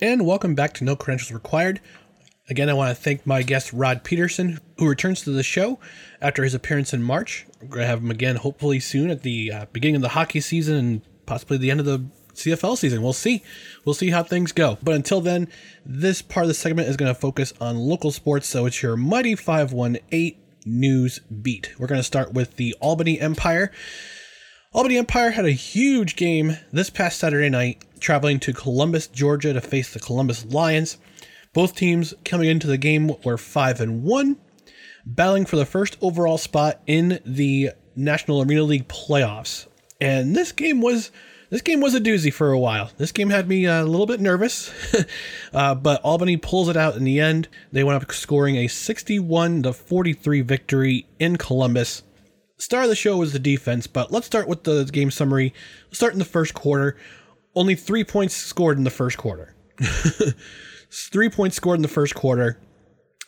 And 0.00 0.24
welcome 0.24 0.54
back 0.54 0.72
to 0.74 0.84
No 0.84 0.96
Credentials 0.96 1.30
Required. 1.30 1.82
Again, 2.48 2.70
I 2.70 2.72
want 2.72 2.96
to 2.96 3.02
thank 3.02 3.26
my 3.26 3.42
guest 3.42 3.70
Rod 3.74 4.02
Peterson, 4.02 4.60
who 4.78 4.88
returns 4.88 5.20
to 5.24 5.30
the 5.30 5.42
show 5.42 5.78
after 6.22 6.42
his 6.42 6.54
appearance 6.54 6.94
in 6.94 7.02
March. 7.02 7.46
We're 7.60 7.68
going 7.68 7.82
to 7.82 7.86
have 7.86 8.02
him 8.02 8.10
again 8.10 8.36
hopefully 8.36 8.80
soon 8.80 9.10
at 9.10 9.24
the 9.24 9.52
uh, 9.52 9.66
beginning 9.74 9.96
of 9.96 10.02
the 10.02 10.08
hockey 10.08 10.40
season 10.40 10.76
and 10.76 11.02
possibly 11.26 11.58
the 11.58 11.70
end 11.70 11.80
of 11.80 11.86
the 11.86 12.06
CFL 12.44 12.76
season. 12.76 13.02
We'll 13.02 13.12
see. 13.12 13.42
We'll 13.84 13.94
see 13.94 14.10
how 14.10 14.22
things 14.22 14.52
go. 14.52 14.78
But 14.82 14.94
until 14.94 15.20
then, 15.20 15.48
this 15.84 16.22
part 16.22 16.44
of 16.44 16.48
the 16.48 16.54
segment 16.54 16.88
is 16.88 16.96
going 16.96 17.12
to 17.12 17.20
focus 17.20 17.52
on 17.60 17.76
local 17.78 18.10
sports. 18.10 18.46
So 18.48 18.66
it's 18.66 18.82
your 18.82 18.96
Mighty 18.96 19.34
518 19.34 20.36
news 20.66 21.20
beat. 21.20 21.72
We're 21.78 21.86
going 21.86 22.00
to 22.00 22.04
start 22.04 22.32
with 22.32 22.56
the 22.56 22.74
Albany 22.80 23.20
Empire. 23.20 23.70
Albany 24.72 24.98
Empire 24.98 25.30
had 25.30 25.46
a 25.46 25.52
huge 25.52 26.16
game 26.16 26.56
this 26.72 26.90
past 26.90 27.18
Saturday 27.18 27.48
night, 27.48 27.84
traveling 27.98 28.38
to 28.40 28.52
Columbus, 28.52 29.08
Georgia 29.08 29.52
to 29.52 29.60
face 29.60 29.92
the 29.92 29.98
Columbus 29.98 30.44
Lions. 30.46 30.98
Both 31.52 31.74
teams 31.74 32.14
coming 32.24 32.48
into 32.48 32.68
the 32.68 32.78
game 32.78 33.12
were 33.24 33.36
5 33.36 33.80
and 33.80 34.04
1, 34.04 34.36
battling 35.04 35.46
for 35.46 35.56
the 35.56 35.66
first 35.66 35.96
overall 36.00 36.38
spot 36.38 36.80
in 36.86 37.18
the 37.24 37.70
National 37.96 38.42
Arena 38.42 38.62
League 38.62 38.86
playoffs. 38.86 39.66
And 40.00 40.36
this 40.36 40.52
game 40.52 40.80
was 40.80 41.10
this 41.50 41.62
game 41.62 41.80
was 41.80 41.94
a 41.94 42.00
doozy 42.00 42.32
for 42.32 42.52
a 42.52 42.58
while. 42.58 42.90
This 42.96 43.12
game 43.12 43.30
had 43.30 43.48
me 43.48 43.66
uh, 43.66 43.82
a 43.82 43.84
little 43.84 44.06
bit 44.06 44.20
nervous, 44.20 44.72
uh, 45.52 45.74
but 45.74 46.00
Albany 46.02 46.36
pulls 46.36 46.68
it 46.68 46.76
out 46.76 46.96
in 46.96 47.04
the 47.04 47.20
end. 47.20 47.48
They 47.72 47.84
went 47.84 48.02
up 48.02 48.10
scoring 48.12 48.56
a 48.56 48.68
61 48.68 49.64
to 49.64 49.72
43 49.72 50.40
victory 50.42 51.06
in 51.18 51.36
Columbus. 51.36 52.04
Star 52.56 52.82
of 52.82 52.88
the 52.88 52.94
show 52.94 53.16
was 53.16 53.32
the 53.32 53.38
defense, 53.38 53.86
but 53.86 54.12
let's 54.12 54.26
start 54.26 54.46
with 54.46 54.64
the 54.64 54.84
game 54.84 55.10
summary. 55.10 55.52
Let's 55.86 55.98
start 55.98 56.12
in 56.12 56.18
the 56.18 56.24
first 56.24 56.54
quarter. 56.54 56.96
Only 57.54 57.74
three 57.74 58.04
points 58.04 58.34
scored 58.34 58.78
in 58.78 58.84
the 58.84 58.90
first 58.90 59.18
quarter. 59.18 59.54
three 60.92 61.30
points 61.30 61.56
scored 61.56 61.78
in 61.78 61.82
the 61.82 61.88
first 61.88 62.14
quarter 62.14 62.60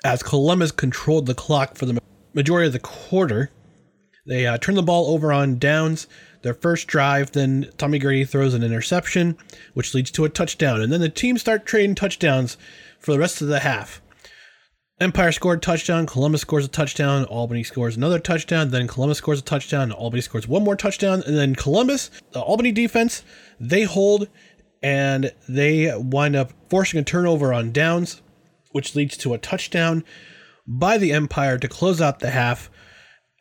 as 0.04 0.22
Columbus 0.22 0.70
controlled 0.70 1.26
the 1.26 1.34
clock 1.34 1.76
for 1.76 1.86
the 1.86 2.00
majority 2.34 2.66
of 2.66 2.72
the 2.72 2.78
quarter. 2.78 3.50
They 4.26 4.46
uh, 4.46 4.58
turned 4.58 4.78
the 4.78 4.82
ball 4.82 5.08
over 5.08 5.32
on 5.32 5.58
downs 5.58 6.06
their 6.42 6.54
first 6.54 6.86
drive. 6.86 7.32
Then 7.32 7.70
Tommy 7.78 7.98
Grady 7.98 8.24
throws 8.24 8.54
an 8.54 8.62
interception, 8.62 9.36
which 9.74 9.94
leads 9.94 10.10
to 10.12 10.24
a 10.24 10.28
touchdown. 10.28 10.80
And 10.80 10.92
then 10.92 11.00
the 11.00 11.08
team 11.08 11.38
start 11.38 11.66
trading 11.66 11.94
touchdowns 11.94 12.56
for 12.98 13.12
the 13.12 13.18
rest 13.18 13.40
of 13.40 13.48
the 13.48 13.60
half. 13.60 14.02
Empire 15.00 15.32
scored 15.32 15.58
a 15.58 15.60
touchdown. 15.60 16.06
Columbus 16.06 16.42
scores 16.42 16.64
a 16.64 16.68
touchdown. 16.68 17.24
Albany 17.24 17.64
scores 17.64 17.96
another 17.96 18.20
touchdown. 18.20 18.70
Then 18.70 18.86
Columbus 18.86 19.18
scores 19.18 19.40
a 19.40 19.42
touchdown. 19.42 19.90
Albany 19.90 20.20
scores 20.20 20.46
one 20.46 20.62
more 20.62 20.76
touchdown. 20.76 21.22
And 21.26 21.36
then 21.36 21.54
Columbus, 21.56 22.10
the 22.32 22.40
Albany 22.40 22.70
defense, 22.70 23.24
they 23.58 23.82
hold 23.82 24.28
and 24.82 25.32
they 25.48 25.92
wind 25.96 26.36
up 26.36 26.52
forcing 26.68 27.00
a 27.00 27.04
turnover 27.04 27.52
on 27.52 27.72
downs, 27.72 28.22
which 28.70 28.94
leads 28.94 29.16
to 29.16 29.34
a 29.34 29.38
touchdown 29.38 30.04
by 30.66 30.98
the 30.98 31.12
Empire 31.12 31.58
to 31.58 31.68
close 31.68 32.00
out 32.00 32.20
the 32.20 32.30
half 32.30 32.70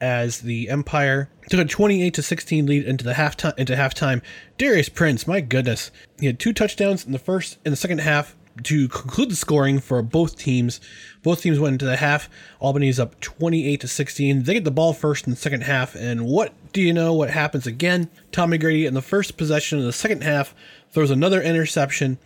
as 0.01 0.39
the 0.39 0.69
Empire 0.69 1.29
took 1.49 1.59
a 1.59 1.65
28 1.65 2.13
to 2.15 2.21
16 2.23 2.65
lead 2.65 2.85
into 2.85 3.05
the 3.05 3.13
halftime 3.13 3.57
into 3.57 3.75
halftime. 3.75 4.21
Darius 4.57 4.89
Prince, 4.89 5.27
my 5.27 5.39
goodness, 5.39 5.91
he 6.19 6.25
had 6.25 6.39
two 6.39 6.51
touchdowns 6.51 7.05
in 7.05 7.11
the 7.11 7.19
first 7.19 7.59
in 7.63 7.71
the 7.71 7.77
second 7.77 7.99
half 7.99 8.35
to 8.63 8.87
conclude 8.89 9.31
the 9.31 9.35
scoring 9.35 9.79
for 9.79 10.01
both 10.01 10.37
teams. 10.37 10.81
Both 11.23 11.41
teams 11.41 11.59
went 11.59 11.73
into 11.73 11.85
the 11.85 11.97
half. 11.97 12.29
Albany's 12.59 12.99
up 12.99 13.19
28 13.21 13.79
to 13.81 13.87
16. 13.87 14.43
They 14.43 14.53
get 14.55 14.63
the 14.63 14.71
ball 14.71 14.93
first 14.93 15.25
in 15.25 15.31
the 15.31 15.37
second 15.37 15.61
half, 15.61 15.95
and 15.95 16.25
what 16.25 16.53
do 16.73 16.81
you 16.81 16.93
know? 16.93 17.13
What 17.13 17.29
happens 17.29 17.65
again? 17.65 18.09
Tommy 18.31 18.57
Grady 18.57 18.85
in 18.85 18.93
the 18.93 19.01
first 19.01 19.37
possession 19.37 19.79
of 19.79 19.85
the 19.85 19.93
second 19.93 20.23
half 20.23 20.53
throws 20.89 21.11
another 21.11 21.41
interception. 21.41 22.17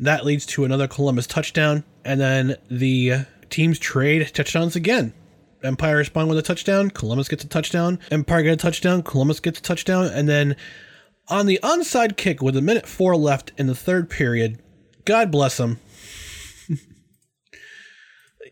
That 0.00 0.24
leads 0.24 0.46
to 0.46 0.64
another 0.64 0.88
Columbus 0.88 1.26
touchdown, 1.26 1.84
and 2.04 2.20
then 2.20 2.56
the 2.70 3.12
uh, 3.12 3.24
teams 3.50 3.78
trade 3.78 4.28
touchdowns 4.34 4.76
again. 4.76 5.12
Empire 5.64 5.96
respond 5.96 6.28
with 6.28 6.38
a 6.38 6.42
touchdown. 6.42 6.90
Columbus 6.90 7.28
gets 7.28 7.44
a 7.44 7.48
touchdown. 7.48 7.98
Empire 8.10 8.42
get 8.42 8.52
a 8.52 8.56
touchdown. 8.56 9.02
Columbus 9.02 9.40
gets 9.40 9.58
a 9.58 9.62
touchdown. 9.62 10.06
And 10.06 10.28
then 10.28 10.56
on 11.28 11.46
the 11.46 11.58
onside 11.62 12.16
kick 12.16 12.42
with 12.42 12.56
a 12.56 12.62
minute 12.62 12.86
four 12.86 13.16
left 13.16 13.52
in 13.56 13.66
the 13.66 13.74
third 13.74 14.10
period, 14.10 14.60
God 15.04 15.30
bless 15.30 15.58
him. 15.58 15.78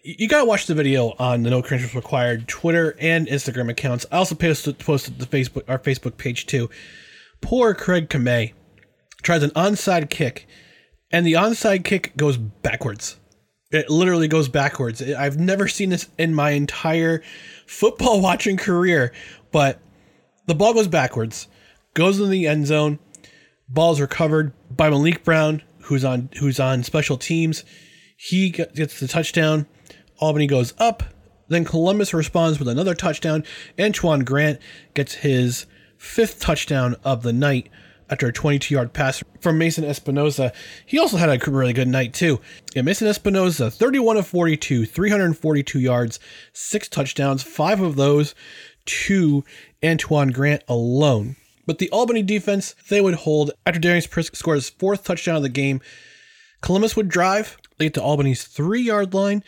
you 0.03 0.29
gotta 0.29 0.47
watch 0.47 0.67
the 0.67 0.75
video 0.75 1.15
on 1.19 1.43
the 1.43 1.51
No 1.51 1.63
Credentials 1.63 1.95
Required 1.95 2.49
Twitter 2.49 2.97
and 2.99 3.27
Instagram 3.27 3.71
accounts. 3.71 4.07
I 4.11 4.17
also 4.17 4.35
posted 4.35 4.79
posted 4.79 5.19
the 5.19 5.27
Facebook 5.27 5.65
our 5.69 5.79
Facebook 5.79 6.17
page 6.17 6.47
too. 6.47 6.71
Poor 7.41 7.75
Craig 7.75 8.09
Kamei 8.09 8.53
tries 9.23 9.43
an 9.43 9.51
onside 9.51 10.11
kick, 10.11 10.47
and 11.11 11.27
the 11.27 11.35
onside 11.35 11.85
kick 11.85 12.17
goes 12.17 12.37
backwards. 12.37 13.17
It 13.73 13.89
literally 13.89 14.29
goes 14.29 14.49
backwards. 14.49 15.03
I've 15.03 15.39
never 15.39 15.67
seen 15.67 15.89
this 15.89 16.09
in 16.19 16.35
my 16.35 16.51
entire 16.51 17.23
football 17.67 18.21
watching 18.23 18.57
career, 18.57 19.13
but 19.51 19.81
the 20.47 20.55
ball 20.55 20.75
goes 20.75 20.89
backwards, 20.89 21.49
goes 21.95 22.21
in 22.21 22.31
the 22.31 22.47
end 22.47 22.67
zone. 22.67 22.99
Ball's 23.69 24.01
recovered 24.01 24.53
by 24.71 24.91
Malik 24.91 25.25
Brown, 25.25 25.63
who's 25.85 26.05
on 26.05 26.29
who's 26.39 26.61
on 26.61 26.83
special 26.83 27.17
teams. 27.17 27.65
He 28.17 28.51
gets 28.51 29.01
the 29.01 29.09
touchdown. 29.09 29.67
Albany 30.19 30.47
goes 30.47 30.75
up. 30.79 31.03
Then 31.49 31.65
Columbus 31.65 32.15
responds 32.15 32.59
with 32.59 32.69
another 32.69 32.95
touchdown. 32.95 33.45
Antoine 33.81 34.21
Grant 34.21 34.61
gets 34.95 35.15
his 35.15 35.67
fifth 35.97 36.41
touchdown 36.41 36.97
of 37.05 37.23
the 37.23 37.33
night 37.33 37.69
after 38.13 38.29
a 38.29 38.33
22 38.33 38.75
yard 38.75 38.93
pass 38.93 39.25
from 39.41 39.57
Mason 39.57 39.85
Espinoza. 39.85 40.53
He 40.85 40.99
also 40.99 41.17
had 41.17 41.31
a 41.31 41.51
really 41.51 41.73
good 41.73 41.89
night, 41.89 42.13
too. 42.13 42.41
Yeah, 42.75 42.83
Mason 42.83 43.09
Espinoza, 43.09 43.73
31 43.73 44.19
of 44.19 44.27
42, 44.27 44.85
342 44.85 45.81
yards, 45.81 46.21
six 46.53 46.91
touchdowns, 46.91 47.43
five 47.43 47.81
of 47.81 47.97
those 47.97 48.35
to 48.85 49.45
Antoine 49.83 50.29
Grant 50.29 50.63
alone. 50.69 51.37
But 51.67 51.79
the 51.79 51.89
Albany 51.91 52.23
defense, 52.23 52.75
they 52.91 53.01
would 53.01 53.15
hold 53.15 53.53
after 53.65 53.81
Darius 53.81 54.07
Prince 54.07 54.31
scored 54.35 54.57
his 54.57 54.69
fourth 54.69 55.05
touchdown 55.05 55.37
of 55.37 55.43
the 55.43 55.49
game. 55.49 55.81
Columbus 56.61 56.95
would 56.95 57.09
drive, 57.09 57.57
they 57.79 57.87
get 57.87 57.95
to 57.95 58.03
Albany's 58.03 58.45
three 58.45 58.83
yard 58.83 59.15
line, 59.15 59.43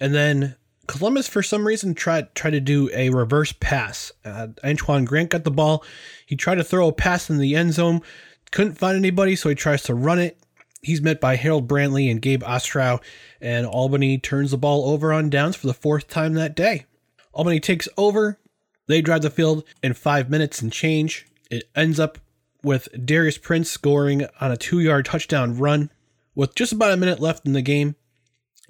and 0.00 0.12
then 0.12 0.56
Columbus, 0.90 1.28
for 1.28 1.40
some 1.40 1.68
reason, 1.68 1.94
tried 1.94 2.34
tried 2.34 2.50
to 2.50 2.60
do 2.60 2.90
a 2.92 3.10
reverse 3.10 3.52
pass. 3.52 4.10
Uh, 4.24 4.48
Antoine 4.64 5.04
Grant 5.04 5.30
got 5.30 5.44
the 5.44 5.50
ball. 5.52 5.84
He 6.26 6.34
tried 6.34 6.56
to 6.56 6.64
throw 6.64 6.88
a 6.88 6.92
pass 6.92 7.30
in 7.30 7.38
the 7.38 7.54
end 7.54 7.74
zone, 7.74 8.02
couldn't 8.50 8.74
find 8.74 8.96
anybody, 8.96 9.36
so 9.36 9.48
he 9.48 9.54
tries 9.54 9.84
to 9.84 9.94
run 9.94 10.18
it. 10.18 10.36
He's 10.82 11.00
met 11.00 11.20
by 11.20 11.36
Harold 11.36 11.68
Brantley 11.68 12.10
and 12.10 12.20
Gabe 12.20 12.42
Ostrow, 12.42 13.00
and 13.40 13.66
Albany 13.66 14.18
turns 14.18 14.50
the 14.50 14.58
ball 14.58 14.90
over 14.90 15.12
on 15.12 15.30
downs 15.30 15.54
for 15.54 15.68
the 15.68 15.74
fourth 15.74 16.08
time 16.08 16.34
that 16.34 16.56
day. 16.56 16.86
Albany 17.32 17.60
takes 17.60 17.88
over. 17.96 18.40
They 18.88 19.00
drive 19.00 19.22
the 19.22 19.30
field 19.30 19.62
in 19.84 19.94
five 19.94 20.28
minutes 20.28 20.60
and 20.60 20.72
change. 20.72 21.24
It 21.52 21.70
ends 21.76 22.00
up 22.00 22.18
with 22.64 22.88
Darius 23.06 23.38
Prince 23.38 23.70
scoring 23.70 24.26
on 24.40 24.50
a 24.50 24.56
two 24.56 24.80
yard 24.80 25.04
touchdown 25.04 25.56
run 25.56 25.92
with 26.34 26.56
just 26.56 26.72
about 26.72 26.90
a 26.90 26.96
minute 26.96 27.20
left 27.20 27.46
in 27.46 27.52
the 27.52 27.62
game 27.62 27.94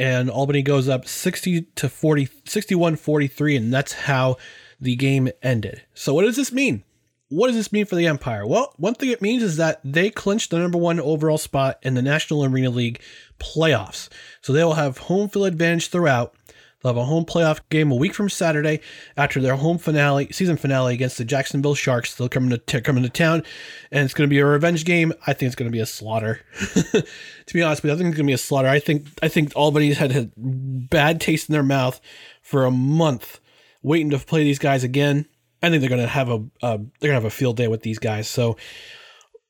and 0.01 0.30
Albany 0.30 0.62
goes 0.62 0.88
up 0.88 1.07
60 1.07 1.62
to 1.76 1.88
40 1.88 2.28
61 2.46 2.96
43 2.96 3.57
and 3.57 3.72
that's 3.72 3.92
how 3.92 4.38
the 4.80 4.96
game 4.96 5.28
ended. 5.42 5.82
So 5.92 6.14
what 6.14 6.22
does 6.22 6.36
this 6.36 6.51
mean? 6.51 6.82
What 7.28 7.48
does 7.48 7.57
this 7.57 7.70
mean 7.70 7.84
for 7.84 7.94
the 7.94 8.07
Empire? 8.07 8.44
Well, 8.44 8.72
one 8.76 8.94
thing 8.94 9.11
it 9.11 9.22
means 9.22 9.42
is 9.42 9.57
that 9.59 9.80
they 9.84 10.11
clinched 10.11 10.51
the 10.51 10.59
number 10.59 10.78
1 10.78 10.98
overall 10.98 11.38
spot 11.38 11.78
in 11.82 11.94
the 11.94 12.03
National 12.03 12.44
Arena 12.44 12.70
League 12.70 13.01
playoffs. 13.38 14.09
So 14.40 14.53
they 14.53 14.64
will 14.64 14.72
have 14.72 14.98
home 14.98 15.28
field 15.28 15.46
advantage 15.46 15.90
throughout 15.90 16.34
They'll 16.83 16.95
have 16.95 17.03
a 17.03 17.05
home 17.05 17.26
playoff 17.26 17.61
game 17.68 17.93
a 17.93 17.97
week 17.97 18.14
from 18.14 18.31
Saturday 18.31 18.81
after 19.16 19.41
their 19.41 19.57
home 19.57 19.76
finale, 19.76 20.28
season 20.33 20.57
finale 20.57 20.95
against 20.95 21.18
the 21.18 21.26
Jacksonville 21.26 21.74
Sharks. 21.74 22.14
They'll 22.14 22.31
come 22.31 22.51
into 22.51 22.81
come 22.81 22.97
into 22.97 23.11
town, 23.11 23.43
and 23.91 24.05
it's 24.05 24.14
going 24.14 24.28
to 24.28 24.33
be 24.33 24.39
a 24.39 24.47
revenge 24.47 24.87
game. 24.87 25.12
I 25.26 25.35
think 25.35 25.49
it's 25.49 25.57
going 25.57 25.70
to 25.70 25.76
be 25.76 25.81
a 25.81 25.87
slaughter. 25.87 26.41
to 26.93 27.05
be 27.53 27.62
honest 27.62 27.83
with 27.83 27.91
you, 27.91 27.95
I 27.95 27.99
think 27.99 28.09
it's 28.09 28.16
going 28.16 28.26
to 28.26 28.31
be 28.31 28.33
a 28.33 28.39
slaughter. 28.39 28.68
I 28.68 28.78
think 28.78 29.09
I 29.22 29.28
think 29.28 29.55
Albany's 29.55 29.99
had 29.99 30.16
a 30.16 30.31
bad 30.37 31.20
taste 31.20 31.51
in 31.51 31.53
their 31.53 31.62
mouth 31.62 32.01
for 32.41 32.64
a 32.64 32.70
month, 32.70 33.41
waiting 33.83 34.11
to 34.11 34.18
play 34.18 34.45
these 34.45 34.59
guys 34.59 34.83
again. 34.83 35.26
I 35.62 35.68
think 35.68 35.83
they're 35.83 35.91
going 35.91 36.01
to 36.01 36.09
have 36.09 36.31
a 36.31 36.43
uh, 36.62 36.78
they're 36.78 37.11
going 37.11 37.11
to 37.11 37.12
have 37.12 37.24
a 37.26 37.31
field 37.31 37.59
day 37.59 37.68
with 37.68 37.83
these 37.83 37.99
guys. 37.99 38.26
So, 38.26 38.57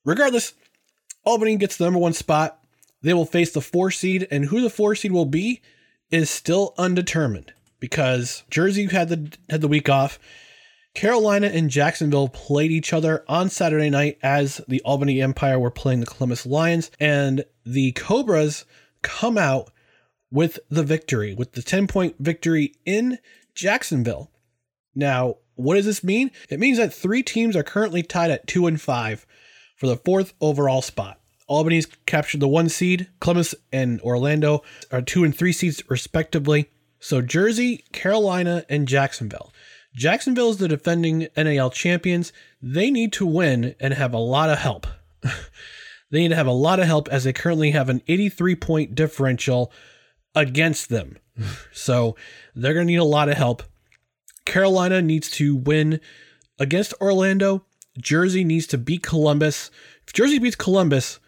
regardless, 0.05 0.53
Albany 1.25 1.55
gets 1.57 1.77
the 1.77 1.85
number 1.85 2.01
one 2.01 2.13
spot. 2.13 2.59
They 3.03 3.15
will 3.15 3.25
face 3.25 3.53
the 3.53 3.61
four 3.61 3.93
seed, 3.93 4.27
and 4.33 4.47
who 4.47 4.61
the 4.61 4.69
four 4.69 4.97
seed 4.97 5.13
will 5.13 5.27
be 5.27 5.63
is 6.11 6.31
still 6.31 6.75
undetermined 6.79 7.53
because 7.79 8.45
Jersey 8.51 8.87
had 8.87 9.09
the 9.09 9.33
had 9.49 9.61
the 9.61 9.69
week 9.69 9.89
off. 9.89 10.19
Carolina 10.95 11.47
and 11.47 11.71
Jacksonville 11.71 12.29
played 12.29 12.73
each 12.73 12.93
other 12.93 13.25
on 13.29 13.49
Saturday 13.49 13.91
night 13.91 14.19
as 14.23 14.61
the 14.67 14.83
Albany 14.83 15.23
Empire 15.23 15.59
were 15.59 15.71
playing 15.71 16.01
the 16.01 16.07
Columbus 16.07 16.45
Lions, 16.45 16.91
and 16.99 17.45
the 17.65 17.93
Cobras 17.93 18.65
come 19.03 19.39
out 19.39 19.71
with 20.33 20.59
the 20.69 20.83
victory, 20.83 21.35
with 21.35 21.53
the 21.53 21.63
10 21.63 21.87
point 21.87 22.17
victory 22.19 22.75
in 22.85 23.19
Jacksonville. 23.55 24.31
Now, 24.95 25.37
what 25.55 25.75
does 25.75 25.87
this 25.87 26.03
mean? 26.03 26.31
It 26.49 26.59
means 26.59 26.79
that 26.79 26.93
three 26.93 27.23
teams 27.23 27.55
are 27.55 27.63
currently 27.63 28.03
tied 28.03 28.31
at 28.31 28.47
two 28.47 28.67
and 28.67 28.81
five 28.81 29.27
for 29.77 29.87
the 29.87 29.97
fourth 29.97 30.35
overall 30.41 30.83
spot. 30.83 31.20
Albany's 31.51 31.87
captured 32.07 32.41
the 32.41 32.49
one 32.49 32.69
seed. 32.69 33.09
Columbus 33.21 33.57
and 33.73 34.01
Orlando 34.03 34.63
are 34.93 35.03
two 35.03 35.25
and 35.25 35.37
three 35.37 35.53
seeds, 35.53 35.83
respectively. 35.91 36.71
So 37.01 37.21
Jersey, 37.21 37.85
Carolina, 37.93 38.65
and 38.69 38.87
Jacksonville. 38.87 39.53
Jacksonville 39.95 40.51
is 40.51 40.59
the 40.59 40.69
defending 40.69 41.27
NAL 41.37 41.71
champions. 41.71 42.33
They 42.63 42.91
need 42.91 43.13
to 43.15 43.27
win 43.27 43.75
and 43.81 43.93
have 43.95 44.15
a 44.15 44.19
lot 44.19 44.49
of 44.49 44.59
help. 44.59 44.87
they 45.23 46.21
need 46.21 46.29
to 46.29 46.37
have 46.37 46.47
a 46.47 46.53
lot 46.53 46.79
of 46.79 46.87
help 46.87 47.09
as 47.09 47.25
they 47.25 47.33
currently 47.33 47.73
have 47.73 47.89
an 47.89 48.03
83 48.07 48.55
point 48.55 48.95
differential 48.95 49.73
against 50.35 50.89
them. 50.89 51.19
so 51.73 52.17
they're 52.55 52.75
going 52.75 52.87
to 52.87 52.93
need 52.93 52.99
a 52.99 53.05
lot 53.05 53.29
of 53.29 53.37
help. 53.37 53.65
Carolina 54.45 55.03
needs 55.03 55.31
to 55.33 55.57
win 55.57 56.01
against 56.59 56.95
Orlando. 57.01 57.65
Jersey 57.99 58.45
needs 58.45 58.67
to 58.69 58.79
beat 58.79 59.03
Columbus. 59.03 59.71
If 60.07 60.13
Jersey 60.13 60.39
beats 60.39 60.57
Columbus, 60.57 61.20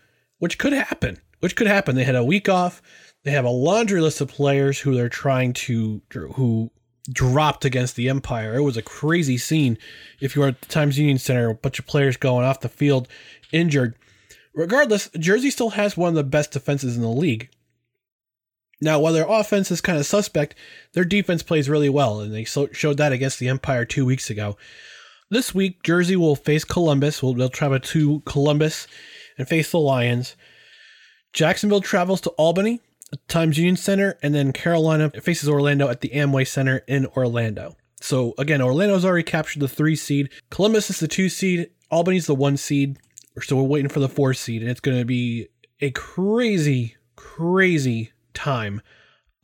which 0.43 0.59
could 0.59 0.73
happen. 0.73 1.21
Which 1.39 1.55
could 1.55 1.69
happen. 1.69 1.95
They 1.95 2.03
had 2.03 2.17
a 2.17 2.25
week 2.25 2.49
off. 2.49 2.83
They 3.23 3.31
have 3.31 3.45
a 3.45 3.51
laundry 3.51 4.01
list 4.01 4.21
of 4.21 4.27
players 4.27 4.81
who 4.81 4.93
they're 4.93 5.09
trying 5.09 5.53
to 5.53 6.03
who 6.35 6.73
dropped 7.09 7.65
against 7.65 7.95
the 7.95 8.09
Empire. 8.09 8.57
It 8.57 8.63
was 8.63 8.77
a 8.77 8.83
crazy 8.83 9.39
scene. 9.39 9.79
If 10.21 10.35
you 10.35 10.43
were 10.43 10.49
at 10.49 10.61
the 10.61 10.67
Times 10.67 10.99
Union 10.99 11.19
Center, 11.19 11.51
a 11.51 11.55
bunch 11.55 11.79
of 11.79 11.87
players 11.87 12.17
going 12.17 12.45
off 12.45 12.59
the 12.59 12.69
field 12.69 13.07
injured. 13.53 13.95
Regardless, 14.53 15.11
Jersey 15.17 15.49
still 15.49 15.71
has 15.71 15.97
one 15.97 16.09
of 16.09 16.17
the 16.17 16.25
best 16.25 16.51
defenses 16.51 16.97
in 16.97 17.03
the 17.03 17.09
league. 17.09 17.49
Now, 18.81 18.99
while 18.99 19.13
their 19.13 19.29
offense 19.29 19.71
is 19.71 19.81
kind 19.81 19.99
of 19.99 20.07
suspect, 20.07 20.57
their 20.93 21.05
defense 21.05 21.45
plays 21.45 21.71
really 21.71 21.89
well, 21.89 22.19
and 22.19 22.35
they 22.35 22.43
showed 22.43 22.97
that 22.97 23.13
against 23.13 23.39
the 23.39 23.49
Empire 23.49 23.85
two 23.85 24.05
weeks 24.05 24.29
ago. 24.29 24.57
This 25.31 25.55
week, 25.55 25.85
Jersey 25.85 26.17
will 26.17 26.35
face 26.35 26.65
Columbus. 26.65 27.21
They'll 27.21 27.49
travel 27.49 27.79
to 27.79 28.21
Columbus 28.27 28.89
and 29.39 29.49
face 29.49 29.71
the 29.71 29.79
Lions. 29.79 30.37
Jacksonville 31.33 31.81
travels 31.81 32.21
to 32.23 32.31
Albany, 32.31 32.81
Times 33.29 33.59
Union 33.59 33.77
Center, 33.77 34.19
and 34.23 34.35
then 34.35 34.53
Carolina 34.53 35.11
faces 35.11 35.49
Orlando 35.49 35.89
at 35.89 36.01
the 36.01 36.11
Amway 36.11 36.47
Center 36.47 36.79
in 36.87 37.07
Orlando. 37.17 37.77
So 38.01 38.35
again, 38.39 38.61
Orlando's 38.61 39.05
already 39.05 39.23
captured 39.23 39.61
the 39.61 39.69
three 39.69 39.97
seed. 39.97 40.31
Columbus 40.51 40.91
is 40.91 41.01
the 41.01 41.09
two 41.09 41.29
seed. 41.29 41.71
Albany's 41.91 42.27
the 42.27 42.35
one 42.35 42.57
seed. 42.57 42.99
So 43.41 43.57
we're 43.57 43.63
waiting 43.63 43.89
for 43.89 44.01
the 44.01 44.09
four 44.09 44.35
seed, 44.35 44.61
and 44.61 44.71
it's 44.71 44.81
going 44.81 44.99
to 44.99 45.05
be 45.05 45.49
a 45.81 45.91
crazy, 45.91 46.97
crazy 47.17 48.13
time 48.35 48.83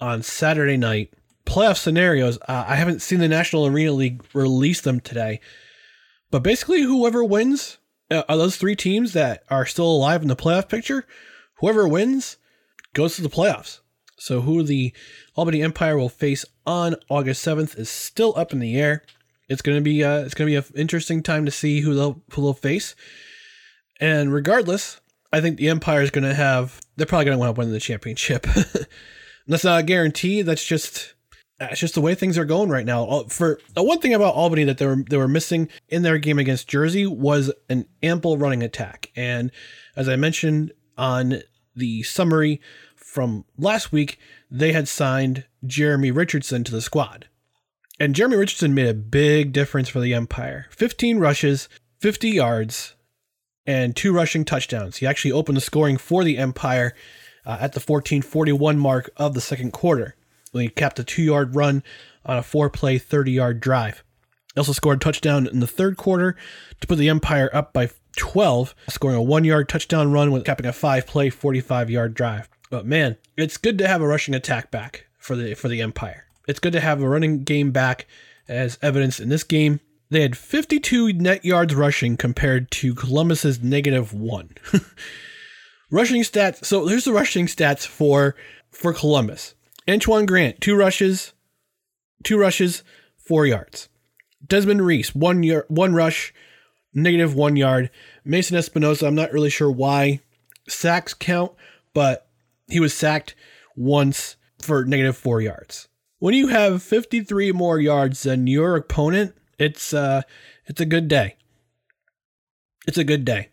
on 0.00 0.22
Saturday 0.22 0.76
night. 0.76 1.14
Playoff 1.46 1.78
scenarios. 1.78 2.38
Uh, 2.46 2.64
I 2.66 2.76
haven't 2.76 3.00
seen 3.00 3.20
the 3.20 3.28
National 3.28 3.66
Arena 3.66 3.92
League 3.92 4.22
release 4.34 4.82
them 4.82 5.00
today, 5.00 5.40
but 6.30 6.42
basically, 6.42 6.82
whoever 6.82 7.24
wins 7.24 7.78
uh, 8.10 8.22
are 8.28 8.36
those 8.36 8.56
three 8.56 8.76
teams 8.76 9.12
that 9.12 9.44
are 9.48 9.66
still 9.66 9.90
alive 9.90 10.22
in 10.22 10.28
the 10.28 10.36
playoff 10.36 10.68
picture, 10.68 11.06
whoever 11.56 11.86
wins 11.86 12.36
goes 12.94 13.16
to 13.16 13.22
the 13.22 13.28
playoffs. 13.28 13.80
So 14.16 14.40
who 14.40 14.62
the 14.62 14.92
Albany 15.36 15.62
Empire 15.62 15.96
will 15.96 16.08
face 16.08 16.44
on 16.66 16.96
August 17.08 17.46
7th 17.46 17.78
is 17.78 17.88
still 17.88 18.34
up 18.36 18.52
in 18.52 18.58
the 18.58 18.78
air. 18.78 19.04
It's 19.48 19.62
gonna 19.62 19.80
be 19.80 20.04
uh, 20.04 20.20
it's 20.20 20.34
gonna 20.34 20.50
be 20.50 20.56
an 20.56 20.64
interesting 20.74 21.22
time 21.22 21.44
to 21.46 21.50
see 21.50 21.80
who 21.80 21.94
they'll 21.94 22.22
who 22.32 22.42
they'll 22.42 22.52
face. 22.52 22.94
And 24.00 24.32
regardless, 24.32 25.00
I 25.32 25.40
think 25.40 25.56
the 25.56 25.68
Empire 25.68 26.02
is 26.02 26.10
gonna 26.10 26.34
have 26.34 26.80
they're 26.96 27.06
probably 27.06 27.26
gonna 27.26 27.38
want 27.38 27.54
to 27.54 27.58
win 27.58 27.72
the 27.72 27.80
championship. 27.80 28.46
that's 29.46 29.64
not 29.64 29.80
a 29.80 29.84
guarantee. 29.84 30.42
That's 30.42 30.64
just 30.64 31.14
that's 31.58 31.80
just 31.80 31.94
the 31.94 32.00
way 32.00 32.14
things 32.14 32.38
are 32.38 32.44
going 32.44 32.68
right 32.68 32.86
now. 32.86 33.24
For 33.28 33.58
the 33.74 33.82
one 33.82 33.98
thing 33.98 34.14
about 34.14 34.34
Albany 34.34 34.64
that 34.64 34.78
they 34.78 34.86
were 34.86 35.02
they 35.08 35.16
were 35.16 35.28
missing 35.28 35.68
in 35.88 36.02
their 36.02 36.18
game 36.18 36.38
against 36.38 36.68
Jersey 36.68 37.06
was 37.06 37.52
an 37.68 37.86
ample 38.02 38.38
running 38.38 38.62
attack. 38.62 39.10
And 39.16 39.50
as 39.96 40.08
I 40.08 40.16
mentioned 40.16 40.72
on 40.96 41.42
the 41.74 42.02
summary 42.04 42.60
from 42.94 43.44
last 43.56 43.90
week, 43.90 44.18
they 44.50 44.72
had 44.72 44.88
signed 44.88 45.44
Jeremy 45.66 46.10
Richardson 46.10 46.62
to 46.64 46.72
the 46.72 46.80
squad. 46.80 47.26
And 48.00 48.14
Jeremy 48.14 48.36
Richardson 48.36 48.74
made 48.74 48.88
a 48.88 48.94
big 48.94 49.52
difference 49.52 49.88
for 49.88 49.98
the 49.98 50.14
Empire. 50.14 50.66
15 50.70 51.18
rushes, 51.18 51.68
50 51.98 52.30
yards, 52.30 52.94
and 53.66 53.96
two 53.96 54.12
rushing 54.12 54.44
touchdowns. 54.44 54.98
He 54.98 55.06
actually 55.06 55.32
opened 55.32 55.56
the 55.56 55.62
scoring 55.62 55.96
for 55.96 56.22
the 56.22 56.38
Empire 56.38 56.94
uh, 57.44 57.58
at 57.60 57.72
the 57.72 57.80
1441 57.80 58.78
mark 58.78 59.10
of 59.16 59.34
the 59.34 59.40
second 59.40 59.72
quarter. 59.72 60.14
When 60.52 60.64
he 60.64 60.68
capped 60.68 60.98
a 60.98 61.04
two 61.04 61.22
yard 61.22 61.54
run 61.54 61.82
on 62.24 62.36
a 62.36 62.42
four 62.42 62.70
play, 62.70 62.98
30 62.98 63.32
yard 63.32 63.60
drive. 63.60 64.04
He 64.54 64.58
also 64.58 64.72
scored 64.72 64.98
a 64.98 65.00
touchdown 65.00 65.46
in 65.46 65.60
the 65.60 65.66
third 65.66 65.96
quarter 65.96 66.36
to 66.80 66.86
put 66.86 66.98
the 66.98 67.08
Empire 67.08 67.50
up 67.52 67.72
by 67.72 67.90
12, 68.16 68.74
scoring 68.88 69.16
a 69.16 69.22
one 69.22 69.44
yard 69.44 69.68
touchdown 69.68 70.12
run 70.12 70.32
with 70.32 70.44
capping 70.44 70.66
a 70.66 70.72
five 70.72 71.06
play, 71.06 71.30
45 71.30 71.90
yard 71.90 72.14
drive. 72.14 72.48
But 72.70 72.86
man, 72.86 73.16
it's 73.36 73.56
good 73.56 73.78
to 73.78 73.88
have 73.88 74.02
a 74.02 74.06
rushing 74.06 74.34
attack 74.34 74.70
back 74.70 75.06
for 75.18 75.36
the 75.36 75.54
for 75.54 75.68
the 75.68 75.80
Empire. 75.80 76.24
It's 76.46 76.60
good 76.60 76.72
to 76.72 76.80
have 76.80 77.02
a 77.02 77.08
running 77.08 77.44
game 77.44 77.70
back 77.70 78.06
as 78.48 78.78
evidenced 78.82 79.20
in 79.20 79.28
this 79.28 79.44
game. 79.44 79.80
They 80.10 80.22
had 80.22 80.36
52 80.36 81.12
net 81.12 81.44
yards 81.44 81.74
rushing 81.74 82.16
compared 82.16 82.70
to 82.72 82.94
Columbus's 82.94 83.62
negative 83.62 84.14
1. 84.14 84.50
rushing 85.90 86.22
stats. 86.22 86.64
So 86.64 86.86
here's 86.86 87.04
the 87.04 87.12
rushing 87.12 87.46
stats 87.46 87.86
for 87.86 88.34
for 88.70 88.92
Columbus. 88.92 89.54
Antoine 89.88 90.26
Grant, 90.26 90.60
two 90.60 90.76
rushes, 90.76 91.32
two 92.22 92.38
rushes, 92.38 92.82
4 93.16 93.46
yards. 93.46 93.88
Desmond 94.46 94.84
Reese, 94.84 95.14
one 95.14 95.42
year, 95.42 95.64
one 95.68 95.94
rush, 95.94 96.32
negative 96.94 97.34
1 97.34 97.56
yard. 97.56 97.90
Mason 98.24 98.56
Espinoza, 98.56 99.06
I'm 99.06 99.14
not 99.14 99.32
really 99.32 99.50
sure 99.50 99.70
why 99.70 100.20
sacks 100.68 101.14
count, 101.14 101.52
but 101.94 102.28
he 102.68 102.80
was 102.80 102.94
sacked 102.94 103.34
once 103.76 104.36
for 104.60 104.84
negative 104.84 105.16
4 105.16 105.40
yards 105.40 105.88
when 106.18 106.34
you 106.34 106.48
have 106.48 106.82
53 106.82 107.52
more 107.52 107.78
yards 107.78 108.22
than 108.24 108.46
your 108.46 108.76
opponent, 108.76 109.34
it's 109.58 109.92
uh 109.94 110.22
it's 110.66 110.80
a 110.80 110.86
good 110.86 111.08
day. 111.08 111.36
It's 112.86 112.98
a 112.98 113.04
good 113.04 113.24
day. 113.24 113.48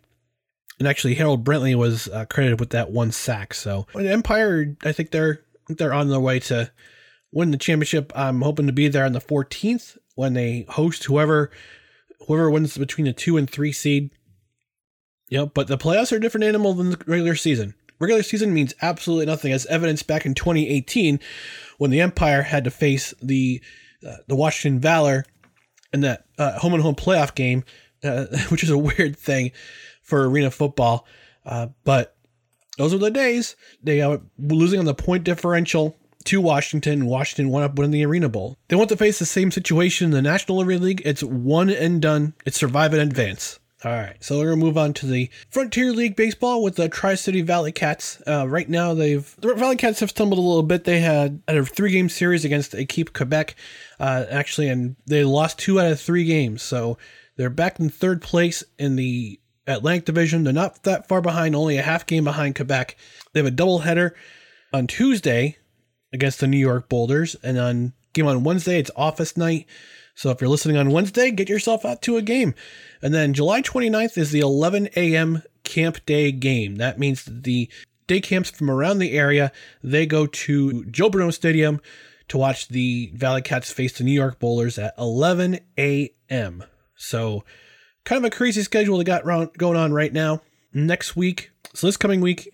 And 0.79 0.87
actually, 0.87 1.15
Harold 1.15 1.45
Brantley 1.45 1.75
was 1.75 2.09
uh, 2.09 2.25
credited 2.25 2.59
with 2.59 2.71
that 2.71 2.91
one 2.91 3.11
sack. 3.13 3.53
So, 3.53 3.87
Empire, 3.95 4.75
I 4.83 4.91
think 4.91 5.11
they're 5.11 5.41
they're 5.67 5.93
on 5.93 6.09
their 6.09 6.19
way 6.19 6.39
to 6.39 6.71
win 7.31 7.51
the 7.51 7.57
championship. 7.57 8.11
I'm 8.15 8.41
hoping 8.41 8.67
to 8.67 8.73
be 8.73 8.87
there 8.87 9.05
on 9.05 9.13
the 9.13 9.21
14th 9.21 9.97
when 10.15 10.33
they 10.33 10.65
host 10.69 11.03
whoever 11.05 11.51
whoever 12.27 12.49
wins 12.49 12.77
between 12.77 13.05
the 13.05 13.13
two 13.13 13.37
and 13.37 13.49
three 13.49 13.71
seed. 13.71 14.11
You 15.29 15.39
know, 15.39 15.45
but 15.47 15.67
the 15.67 15.77
playoffs 15.77 16.11
are 16.11 16.17
a 16.17 16.21
different 16.21 16.45
animal 16.45 16.73
than 16.73 16.91
the 16.91 17.01
regular 17.05 17.35
season. 17.35 17.75
Regular 17.99 18.23
season 18.23 18.53
means 18.53 18.73
absolutely 18.81 19.25
nothing, 19.25 19.51
as 19.51 19.65
evidenced 19.67 20.07
back 20.07 20.25
in 20.25 20.33
2018 20.33 21.19
when 21.77 21.91
the 21.91 22.01
Empire 22.01 22.41
had 22.41 22.63
to 22.65 22.71
face 22.71 23.13
the 23.21 23.61
uh, 24.05 24.17
the 24.27 24.35
Washington 24.35 24.79
Valor 24.79 25.25
in 25.93 26.01
that 26.01 26.25
uh, 26.37 26.59
home 26.59 26.73
and 26.73 26.83
home 26.83 26.95
playoff 26.95 27.35
game, 27.35 27.63
uh, 28.03 28.25
which 28.49 28.63
is 28.63 28.69
a 28.69 28.77
weird 28.77 29.17
thing 29.17 29.51
for 30.03 30.29
arena 30.29 30.51
football. 30.51 31.07
Uh, 31.45 31.67
but 31.83 32.14
those 32.77 32.93
were 32.93 32.99
the 32.99 33.11
days. 33.11 33.55
They 33.83 34.01
are 34.01 34.21
losing 34.37 34.79
on 34.79 34.85
the 34.85 34.93
point 34.93 35.23
differential 35.23 35.97
to 36.25 36.41
Washington. 36.41 37.05
Washington 37.05 37.51
went 37.51 37.65
up 37.65 37.77
winning 37.77 37.91
the 37.91 38.05
Arena 38.05 38.29
Bowl. 38.29 38.57
They 38.67 38.75
want 38.75 38.89
to 38.89 38.97
face 38.97 39.19
the 39.19 39.25
same 39.25 39.51
situation 39.51 40.05
in 40.05 40.11
the 40.11 40.21
National 40.21 40.61
Arena 40.61 40.83
League. 40.83 41.01
It's 41.05 41.23
one 41.23 41.69
and 41.69 42.01
done. 42.01 42.33
It's 42.45 42.57
survive 42.57 42.93
and 42.93 43.01
advance. 43.01 43.59
All 43.83 43.91
right, 43.91 44.15
so 44.19 44.39
we're 44.39 44.45
gonna 44.45 44.55
move 44.55 44.79
on 44.79 44.93
to 44.93 45.05
the 45.05 45.29
Frontier 45.51 45.91
League 45.91 46.15
baseball 46.15 46.63
with 46.63 46.75
the 46.75 46.89
Tri 46.89 47.13
City 47.13 47.41
Valley 47.41 47.71
Cats. 47.71 48.19
Uh, 48.25 48.47
right 48.47 48.67
now, 48.67 48.95
they've 48.95 49.35
the 49.39 49.53
Valley 49.53 49.75
Cats 49.75 49.99
have 49.99 50.09
stumbled 50.09 50.39
a 50.39 50.41
little 50.41 50.63
bit. 50.63 50.85
They 50.85 51.01
had, 51.01 51.43
had 51.47 51.57
a 51.57 51.65
three 51.65 51.91
game 51.91 52.09
series 52.09 52.43
against 52.43 52.73
Equipe 52.73 53.13
Quebec, 53.13 53.55
uh, 53.99 54.25
actually, 54.31 54.69
and 54.69 54.95
they 55.05 55.23
lost 55.23 55.59
two 55.59 55.79
out 55.79 55.91
of 55.91 55.99
three 55.99 56.23
games. 56.23 56.63
So 56.63 56.97
they're 57.37 57.51
back 57.51 57.79
in 57.79 57.89
third 57.89 58.23
place 58.23 58.63
in 58.79 58.95
the 58.95 59.39
Atlantic 59.67 60.05
Division. 60.05 60.43
They're 60.43 60.53
not 60.53 60.83
that 60.83 61.07
far 61.07 61.21
behind, 61.21 61.55
only 61.55 61.77
a 61.77 61.81
half 61.81 62.05
game 62.05 62.23
behind 62.23 62.55
Quebec. 62.55 62.95
They 63.33 63.39
have 63.39 63.47
a 63.47 63.55
doubleheader 63.55 64.11
on 64.73 64.87
Tuesday 64.87 65.57
against 66.13 66.39
the 66.39 66.47
New 66.47 66.57
York 66.57 66.89
Boulders, 66.89 67.35
and 67.43 67.57
on 67.57 67.93
game 68.13 68.27
on 68.27 68.43
Wednesday, 68.43 68.79
it's 68.79 68.91
office 68.95 69.35
night. 69.35 69.67
So 70.15 70.29
if 70.29 70.39
you're 70.39 70.49
listening 70.49 70.77
on 70.77 70.91
Wednesday, 70.91 71.31
get 71.31 71.49
yourself 71.49 71.83
out 71.83 72.01
to 72.03 72.17
a 72.17 72.21
game. 72.21 72.55
And 73.01 73.13
then 73.13 73.33
July 73.33 73.61
29th 73.61 74.17
is 74.17 74.31
the 74.31 74.39
11 74.39 74.89
a.m. 74.95 75.43
camp 75.63 76.05
day 76.05 76.31
game. 76.31 76.77
That 76.77 76.97
means 76.97 77.25
the 77.25 77.69
day 78.07 78.21
camps 78.21 78.49
from 78.49 78.71
around 78.71 78.99
the 78.99 79.17
area, 79.17 79.51
they 79.83 80.05
go 80.05 80.25
to 80.25 80.85
Joe 80.85 81.09
Bruno 81.09 81.31
Stadium 81.31 81.81
to 82.27 82.37
watch 82.37 82.69
the 82.69 83.11
Valley 83.13 83.41
Cats 83.41 83.71
face 83.71 83.97
the 83.97 84.03
New 84.03 84.11
York 84.11 84.39
Boulders 84.39 84.79
at 84.79 84.93
11 84.97 85.59
a.m. 85.77 86.63
So 86.95 87.43
kind 88.05 88.23
of 88.23 88.31
a 88.31 88.35
crazy 88.35 88.63
schedule 88.63 88.97
they 88.97 89.03
got 89.03 89.25
going 89.57 89.77
on 89.77 89.91
right 89.91 90.13
now. 90.13 90.41
Next 90.73 91.15
week, 91.15 91.51
so 91.73 91.87
this 91.87 91.97
coming 91.97 92.21
week, 92.21 92.53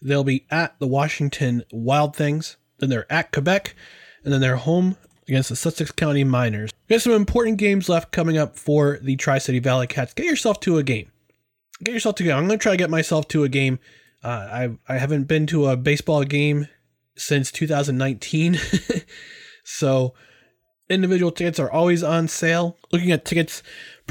they'll 0.00 0.24
be 0.24 0.46
at 0.50 0.78
the 0.78 0.86
Washington 0.86 1.64
Wild 1.72 2.16
Things, 2.16 2.56
then 2.78 2.88
they're 2.88 3.10
at 3.10 3.32
Quebec, 3.32 3.74
and 4.24 4.32
then 4.32 4.40
they're 4.40 4.56
home 4.56 4.96
against 5.28 5.48
the 5.48 5.56
Sussex 5.56 5.90
County 5.90 6.24
Miners. 6.24 6.70
We 6.88 6.94
have 6.94 7.02
some 7.02 7.12
important 7.12 7.58
games 7.58 7.88
left 7.88 8.12
coming 8.12 8.36
up 8.36 8.56
for 8.58 8.98
the 9.02 9.16
Tri 9.16 9.38
City 9.38 9.58
Valley 9.58 9.86
Cats. 9.86 10.12
Get 10.14 10.26
yourself 10.26 10.60
to 10.60 10.78
a 10.78 10.82
game. 10.82 11.10
Get 11.82 11.94
yourself 11.94 12.16
to 12.16 12.24
a 12.24 12.26
game. 12.26 12.36
I'm 12.36 12.46
going 12.46 12.58
to 12.58 12.62
try 12.62 12.72
to 12.72 12.78
get 12.78 12.90
myself 12.90 13.28
to 13.28 13.44
a 13.44 13.48
game. 13.48 13.78
Uh, 14.22 14.28
I 14.28 14.70
I 14.88 14.98
haven't 14.98 15.24
been 15.24 15.46
to 15.48 15.66
a 15.66 15.76
baseball 15.76 16.22
game 16.24 16.68
since 17.16 17.50
2019, 17.50 18.58
so 19.64 20.14
individual 20.88 21.32
tickets 21.32 21.58
are 21.58 21.70
always 21.70 22.02
on 22.02 22.28
sale. 22.28 22.76
Looking 22.92 23.10
at 23.10 23.24
tickets, 23.24 23.62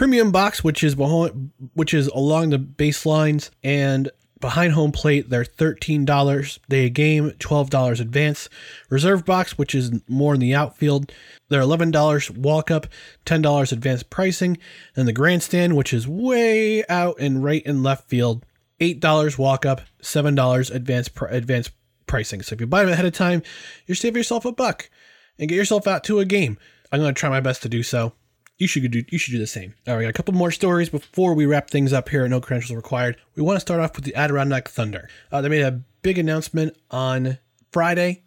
premium 0.01 0.31
box, 0.31 0.63
which 0.63 0.83
is 0.83 0.95
behind, 0.95 1.51
which 1.75 1.93
is 1.93 2.07
along 2.07 2.49
the 2.49 2.57
baselines, 2.57 3.51
and 3.63 4.09
Behind 4.39 4.73
home 4.73 4.91
plate, 4.91 5.29
they're 5.29 5.43
$13 5.43 6.57
day 6.67 6.85
a 6.87 6.89
game, 6.89 7.29
$12 7.37 8.01
advance. 8.01 8.49
Reserve 8.89 9.23
box, 9.23 9.55
which 9.55 9.75
is 9.75 9.91
more 10.07 10.33
in 10.33 10.39
the 10.39 10.55
outfield, 10.55 11.11
they're 11.49 11.61
$11 11.61 12.35
walk 12.35 12.71
up, 12.71 12.87
$10 13.27 13.71
advance 13.71 14.01
pricing. 14.01 14.57
And 14.95 15.07
the 15.07 15.13
grandstand, 15.13 15.77
which 15.77 15.93
is 15.93 16.07
way 16.07 16.83
out 16.87 17.19
in 17.19 17.43
right 17.43 17.61
and 17.67 17.83
left 17.83 18.09
field, 18.09 18.43
$8 18.79 19.37
walk 19.37 19.63
up, 19.63 19.81
$7 20.01 20.73
advance 20.73 21.07
pr- 21.07 21.27
advance 21.27 21.69
pricing. 22.07 22.41
So 22.41 22.55
if 22.55 22.61
you 22.61 22.65
buy 22.65 22.83
them 22.83 22.93
ahead 22.93 23.05
of 23.05 23.13
time, 23.13 23.43
you're 23.85 23.95
saving 23.95 24.17
yourself 24.17 24.45
a 24.45 24.51
buck 24.51 24.89
and 25.37 25.49
get 25.49 25.55
yourself 25.55 25.85
out 25.85 26.03
to 26.05 26.17
a 26.17 26.25
game. 26.25 26.57
I'm 26.91 26.99
going 26.99 27.13
to 27.13 27.19
try 27.19 27.29
my 27.29 27.41
best 27.41 27.61
to 27.61 27.69
do 27.69 27.83
so 27.83 28.13
you 28.61 28.67
should 28.67 28.91
do 28.91 29.03
you 29.09 29.17
should 29.17 29.31
do 29.31 29.39
the 29.39 29.47
same. 29.47 29.73
All 29.87 29.95
right, 29.95 29.99
we 29.99 30.03
got 30.03 30.11
a 30.11 30.13
couple 30.13 30.35
more 30.35 30.51
stories 30.51 30.89
before 30.89 31.33
we 31.33 31.47
wrap 31.47 31.69
things 31.69 31.91
up 31.91 32.09
here 32.09 32.27
No 32.27 32.39
Credentials 32.39 32.75
Required. 32.75 33.17
We 33.35 33.41
want 33.41 33.55
to 33.55 33.59
start 33.59 33.79
off 33.79 33.95
with 33.95 34.05
the 34.05 34.13
Adirondack 34.15 34.69
Thunder. 34.69 35.09
Uh, 35.31 35.41
they 35.41 35.49
made 35.49 35.63
a 35.63 35.81
big 36.03 36.19
announcement 36.19 36.77
on 36.91 37.39
Friday 37.71 38.21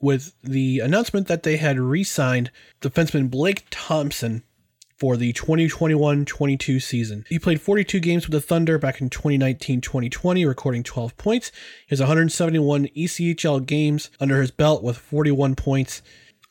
with 0.00 0.34
the 0.42 0.78
announcement 0.78 1.26
that 1.26 1.42
they 1.42 1.56
had 1.56 1.80
re-signed 1.80 2.52
defenseman 2.80 3.28
Blake 3.28 3.64
Thompson 3.70 4.44
for 4.96 5.16
the 5.16 5.32
2021-22 5.32 6.80
season. 6.80 7.24
He 7.28 7.40
played 7.40 7.60
42 7.60 7.98
games 7.98 8.26
with 8.28 8.32
the 8.32 8.40
Thunder 8.40 8.78
back 8.78 9.00
in 9.00 9.10
2019-2020, 9.10 10.46
recording 10.46 10.84
12 10.84 11.16
points. 11.16 11.50
He 11.86 11.90
has 11.90 11.98
171 11.98 12.86
ECHL 12.96 13.66
games 13.66 14.10
under 14.20 14.40
his 14.40 14.52
belt 14.52 14.84
with 14.84 14.96
41 14.96 15.56
points 15.56 16.02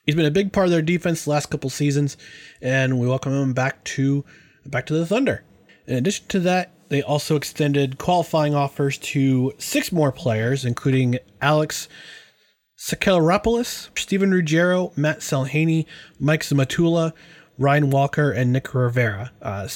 he's 0.06 0.16
been 0.16 0.26
a 0.26 0.32
big 0.32 0.52
part 0.52 0.66
of 0.66 0.72
their 0.72 0.82
defense 0.82 1.26
the 1.26 1.32
last 1.32 1.50
couple 1.50 1.70
seasons, 1.70 2.18
and 2.62 3.00
we 3.00 3.08
welcome 3.08 3.34
him 3.34 3.54
back 3.54 3.84
to 3.84 4.26
back 4.66 4.86
to 4.88 4.94
the 4.94 5.06
Thunder. 5.06 5.44
In 5.88 5.96
addition 5.96 6.28
to 6.30 6.40
that, 6.42 6.72
they 6.90 7.02
also 7.02 7.36
extended 7.36 7.98
qualifying 7.98 8.54
offers 8.54 8.98
to 8.98 9.54
six 9.58 9.92
more 9.92 10.12
players, 10.12 10.66
including 10.66 11.18
Alex 11.42 11.88
Sakelaropoulos, 12.78 13.98
Stephen 13.98 14.32
Ruggiero, 14.32 14.92
Matt 14.96 15.20
Salhaney, 15.20 15.86
Mike 16.20 16.42
Zamatula, 16.42 17.14
Ryan 17.58 17.90
Walker, 17.90 18.32
and 18.32 18.52
Nick 18.52 18.74
Rivera. 18.74 19.32
Uh, 19.42 19.68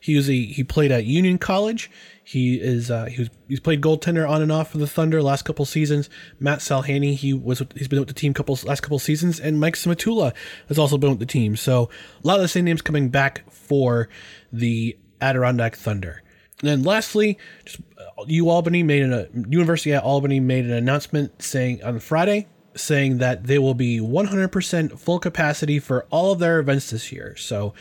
he 0.00 0.16
was 0.16 0.28
a, 0.28 0.44
he 0.44 0.64
played 0.64 0.92
at 0.92 1.04
Union 1.04 1.38
College. 1.38 1.90
He 2.24 2.56
is 2.56 2.90
uh, 2.90 3.04
he 3.04 3.20
was 3.20 3.30
he's 3.48 3.60
played 3.60 3.80
goaltender 3.80 4.28
on 4.28 4.42
and 4.42 4.50
off 4.50 4.72
for 4.72 4.78
the 4.78 4.86
Thunder 4.88 5.22
last 5.22 5.44
couple 5.44 5.64
seasons. 5.64 6.10
Matt 6.40 6.58
Salhaney 6.58 7.14
he 7.14 7.32
was 7.32 7.62
he's 7.76 7.86
been 7.86 8.00
with 8.00 8.08
the 8.08 8.14
team 8.14 8.34
couple 8.34 8.58
last 8.64 8.80
couple 8.80 8.98
seasons, 8.98 9.38
and 9.38 9.60
Mike 9.60 9.74
Samatula 9.74 10.34
has 10.68 10.76
also 10.76 10.98
been 10.98 11.10
with 11.10 11.20
the 11.20 11.26
team. 11.26 11.54
So 11.54 11.88
a 12.22 12.26
lot 12.26 12.36
of 12.36 12.42
the 12.42 12.48
same 12.48 12.64
names 12.64 12.82
coming 12.82 13.10
back 13.10 13.48
for 13.48 14.08
the 14.52 14.98
Adirondack 15.20 15.76
Thunder. 15.76 16.24
And 16.60 16.68
then 16.68 16.82
lastly, 16.82 17.38
just 17.64 17.80
uh, 17.98 18.24
U 18.26 18.48
Albany 18.48 18.82
made 18.82 19.02
an 19.02 19.46
University 19.48 19.92
at 19.92 20.02
Albany 20.02 20.40
made 20.40 20.64
an 20.64 20.72
announcement 20.72 21.40
saying 21.40 21.84
on 21.84 22.00
Friday 22.00 22.48
saying 22.76 23.18
that 23.18 23.44
they 23.44 23.58
will 23.58 23.74
be 23.74 23.98
100% 23.98 24.98
full 24.98 25.18
capacity 25.18 25.78
for 25.78 26.06
all 26.10 26.32
of 26.32 26.38
their 26.38 26.58
events 26.58 26.90
this 26.90 27.10
year. 27.10 27.36
So 27.36 27.74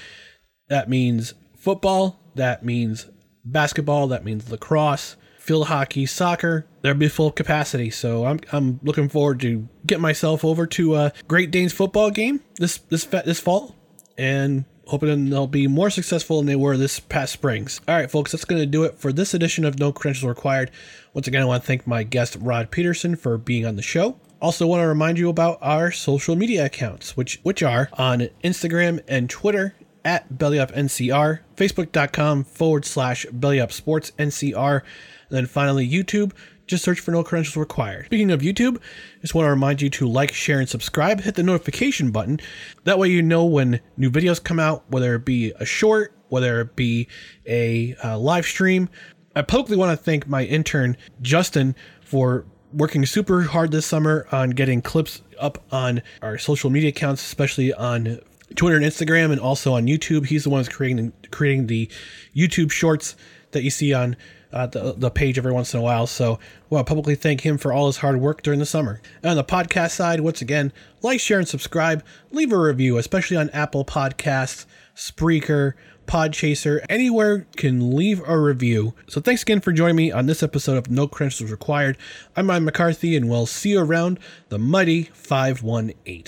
that 0.70 0.89
means 0.89 1.34
football, 1.58 2.20
that 2.36 2.64
means 2.66 3.08
basketball, 3.43 4.08
that 4.08 4.26
means 4.26 4.50
lacrosse, 4.50 5.16
field 5.38 5.68
hockey, 5.68 6.06
soccer. 6.06 6.66
There'll 6.82 6.98
be 6.98 7.08
full 7.08 7.32
capacity. 7.32 7.89
So 7.91 8.26
I'm 8.26 8.39
I'm 8.52 8.80
looking 8.84 9.10
forward 9.10 9.39
to 9.41 9.68
get 9.86 10.00
myself 10.00 10.43
over 10.43 10.66
to 10.68 10.96
a 10.96 11.14
Great 11.28 11.52
Danes 11.52 11.74
football 11.74 12.10
game 12.12 12.41
this 12.58 12.78
this 12.78 13.06
this 13.06 13.39
fall, 13.39 13.76
and 14.18 14.66
hoping 14.88 15.30
they'll 15.30 15.48
be 15.48 15.68
more 15.68 15.89
successful 15.89 16.38
than 16.38 16.46
they 16.46 16.56
were 16.56 16.78
this 16.78 17.00
past 17.00 17.34
springs. 17.34 17.82
All 17.88 17.96
right, 17.96 18.10
folks, 18.10 18.32
that's 18.32 18.46
going 18.46 18.62
to 18.62 18.68
do 18.68 18.84
it 18.84 18.98
for 19.00 19.12
this 19.12 19.34
edition 19.34 19.66
of 19.66 19.80
No 19.80 19.91
Credentials 19.91 20.28
Required. 20.28 20.72
Once 21.14 21.28
again, 21.28 21.41
I 21.41 21.46
want 21.46 21.64
to 21.64 21.68
thank 21.68 21.88
my 21.88 22.04
guest 22.04 22.38
Rod 22.39 22.72
Peterson 22.72 23.16
for 23.16 23.38
being 23.38 23.66
on 23.66 23.76
the 23.76 23.82
show. 23.82 24.20
Also, 24.42 24.68
want 24.68 24.82
to 24.82 24.88
remind 24.88 25.18
you 25.18 25.30
about 25.30 25.58
our 25.62 25.92
social 25.92 26.36
media 26.36 26.66
accounts, 26.66 27.16
which 27.16 27.40
which 27.44 27.64
are 27.64 27.90
on 27.94 28.28
Instagram 28.44 29.02
and 29.08 29.30
Twitter 29.30 29.76
at 30.04 30.30
BellyUpNCR, 30.30 31.40
Facebook.com 31.56 32.44
forward 32.44 32.86
slash 32.86 33.26
BellyUpSportsNCR, 33.28 34.82
and 34.82 34.84
then 35.30 35.46
finally 35.48 35.90
YouTube. 35.90 36.32
Just 36.68 36.84
search 36.84 37.00
for 37.00 37.12
no 37.12 37.24
credentials 37.24 37.58
required. 37.58 38.06
Speaking 38.08 38.32
of 38.32 38.42
YouTube, 38.42 38.80
just 39.22 39.36
want 39.36 39.46
to 39.46 39.52
remind 39.52 39.82
you 39.82 39.90
to 39.92 40.08
like, 40.08 40.34
share, 40.34 40.60
and 40.60 40.68
subscribe. 40.68 41.22
Hit 41.22 41.36
the 41.36 41.44
notification 41.44 42.12
button. 42.12 42.40
That 42.86 42.98
way 42.98 43.10
you 43.10 43.22
know 43.22 43.46
when 43.46 43.82
new 43.98 44.10
videos 44.10 44.44
come 44.44 44.60
out, 44.60 44.84
whether 44.90 45.14
it 45.16 45.26
be 45.26 45.54
a 45.60 45.66
short, 45.66 46.16
whether 46.30 46.62
it 46.62 46.76
be 46.76 47.08
a 47.46 47.96
uh, 48.04 48.18
live 48.18 48.46
stream. 48.46 48.90
I 49.36 49.42
publicly 49.44 49.78
want 49.78 49.98
to 49.98 50.04
thank 50.04 50.28
my 50.28 50.44
intern, 50.44 50.98
Justin, 51.22 51.76
for 52.02 52.46
working 52.76 53.06
super 53.06 53.44
hard 53.44 53.72
this 53.72 53.86
summer 53.86 54.28
on 54.32 54.52
getting 54.52 54.82
clips 54.82 55.22
up 55.40 55.64
on 55.72 56.02
our 56.22 56.38
social 56.38 56.70
media 56.70 56.90
accounts, 56.90 57.24
especially 57.24 57.74
on 57.74 58.20
Twitter 58.56 58.76
and 58.76 58.86
Instagram, 58.86 59.32
and 59.32 59.40
also 59.40 59.74
on 59.74 59.88
YouTube. 59.88 60.28
He's 60.28 60.44
the 60.44 60.50
one 60.50 60.60
who's 60.60 60.70
creating 60.70 61.14
creating 61.32 61.68
the 61.68 61.90
YouTube 62.36 62.72
shorts 62.72 63.16
that 63.52 63.64
you 63.64 63.70
see 63.70 63.94
on 63.94 64.16
uh, 64.54 64.68
the, 64.68 64.94
the 64.94 65.12
page 65.12 65.38
every 65.38 65.52
once 65.52 65.74
in 65.74 65.80
a 65.80 65.84
while. 65.84 66.08
So, 66.08 66.40
well, 66.70 66.84
publicly 66.84 67.16
thank 67.16 67.42
him 67.42 67.58
for 67.58 67.74
all 67.74 67.88
his 67.88 67.98
hard 67.98 68.22
work 68.22 68.42
during 68.42 68.60
the 68.60 68.66
summer. 68.66 69.02
And 69.22 69.32
on 69.32 69.36
the 69.36 69.44
podcast 69.44 69.92
side, 69.92 70.22
once 70.22 70.42
again, 70.42 70.72
like, 71.02 71.20
share, 71.20 71.40
and 71.40 71.48
subscribe. 71.48 72.04
Leave 72.32 72.54
a 72.54 72.58
review, 72.58 72.98
especially 72.98 73.38
on 73.38 73.50
Apple 73.50 73.84
Podcasts, 73.84 74.66
Spreaker, 74.96 75.74
Podchaser, 76.06 76.86
anywhere 76.89 77.47
can 77.56 77.95
leave 77.95 78.22
a 78.28 78.39
review. 78.39 78.93
So 79.08 79.22
thanks 79.22 79.41
again 79.41 79.62
for 79.62 79.72
joining 79.72 79.95
me 79.95 80.12
on 80.12 80.26
this 80.26 80.43
episode 80.43 80.78
of 80.78 80.89
No 80.89 81.08
Credentials 81.08 81.51
Required. 81.51 81.97
I'm 82.36 82.49
Ryan 82.49 82.66
McCarthy, 82.66 83.16
and 83.16 83.30
we'll 83.30 83.45
see 83.45 83.72
you 83.72 83.80
around 83.80 84.20
the 84.49 84.60
mighty 84.60 85.03
518. 85.14 86.26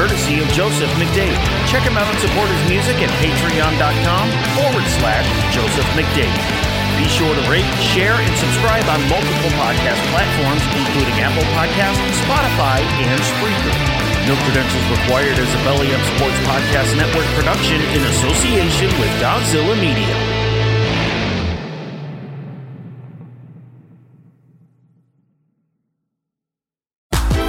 Courtesy 0.00 0.40
of 0.40 0.48
Joseph 0.56 0.88
McDade. 0.96 1.36
Check 1.68 1.84
him 1.84 2.00
out 2.00 2.08
and 2.08 2.16
support 2.24 2.48
his 2.48 2.64
music 2.72 2.96
at 3.04 3.12
patreon.com 3.20 4.32
forward 4.56 4.86
slash 4.96 5.28
Joseph 5.52 5.84
McDade. 5.92 6.32
Be 6.96 7.04
sure 7.04 7.28
to 7.28 7.44
rate, 7.52 7.68
share, 7.92 8.16
and 8.16 8.32
subscribe 8.40 8.88
on 8.88 8.96
multiple 9.12 9.52
podcast 9.60 10.00
platforms, 10.08 10.64
including 10.72 11.20
Apple 11.20 11.44
Podcasts, 11.52 12.16
Spotify, 12.24 12.80
and 12.80 13.20
Spreaker. 13.20 13.76
No 14.24 14.40
credentials 14.48 14.88
required 14.88 15.36
as 15.36 15.52
a 15.52 15.60
Belly 15.68 15.92
Up 15.92 16.00
Sports 16.16 16.40
Podcast 16.48 16.96
Network 16.96 17.28
production 17.36 17.84
in 17.92 18.00
association 18.08 18.88
with 18.96 19.12
Godzilla 19.20 19.76
Media. 19.76 20.39